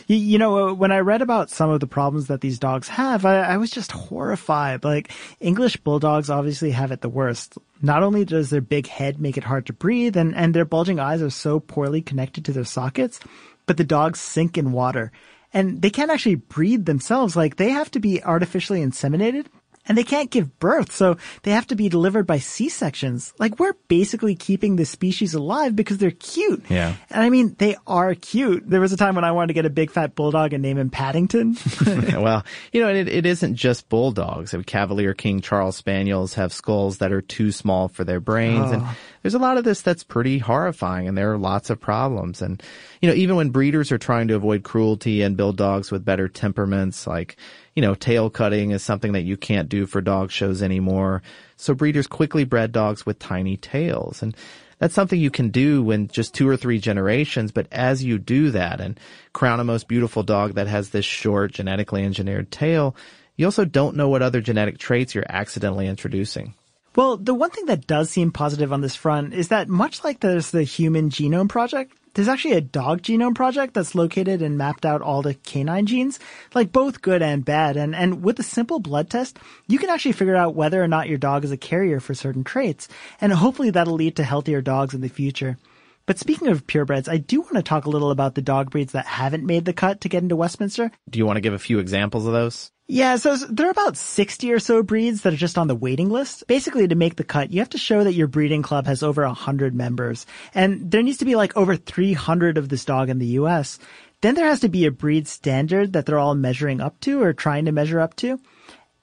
You, 0.08 0.18
you 0.18 0.38
know, 0.38 0.68
uh, 0.70 0.74
when 0.74 0.92
I 0.92 1.00
read 1.00 1.22
about 1.22 1.50
some 1.50 1.70
of 1.70 1.80
the 1.80 1.88
problems 1.88 2.28
that 2.28 2.42
these 2.42 2.60
dogs 2.60 2.90
have, 2.90 3.26
I, 3.26 3.40
I 3.40 3.58
was 3.58 3.72
just 3.72 3.94
horrified. 3.94 4.84
Like, 4.84 5.14
English 5.40 5.78
bulldogs 5.78 6.30
obviously 6.30 6.72
have 6.72 6.92
it 6.92 7.00
the 7.00 7.08
worst. 7.08 7.58
Not 7.82 8.04
only 8.04 8.26
does 8.26 8.50
their 8.50 8.62
big 8.62 8.88
head 8.88 9.18
make 9.18 9.38
it 9.38 9.46
hard 9.46 9.66
to 9.68 9.74
breathe, 9.74 10.18
and, 10.18 10.36
and 10.36 10.54
their 10.54 10.66
bulging 10.66 11.00
eyes 11.00 11.22
are 11.22 11.30
so 11.30 11.62
poorly 11.62 12.02
connected 12.02 12.44
to 12.46 12.52
their 12.52 12.66
sockets, 12.66 13.22
but 13.66 13.78
the 13.78 13.86
dogs 13.86 14.20
sink 14.20 14.58
in 14.58 14.74
water 14.74 15.14
and 15.54 15.82
they 15.82 15.90
can't 15.90 16.12
actually 16.12 16.36
breed 16.36 16.86
themselves. 16.86 17.36
Like 17.36 17.56
they 17.56 17.70
have 17.70 17.92
to 17.92 18.00
be 18.00 18.24
artificially 18.24 18.82
inseminated 18.82 19.46
and 19.88 19.98
they 19.98 20.04
can't 20.04 20.32
give 20.32 20.60
birth, 20.60 20.92
so 20.92 21.18
they 21.44 21.52
have 21.52 21.68
to 21.68 21.76
be 21.76 21.90
delivered 21.90 22.26
by 22.26 22.38
C-sections. 22.40 23.34
Like 23.40 23.60
we're 23.60 23.76
basically 23.88 24.36
keeping 24.36 24.76
the 24.76 24.86
species 24.86 25.34
alive 25.34 25.76
because 25.76 25.98
they're 25.98 26.12
cute. 26.12 26.64
Yeah. 26.70 26.96
And 27.10 27.22
I 27.22 27.30
mean, 27.30 27.56
they 27.58 27.76
are 27.86 28.16
cute. 28.16 28.70
There 28.70 28.82
was 28.82 28.94
a 28.94 28.98
time 28.98 29.16
when 29.16 29.24
I 29.24 29.32
wanted 29.32 29.48
to 29.48 29.54
get 29.54 29.66
a 29.66 29.70
big 29.70 29.92
fat 29.92 30.16
bulldog 30.16 30.54
and 30.54 30.62
name 30.62 30.78
him 30.78 30.90
Paddington. 30.90 31.58
well, 32.14 32.46
you 32.72 32.82
know, 32.82 32.90
it, 32.90 33.08
it 33.08 33.26
isn't 33.26 33.56
just 33.56 33.90
bulldogs. 33.90 34.56
Cavalier 34.66 35.14
King 35.14 35.42
Charles 35.42 35.76
Spaniels 35.76 36.36
have 36.36 36.54
skulls 36.54 37.00
that 37.00 37.12
are 37.12 37.22
too 37.22 37.52
small 37.52 37.88
for 37.88 38.04
their 38.04 38.20
brains. 38.20 38.72
Oh. 38.72 38.74
And 38.74 38.84
there's 39.24 39.34
a 39.34 39.40
lot 39.40 39.58
of 39.58 39.64
this 39.64 39.82
that's 39.82 40.04
pretty 40.04 40.38
horrifying 40.38 41.08
and 41.08 41.18
there 41.18 41.32
are 41.32 41.38
lots 41.38 41.70
of 41.70 41.80
problems. 41.80 42.42
And, 42.42 42.62
you 43.02 43.10
know, 43.10 43.16
even 43.16 43.38
when 43.38 43.50
breeders 43.50 43.92
are 43.92 43.98
trying 43.98 44.28
to 44.28 44.36
avoid 44.36 44.64
cruelty 44.64 45.22
and 45.22 45.38
build 45.38 45.58
dogs 45.58 45.90
with 45.90 46.06
better 46.06 46.28
temperaments, 46.28 47.08
like, 47.08 47.38
you 47.74 47.82
know, 47.82 47.96
tail 47.96 48.30
cutting 48.30 48.72
is 48.72 48.84
something 48.84 49.14
that 49.14 49.22
you 49.22 49.38
can't 49.38 49.70
do 49.70 49.86
for 49.86 50.02
dog 50.02 50.30
shows 50.30 50.62
anymore. 50.62 51.24
So 51.56 51.74
breeders 51.74 52.06
quickly 52.06 52.44
bred 52.44 52.74
dogs 52.74 53.06
with 53.06 53.18
tiny 53.18 53.56
tails. 53.56 54.22
And 54.22 54.36
that's 54.80 54.94
something 54.94 55.20
you 55.20 55.32
can 55.32 55.50
do 55.50 55.90
in 55.92 56.10
just 56.10 56.34
two 56.34 56.48
or 56.48 56.58
three 56.58 56.78
generations. 56.78 57.54
But 57.54 57.68
as 57.72 58.04
you 58.04 58.20
do 58.20 58.52
that 58.52 58.82
and 58.82 59.00
crown 59.32 59.62
a 59.62 59.64
most 59.64 59.88
beautiful 59.88 60.24
dog 60.24 60.56
that 60.56 60.68
has 60.68 60.90
this 60.90 61.06
short 61.06 61.54
genetically 61.54 62.04
engineered 62.04 62.52
tail, 62.52 62.94
you 63.38 63.46
also 63.46 63.64
don't 63.64 63.96
know 63.96 64.10
what 64.10 64.22
other 64.22 64.42
genetic 64.42 64.78
traits 64.78 65.16
you're 65.16 65.24
accidentally 65.30 65.88
introducing. 65.88 66.56
Well, 66.96 67.18
the 67.18 67.34
one 67.34 67.50
thing 67.50 67.66
that 67.66 67.88
does 67.88 68.12
seem 68.12 68.32
positive 68.32 68.72
on 68.72 68.82
this 68.82 68.96
front 68.96 69.34
is 69.34 69.48
that 69.48 69.68
much 69.68 70.04
like 70.04 70.20
there's 70.20 70.52
the 70.52 70.64
Human 70.64 71.10
Genome 71.10 71.50
Project, 71.50 71.98
there's 72.14 72.28
actually 72.28 72.54
a 72.54 72.62
dog 72.62 73.02
genome 73.02 73.34
project 73.34 73.74
that's 73.74 73.96
located 73.96 74.44
and 74.44 74.58
mapped 74.58 74.86
out 74.86 75.02
all 75.02 75.24
the 75.24 75.34
canine 75.34 75.88
genes, 75.88 76.20
like 76.54 76.72
both 76.72 77.02
good 77.02 77.24
and 77.24 77.44
bad. 77.44 77.76
And, 77.76 77.96
and 77.96 78.22
with 78.22 78.40
a 78.40 78.44
simple 78.44 78.80
blood 78.80 79.10
test, 79.10 79.40
you 79.68 79.80
can 79.80 79.90
actually 79.90 80.12
figure 80.12 80.36
out 80.36 80.54
whether 80.54 80.82
or 80.84 80.88
not 80.88 81.10
your 81.10 81.18
dog 81.18 81.44
is 81.44 81.52
a 81.52 81.58
carrier 81.58 82.00
for 82.00 82.14
certain 82.14 82.44
traits. 82.44 82.88
And 83.20 83.34
hopefully 83.34 83.72
that'll 83.72 83.96
lead 83.96 84.16
to 84.18 84.24
healthier 84.24 84.62
dogs 84.62 84.94
in 84.94 85.02
the 85.02 85.10
future. 85.10 85.58
But 86.06 86.20
speaking 86.20 86.50
of 86.50 86.68
purebreds, 86.68 87.08
I 87.08 87.18
do 87.18 87.42
want 87.42 87.56
to 87.56 87.64
talk 87.64 87.86
a 87.86 87.90
little 87.90 88.12
about 88.12 88.36
the 88.36 88.42
dog 88.42 88.72
breeds 88.72 88.92
that 88.92 89.06
haven't 89.06 89.46
made 89.46 89.64
the 89.64 89.74
cut 89.74 90.02
to 90.02 90.10
get 90.10 90.24
into 90.24 90.36
Westminster. 90.36 90.92
Do 91.10 91.18
you 91.18 91.26
want 91.26 91.38
to 91.38 91.42
give 91.42 91.54
a 91.54 91.60
few 91.60 91.80
examples 91.80 92.26
of 92.26 92.34
those? 92.34 92.72
Yeah, 92.88 93.16
so 93.16 93.38
there 93.38 93.68
are 93.68 93.72
about 93.72 93.96
60 93.96 94.52
or 94.52 94.60
so 94.60 94.84
breeds 94.84 95.22
that 95.22 95.34
are 95.34 95.38
just 95.38 95.58
on 95.58 95.68
the 95.68 95.76
waiting 95.76 96.10
list. 96.10 96.46
Basically, 96.48 96.86
to 96.86 96.96
make 96.96 97.16
the 97.16 97.24
cut, 97.24 97.52
you 97.52 97.60
have 97.60 97.70
to 97.70 97.78
show 97.78 98.04
that 98.04 98.14
your 98.14 98.28
breeding 98.28 98.62
club 98.62 98.86
has 98.88 99.02
over 99.02 99.26
100 99.26 99.74
members. 99.74 100.26
And 100.54 100.92
there 100.92 101.02
needs 101.02 101.20
to 101.20 101.26
be 101.26 101.36
like 101.36 101.56
over 101.56 101.78
300 101.78 102.58
of 102.58 102.68
this 102.68 102.84
dog 102.84 103.10
in 103.10 103.20
the 103.20 103.38
US. 103.40 103.80
Then 104.20 104.36
there 104.36 104.48
has 104.48 104.60
to 104.62 104.70
be 104.70 104.86
a 104.86 104.92
breed 104.92 105.30
standard 105.30 105.94
that 105.94 106.06
they're 106.06 106.20
all 106.20 106.36
measuring 106.36 106.82
up 106.82 107.00
to 107.02 107.22
or 107.22 107.32
trying 107.32 107.66
to 107.66 107.72
measure 107.72 108.02
up 108.02 108.16
to. 108.18 108.40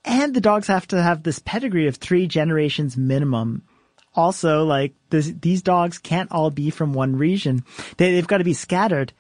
And 0.05 0.35
the 0.35 0.41
dogs 0.41 0.67
have 0.67 0.87
to 0.89 1.03
have 1.03 1.23
this 1.23 1.39
pedigree 1.39 1.87
of 1.87 1.97
three 1.97 2.27
generations 2.27 2.99
minimum. 2.99 3.63
Also, 4.15 4.65
like, 4.65 4.95
this, 5.11 5.33
these 5.41 5.63
dogs 5.63 5.99
can't 5.99 6.33
all 6.33 6.51
be 6.51 6.71
from 6.71 6.93
one 6.93 7.17
region. 7.17 7.65
They, 7.97 8.13
they've 8.13 8.27
got 8.27 8.39
to 8.39 8.45
be 8.45 8.55
scattered. 8.55 9.13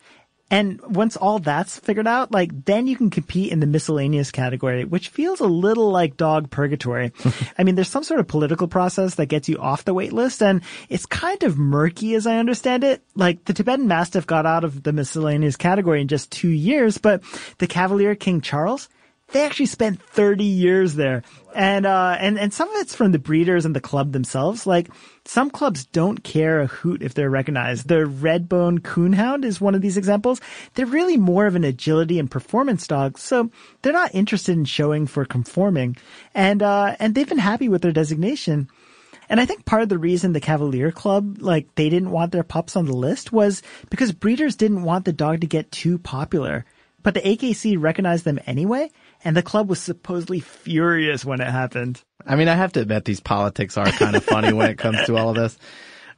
And 0.51 0.81
once 0.81 1.17
all 1.17 1.39
that's 1.39 1.79
figured 1.79 2.09
out, 2.09 2.33
like 2.33 2.65
then 2.65 2.89
you 2.89 2.97
can 2.97 3.09
compete 3.09 3.53
in 3.53 3.61
the 3.61 3.69
miscellaneous 3.69 4.33
category, 4.33 4.85
which 4.85 5.09
feels 5.11 5.39
a 5.39 5.47
little 5.47 5.93
like 5.93 6.17
dog 6.17 6.51
purgatory. 6.51 7.13
I 7.59 7.63
mean, 7.63 7.77
there's 7.77 7.89
some 7.89 8.03
sort 8.03 8.19
of 8.19 8.27
political 8.27 8.67
process 8.67 9.15
that 9.15 9.27
gets 9.27 9.49
you 9.49 9.59
off 9.59 9.85
the 9.85 9.95
wait 9.95 10.13
list 10.13 10.43
and 10.43 10.63
it's 10.89 11.07
kind 11.07 11.45
of 11.45 11.57
murky 11.57 12.17
as 12.17 12.27
I 12.27 12.39
understand 12.39 12.83
it. 12.83 13.01
Like 13.15 13.45
the 13.45 13.55
Tibetan 13.55 13.87
Mastiff 13.87 14.27
got 14.27 14.45
out 14.45 14.65
of 14.65 14.83
the 14.83 14.93
miscellaneous 14.93 15.57
category 15.57 16.01
in 16.01 16.09
just 16.09 16.33
two 16.33 16.49
years, 16.49 16.99
but 16.99 17.23
the 17.59 17.69
Cavalier 17.69 18.17
King 18.17 18.41
Charles, 18.41 18.89
they 19.33 19.45
actually 19.45 19.67
spent 19.67 20.03
30 20.03 20.45
years 20.45 20.95
there. 20.95 21.23
And, 21.55 21.85
uh, 21.85 22.17
and, 22.19 22.39
and 22.39 22.53
some 22.53 22.69
of 22.69 22.81
it's 22.81 22.95
from 22.95 23.13
the 23.13 23.19
breeders 23.19 23.65
and 23.65 23.75
the 23.75 23.81
club 23.81 24.13
themselves. 24.13 24.67
Like, 24.67 24.89
some 25.25 25.51
clubs 25.51 25.85
don't 25.87 26.23
care 26.23 26.61
a 26.61 26.67
hoot 26.67 27.03
if 27.03 27.15
they're 27.15 27.31
recognized. 27.31 27.89
The 27.89 28.07
Redbone 28.07 28.81
Coonhound 28.81 29.45
is 29.45 29.61
one 29.61 29.75
of 29.75 29.81
these 29.81 29.97
examples. 29.97 30.41
They're 30.75 30.87
really 30.87 31.17
more 31.17 31.47
of 31.47 31.57
an 31.57 31.65
agility 31.65 32.19
and 32.19 32.31
performance 32.31 32.87
dog, 32.87 33.19
so 33.19 33.51
they're 33.83 33.93
not 33.93 34.15
interested 34.15 34.57
in 34.57 34.65
showing 34.65 35.07
for 35.07 35.25
conforming. 35.25 35.97
And, 36.35 36.63
uh, 36.63 36.97
and 37.01 37.15
they've 37.15 37.29
been 37.29 37.39
happy 37.39 37.69
with 37.69 37.83
their 37.83 37.93
designation. 37.93 38.69
And 39.29 39.41
I 39.41 39.47
think 39.47 39.65
part 39.65 39.83
of 39.83 39.89
the 39.89 39.99
reason 39.99 40.33
the 40.33 40.41
Cavalier 40.41 40.91
Club, 40.91 41.39
like, 41.41 41.73
they 41.77 41.89
didn't 41.89 42.11
want 42.11 42.33
their 42.33 42.43
pups 42.43 42.75
on 42.75 42.87
the 42.87 42.97
list 42.97 43.33
was 43.33 43.63
because 43.89 44.11
breeders 44.13 44.57
didn't 44.57 44.83
want 44.83 45.05
the 45.05 45.13
dog 45.13 45.41
to 45.41 45.47
get 45.47 45.71
too 45.71 45.99
popular. 45.99 46.65
But 47.03 47.15
the 47.15 47.21
AKC 47.21 47.81
recognized 47.81 48.25
them 48.25 48.41
anyway, 48.47 48.91
and 49.25 49.37
the 49.37 49.43
club 49.43 49.69
was 49.69 49.81
supposedly 49.81 50.41
furious 50.41 51.25
when 51.25 51.41
it 51.41 51.49
happened. 51.49 52.03
I 52.27 52.37
mean, 52.37 52.49
I 52.49 52.55
have 52.55 52.73
to 52.73 52.81
admit 52.81 53.05
these 53.05 53.21
politics 53.21 53.77
are 53.77 53.87
kind 53.87 54.17
of 54.17 54.25
funny 54.25 54.53
when 54.53 54.71
it 54.71 54.79
comes 54.79 55.05
to 55.07 55.17
all 55.17 55.31
of 55.31 55.37
this. 55.37 55.59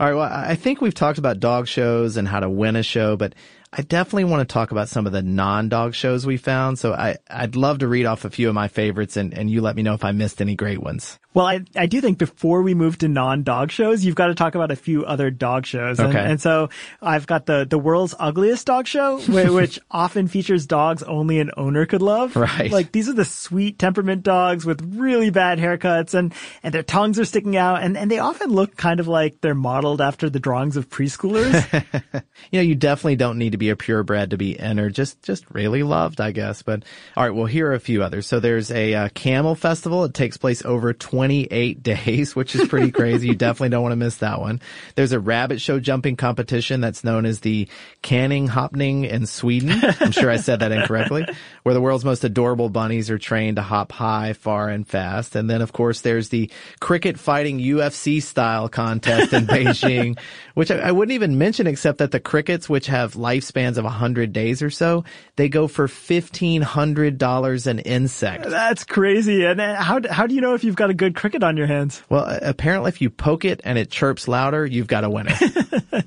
All 0.00 0.06
right. 0.08 0.14
Well, 0.14 0.30
I 0.30 0.56
think 0.56 0.80
we've 0.80 0.94
talked 0.94 1.18
about 1.18 1.38
dog 1.38 1.68
shows 1.68 2.16
and 2.16 2.26
how 2.26 2.40
to 2.40 2.50
win 2.50 2.76
a 2.76 2.82
show, 2.82 3.16
but 3.16 3.34
I 3.72 3.82
definitely 3.82 4.24
want 4.24 4.46
to 4.46 4.52
talk 4.52 4.70
about 4.70 4.88
some 4.88 5.06
of 5.06 5.12
the 5.12 5.22
non-dog 5.22 5.94
shows 5.94 6.26
we 6.26 6.36
found. 6.36 6.78
So 6.78 6.92
I, 6.92 7.16
I'd 7.30 7.56
love 7.56 7.78
to 7.78 7.88
read 7.88 8.06
off 8.06 8.24
a 8.24 8.30
few 8.30 8.48
of 8.48 8.54
my 8.54 8.68
favorites 8.68 9.16
and, 9.16 9.32
and 9.32 9.50
you 9.50 9.60
let 9.60 9.76
me 9.76 9.82
know 9.82 9.94
if 9.94 10.04
I 10.04 10.12
missed 10.12 10.40
any 10.40 10.56
great 10.56 10.82
ones. 10.82 11.18
Well, 11.34 11.46
I, 11.46 11.60
I 11.74 11.86
do 11.86 12.00
think 12.00 12.18
before 12.18 12.62
we 12.62 12.74
move 12.74 12.98
to 12.98 13.08
non-dog 13.08 13.70
shows, 13.70 14.04
you've 14.04 14.14
got 14.14 14.26
to 14.26 14.34
talk 14.34 14.54
about 14.54 14.70
a 14.70 14.76
few 14.76 15.04
other 15.04 15.30
dog 15.30 15.66
shows. 15.66 15.98
And, 15.98 16.08
Okay. 16.10 16.18
and 16.20 16.40
so 16.40 16.68
I've 17.00 17.26
got 17.26 17.46
the, 17.46 17.66
the 17.68 17.78
world's 17.78 18.14
ugliest 18.18 18.66
dog 18.66 18.86
show, 18.86 19.18
which 19.52 19.78
often 19.90 20.28
features 20.28 20.66
dogs 20.66 21.02
only 21.02 21.40
an 21.40 21.50
owner 21.56 21.86
could 21.86 22.02
love. 22.02 22.36
Right. 22.36 22.70
Like 22.70 22.92
these 22.92 23.08
are 23.08 23.14
the 23.14 23.24
sweet 23.24 23.78
temperament 23.78 24.22
dogs 24.22 24.66
with 24.66 24.82
really 24.96 25.30
bad 25.30 25.58
haircuts 25.58 26.12
and, 26.14 26.34
and 26.62 26.74
their 26.74 26.82
tongues 26.82 27.18
are 27.18 27.24
sticking 27.24 27.56
out 27.56 27.82
and, 27.82 27.96
and 27.96 28.10
they 28.10 28.18
often 28.18 28.50
look 28.50 28.76
kind 28.76 29.00
of 29.00 29.08
like 29.08 29.40
they're 29.40 29.54
modeled 29.54 30.00
after 30.00 30.28
the 30.28 30.40
drawings 30.40 30.76
of 30.76 30.88
preschoolers. 30.90 31.62
You 32.50 32.58
know, 32.58 32.64
you 32.64 32.74
definitely 32.74 33.16
don't 33.16 33.38
need 33.38 33.52
to 33.52 33.58
be 33.58 33.70
a 33.70 33.76
purebred 33.76 34.30
to 34.30 34.36
be 34.36 34.58
entered. 34.58 34.94
Just, 34.94 35.22
just 35.22 35.44
really 35.50 35.82
loved, 35.82 36.20
I 36.20 36.32
guess. 36.32 36.62
But 36.62 36.82
all 37.16 37.22
right. 37.24 37.34
Well, 37.34 37.46
here 37.46 37.68
are 37.68 37.74
a 37.74 37.80
few 37.80 38.02
others. 38.02 38.26
So 38.26 38.40
there's 38.40 38.70
a 38.70 38.92
uh, 38.94 39.08
camel 39.14 39.54
festival. 39.54 40.04
It 40.04 40.12
takes 40.12 40.36
place 40.36 40.62
over 40.64 40.92
28 41.22 41.82
days, 41.84 42.34
which 42.34 42.56
is 42.56 42.66
pretty 42.66 42.90
crazy. 42.90 43.28
you 43.28 43.36
definitely 43.36 43.68
don't 43.68 43.82
want 43.82 43.92
to 43.92 43.96
miss 43.96 44.16
that 44.16 44.40
one. 44.40 44.60
There's 44.96 45.12
a 45.12 45.20
rabbit 45.20 45.60
show 45.60 45.78
jumping 45.78 46.16
competition 46.16 46.80
that's 46.80 47.04
known 47.04 47.26
as 47.26 47.38
the 47.40 47.68
Kaninhoppning 48.02 49.08
in 49.08 49.26
Sweden. 49.26 49.80
I'm 50.00 50.10
sure 50.10 50.28
I 50.28 50.38
said 50.38 50.58
that 50.60 50.72
incorrectly, 50.72 51.24
where 51.62 51.74
the 51.74 51.80
world's 51.80 52.04
most 52.04 52.24
adorable 52.24 52.70
bunnies 52.70 53.08
are 53.08 53.18
trained 53.18 53.54
to 53.54 53.62
hop 53.62 53.92
high, 53.92 54.32
far, 54.32 54.68
and 54.68 54.84
fast. 54.84 55.36
And 55.36 55.48
then, 55.48 55.62
of 55.62 55.72
course, 55.72 56.00
there's 56.00 56.30
the 56.30 56.50
cricket 56.80 57.20
fighting 57.20 57.60
UFC 57.60 58.20
style 58.20 58.68
contest 58.68 59.32
in 59.32 59.46
Beijing, 59.52 60.18
which 60.54 60.72
I, 60.72 60.78
I 60.78 60.90
wouldn't 60.90 61.14
even 61.14 61.38
mention 61.38 61.68
except 61.68 61.98
that 61.98 62.10
the 62.10 62.18
crickets, 62.18 62.68
which 62.68 62.88
have 62.88 63.14
lifespans 63.14 63.78
of 63.78 63.84
100 63.84 64.32
days 64.32 64.60
or 64.60 64.70
so, 64.70 65.04
they 65.36 65.48
go 65.48 65.68
for 65.68 65.86
$1,500 65.86 67.66
an 67.68 67.78
insect. 67.78 68.50
That's 68.50 68.82
crazy. 68.82 69.44
And 69.44 69.60
how, 69.60 70.00
how 70.10 70.26
do 70.26 70.34
you 70.34 70.40
know 70.40 70.54
if 70.54 70.64
you've 70.64 70.74
got 70.74 70.90
a 70.90 70.94
good 70.94 71.11
cricket 71.12 71.42
on 71.42 71.56
your 71.56 71.66
hands? 71.66 72.02
Well, 72.08 72.38
apparently 72.42 72.88
if 72.88 73.00
you 73.00 73.10
poke 73.10 73.44
it 73.44 73.60
and 73.64 73.78
it 73.78 73.90
chirps 73.90 74.28
louder, 74.28 74.66
you've 74.66 74.86
got 74.86 75.04
a 75.04 75.10
winner. 75.10 75.34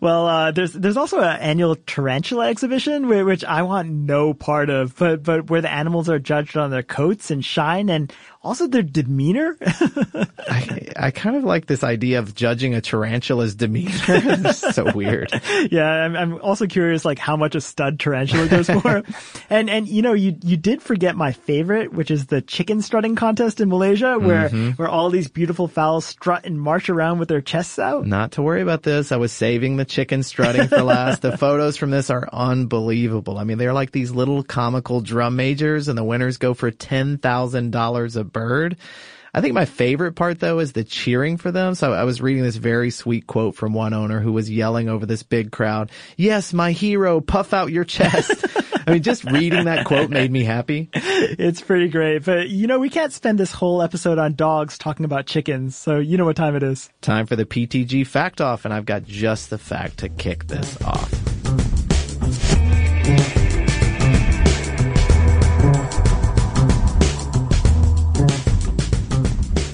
Well, 0.00 0.26
uh, 0.26 0.50
there's 0.50 0.72
there's 0.72 0.96
also 0.96 1.20
an 1.20 1.40
annual 1.40 1.76
tarantula 1.76 2.48
exhibition 2.48 3.08
which 3.08 3.44
I 3.44 3.62
want 3.62 3.88
no 3.88 4.34
part 4.34 4.70
of, 4.70 4.96
but 4.96 5.22
but 5.22 5.50
where 5.50 5.60
the 5.60 5.70
animals 5.70 6.08
are 6.08 6.18
judged 6.18 6.56
on 6.56 6.70
their 6.70 6.82
coats 6.82 7.30
and 7.30 7.44
shine 7.44 7.88
and 7.88 8.12
also 8.42 8.66
their 8.66 8.82
demeanor. 8.82 9.56
I, 9.64 10.88
I 10.96 11.10
kind 11.10 11.36
of 11.36 11.44
like 11.44 11.66
this 11.66 11.84
idea 11.84 12.18
of 12.18 12.34
judging 12.34 12.74
a 12.74 12.80
tarantula's 12.80 13.54
demeanor. 13.54 13.92
it's 14.08 14.74
so 14.74 14.90
weird. 14.92 15.30
yeah, 15.70 15.86
I'm, 15.86 16.16
I'm 16.16 16.40
also 16.40 16.66
curious 16.66 17.04
like 17.04 17.18
how 17.18 17.36
much 17.36 17.54
a 17.54 17.60
stud 17.60 18.00
tarantula 18.00 18.48
goes 18.48 18.70
for. 18.82 19.02
and 19.50 19.68
and 19.68 19.88
you 19.88 20.02
know 20.02 20.14
you 20.14 20.36
you 20.42 20.56
did 20.56 20.82
forget 20.82 21.16
my 21.16 21.32
favorite, 21.32 21.92
which 21.92 22.10
is 22.10 22.26
the 22.26 22.40
chicken 22.40 22.80
strutting 22.80 23.14
contest 23.14 23.60
in 23.60 23.68
Malaysia, 23.68 24.18
where 24.18 24.48
mm-hmm. 24.48 24.70
where 24.70 24.88
all 24.88 25.10
these 25.10 25.28
beautiful 25.28 25.68
fowls 25.68 26.04
strut 26.04 26.46
and 26.46 26.60
march 26.60 26.88
around 26.88 27.18
with 27.18 27.28
their 27.28 27.40
chests 27.42 27.78
out. 27.78 28.06
Not 28.06 28.32
to 28.32 28.42
worry 28.42 28.62
about 28.62 28.82
this. 28.82 29.12
I 29.12 29.16
was 29.16 29.32
saving 29.32 29.76
the 29.76 29.84
chicken 29.84 30.22
strutting 30.22 30.68
for 30.68 30.82
last. 30.82 31.22
the 31.22 31.36
photos 31.36 31.76
from 31.76 31.90
this 31.90 32.08
are 32.10 32.28
unbelievable. 32.32 33.38
I 33.38 33.44
mean, 33.44 33.58
they're 33.58 33.72
like 33.72 33.92
these 33.92 34.10
little 34.10 34.42
comical 34.42 35.00
drum 35.00 35.36
majors 35.36 35.88
and 35.88 35.98
the 35.98 36.04
winners 36.04 36.38
go 36.38 36.54
for 36.54 36.70
$10,000 36.70 38.16
a 38.16 38.29
bird. 38.32 38.76
I 39.32 39.40
think 39.40 39.54
my 39.54 39.64
favorite 39.64 40.12
part 40.12 40.40
though 40.40 40.58
is 40.58 40.72
the 40.72 40.84
cheering 40.84 41.36
for 41.36 41.52
them. 41.52 41.74
So 41.74 41.92
I 41.92 42.04
was 42.04 42.20
reading 42.20 42.42
this 42.42 42.56
very 42.56 42.90
sweet 42.90 43.26
quote 43.26 43.54
from 43.54 43.74
one 43.74 43.94
owner 43.94 44.20
who 44.20 44.32
was 44.32 44.50
yelling 44.50 44.88
over 44.88 45.06
this 45.06 45.22
big 45.22 45.52
crowd. 45.52 45.90
Yes, 46.16 46.52
my 46.52 46.72
hero, 46.72 47.20
puff 47.20 47.52
out 47.52 47.70
your 47.70 47.84
chest. 47.84 48.44
I 48.86 48.94
mean, 48.94 49.02
just 49.02 49.24
reading 49.24 49.66
that 49.66 49.84
quote 49.86 50.10
made 50.10 50.32
me 50.32 50.42
happy. 50.42 50.88
It's 50.94 51.60
pretty 51.60 51.88
great, 51.88 52.24
but 52.24 52.48
you 52.48 52.66
know 52.66 52.78
we 52.78 52.90
can't 52.90 53.12
spend 53.12 53.38
this 53.38 53.52
whole 53.52 53.82
episode 53.82 54.18
on 54.18 54.34
dogs 54.34 54.78
talking 54.78 55.04
about 55.04 55.26
chickens, 55.26 55.76
so 55.76 55.98
you 55.98 56.16
know 56.16 56.24
what 56.24 56.36
time 56.36 56.56
it 56.56 56.62
is. 56.62 56.90
Time 57.00 57.26
for 57.26 57.36
the 57.36 57.44
PTG 57.44 58.06
fact 58.06 58.40
off 58.40 58.64
and 58.64 58.74
I've 58.74 58.86
got 58.86 59.04
just 59.04 59.50
the 59.50 59.58
fact 59.58 59.98
to 59.98 60.08
kick 60.08 60.48
this 60.48 60.80
off. 60.82 61.29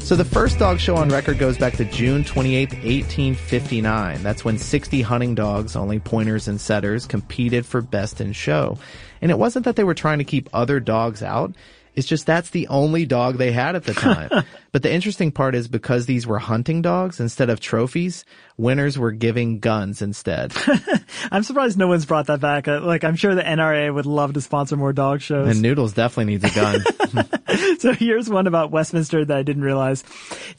So 0.07 0.14
the 0.14 0.24
first 0.24 0.61
dog 0.61 0.78
show 0.78 0.94
on 0.94 1.09
record 1.09 1.40
goes 1.40 1.59
back 1.59 1.72
to 1.78 1.84
June 1.84 2.22
28, 2.22 2.74
1859. 2.74 4.22
That's 4.22 4.44
when 4.44 4.57
60 4.57 5.02
hunting 5.02 5.34
dogs, 5.34 5.74
only 5.74 5.98
pointers 5.98 6.46
and 6.46 6.61
setters, 6.61 7.07
competed 7.07 7.66
for 7.66 7.82
best 7.82 8.20
in 8.20 8.32
show. 8.32 8.78
And 9.20 9.32
it 9.32 9.36
wasn't 9.36 9.64
that 9.64 9.74
they 9.74 9.82
were 9.82 9.94
trying 9.94 10.18
to 10.18 10.24
keep 10.24 10.48
other 10.52 10.78
dogs 10.78 11.24
out. 11.24 11.57
It's 11.96 12.07
just 12.07 12.24
that's 12.24 12.50
the 12.50 12.68
only 12.68 13.04
dog 13.04 13.38
they 13.38 13.50
had 13.50 13.74
at 13.74 13.82
the 13.82 13.94
time. 13.94 14.44
but 14.77 14.83
the 14.83 14.93
interesting 14.93 15.33
part 15.33 15.55
is 15.55 15.68
because 15.68 16.05
these 16.05 16.27
were 16.27 16.39
hunting 16.39 16.83
dogs 16.83 17.18
instead 17.18 17.49
of 17.49 17.61
trophies, 17.61 18.27
winners 18.59 18.99
were 18.99 19.11
giving 19.11 19.59
guns 19.59 20.03
instead. 20.03 20.53
I'm 21.33 21.43
surprised 21.45 21.79
no 21.79 21.89
one's 21.89 22.05
brought 22.05 22.27
that 22.27 22.41
back. 22.41 22.68
Uh, 22.68 22.83
Like 22.83 23.03
I'm 23.03 23.16
sure 23.16 23.35
the 23.35 23.41
NRA 23.43 23.95
would 23.95 24.05
love 24.05 24.35
to 24.35 24.43
sponsor 24.43 24.77
more 24.77 24.93
dog 24.93 25.22
shows. 25.22 25.49
and 25.49 25.62
Noodles 25.62 25.95
definitely 25.95 26.35
needs 26.35 26.45
a 26.45 26.51
gun. 26.55 26.85
So 27.79 27.93
here's 27.93 28.29
one 28.29 28.47
about 28.47 28.70
Westminster 28.70 29.24
that 29.24 29.37
I 29.37 29.43
didn't 29.43 29.62
realize. 29.62 30.05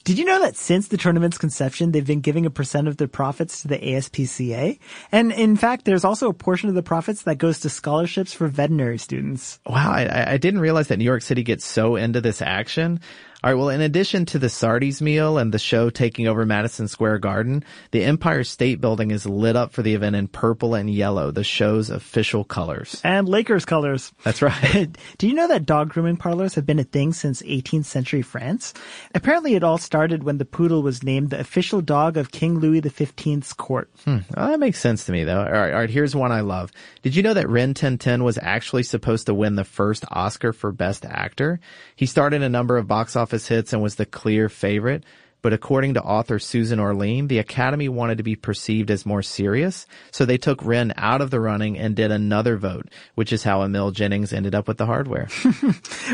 Did 0.03 0.17
you 0.17 0.25
know 0.25 0.39
that 0.41 0.55
since 0.55 0.87
the 0.87 0.97
tournament's 0.97 1.37
conception, 1.37 1.91
they've 1.91 2.05
been 2.05 2.21
giving 2.21 2.45
a 2.45 2.49
percent 2.49 2.87
of 2.87 2.97
their 2.97 3.07
profits 3.09 3.61
to 3.61 3.67
the 3.67 3.77
ASPCA? 3.77 4.79
And 5.11 5.31
in 5.31 5.57
fact, 5.57 5.85
there's 5.85 6.05
also 6.05 6.29
a 6.29 6.33
portion 6.33 6.69
of 6.69 6.75
the 6.75 6.81
profits 6.81 7.23
that 7.23 7.35
goes 7.37 7.59
to 7.59 7.69
scholarships 7.69 8.33
for 8.33 8.47
veterinary 8.47 8.97
students. 8.97 9.59
Wow, 9.67 9.91
I- 9.91 10.05
I, 10.05 10.31
I 10.33 10.37
didn't 10.37 10.61
realize 10.61 10.87
that 10.87 10.97
New 10.97 11.05
York 11.05 11.21
City 11.21 11.43
gets 11.43 11.65
so 11.65 11.97
into 11.97 12.21
this 12.21 12.41
action. 12.41 12.99
All 13.47 13.53
right, 13.53 13.59
well, 13.59 13.69
in 13.69 13.79
addition 13.79 14.25
to 14.25 14.39
the 14.39 14.49
Sardi's 14.49 15.01
meal 15.01 15.37
and 15.37 15.53
the 15.53 15.57
show 15.57 15.89
taking 15.89 16.27
over 16.27 16.45
Madison 16.45 16.89
Square 16.89 17.19
Garden, 17.19 17.63
the 17.91 18.03
Empire 18.03 18.43
State 18.43 18.81
Building 18.81 19.09
is 19.09 19.25
lit 19.25 19.55
up 19.55 19.71
for 19.71 19.81
the 19.81 19.93
event 19.93 20.17
in 20.17 20.27
purple 20.27 20.75
and 20.75 20.89
yellow, 20.89 21.31
the 21.31 21.45
show's 21.45 21.89
official 21.89 22.43
colors. 22.43 22.99
And 23.05 23.29
Lakers 23.29 23.63
colors. 23.63 24.11
That's 24.25 24.41
right. 24.41 24.89
Do 25.17 25.29
you 25.29 25.33
know 25.33 25.47
that 25.47 25.65
dog 25.65 25.91
grooming 25.91 26.17
parlors 26.17 26.55
have 26.55 26.65
been 26.65 26.77
a 26.77 26.83
thing 26.83 27.13
since 27.13 27.41
18th 27.41 27.85
century 27.85 28.21
France? 28.21 28.73
Apparently 29.15 29.55
it 29.55 29.63
all 29.63 29.77
started 29.77 30.25
when 30.25 30.39
the 30.39 30.43
poodle 30.43 30.83
was 30.83 31.01
named 31.01 31.29
the 31.29 31.39
official 31.39 31.79
dog 31.79 32.17
of 32.17 32.31
King 32.31 32.59
Louis 32.59 32.81
XV's 32.81 33.53
court. 33.53 33.89
Hmm. 34.03 34.17
Well, 34.35 34.49
that 34.49 34.59
makes 34.59 34.81
sense 34.81 35.05
to 35.05 35.13
me, 35.13 35.23
though. 35.23 35.39
All 35.39 35.49
right, 35.49 35.71
all 35.71 35.79
right, 35.79 35.89
here's 35.89 36.13
one 36.13 36.33
I 36.33 36.41
love. 36.41 36.73
Did 37.01 37.15
you 37.15 37.23
know 37.23 37.33
that 37.35 37.47
Rin 37.47 37.75
Tin 37.75 37.97
Tin 37.97 38.25
was 38.25 38.37
actually 38.37 38.83
supposed 38.83 39.27
to 39.27 39.33
win 39.33 39.55
the 39.55 39.63
first 39.63 40.03
Oscar 40.11 40.51
for 40.51 40.73
Best 40.73 41.05
Actor? 41.05 41.61
He 41.95 42.07
starred 42.07 42.33
in 42.33 42.43
a 42.43 42.49
number 42.49 42.75
of 42.75 42.89
box 42.89 43.15
office 43.15 43.36
hits 43.45 43.73
and 43.73 43.83
was 43.83 43.95
the 43.95 44.05
clear 44.07 44.49
favorite. 44.49 45.03
But 45.43 45.53
according 45.53 45.93
to 45.93 46.01
author 46.01 46.39
Susan 46.39 46.79
Orlean, 46.79 47.27
the 47.27 47.37
Academy 47.37 47.87
wanted 47.87 48.17
to 48.17 48.23
be 48.23 48.35
perceived 48.35 48.89
as 48.89 49.05
more 49.05 49.21
serious, 49.21 49.85
so 50.11 50.25
they 50.25 50.37
took 50.37 50.65
Rin 50.65 50.93
out 50.97 51.21
of 51.21 51.29
the 51.29 51.39
running 51.39 51.77
and 51.77 51.95
did 51.95 52.11
another 52.11 52.57
vote, 52.57 52.89
which 53.13 53.31
is 53.31 53.43
how 53.43 53.61
Emil 53.61 53.91
Jannings 53.91 54.33
ended 54.33 54.55
up 54.55 54.67
with 54.67 54.77
the 54.77 54.85
hardware. 54.85 55.27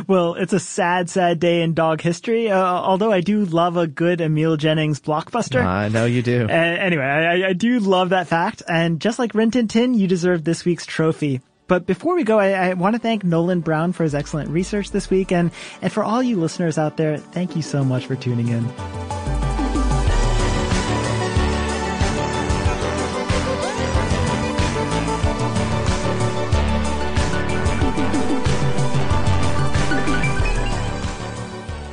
Well, 0.08 0.34
it's 0.34 0.54
a 0.54 0.60
sad, 0.60 1.10
sad 1.10 1.40
day 1.40 1.62
in 1.62 1.74
dog 1.74 2.02
history, 2.02 2.50
uh, 2.50 2.60
although 2.60 3.12
I 3.12 3.22
do 3.22 3.46
love 3.46 3.78
a 3.78 3.88
good 3.88 4.22
Emil 4.22 4.58
Jannings 4.58 5.00
blockbuster. 5.00 5.64
I 5.64 5.88
know 5.88 6.06
you 6.06 6.22
do. 6.22 6.46
Uh, 6.50 6.52
anyway, 6.52 7.04
I, 7.04 7.50
I 7.50 7.54
do 7.54 7.80
love 7.80 8.10
that 8.10 8.28
fact. 8.28 8.64
And 8.68 9.00
just 9.00 9.20
like 9.20 9.34
Rin 9.34 9.52
Tin 9.52 9.68
Tin, 9.68 9.94
you 9.94 10.08
deserve 10.08 10.44
this 10.44 10.66
week's 10.66 10.86
trophy. 10.86 11.42
But 11.74 11.88
before 11.88 12.14
we 12.14 12.24
go, 12.24 12.38
I, 12.38 12.52
I 12.52 12.74
want 12.76 12.94
to 12.94 13.00
thank 13.00 13.24
Nolan 13.24 13.62
Brown 13.62 13.94
for 13.94 14.04
his 14.04 14.14
excellent 14.14 14.52
research 14.52 14.92
this 14.92 15.10
week. 15.10 15.32
And, 15.32 15.50
and 15.82 15.92
for 15.92 16.04
all 16.04 16.22
you 16.22 16.40
listeners 16.40 16.78
out 16.78 16.98
there, 16.98 17.18
thank 17.18 17.56
you 17.56 17.64
so 17.64 17.84
much 17.84 18.06
for 18.06 18.16
tuning 18.16 18.50
in. 18.50 19.13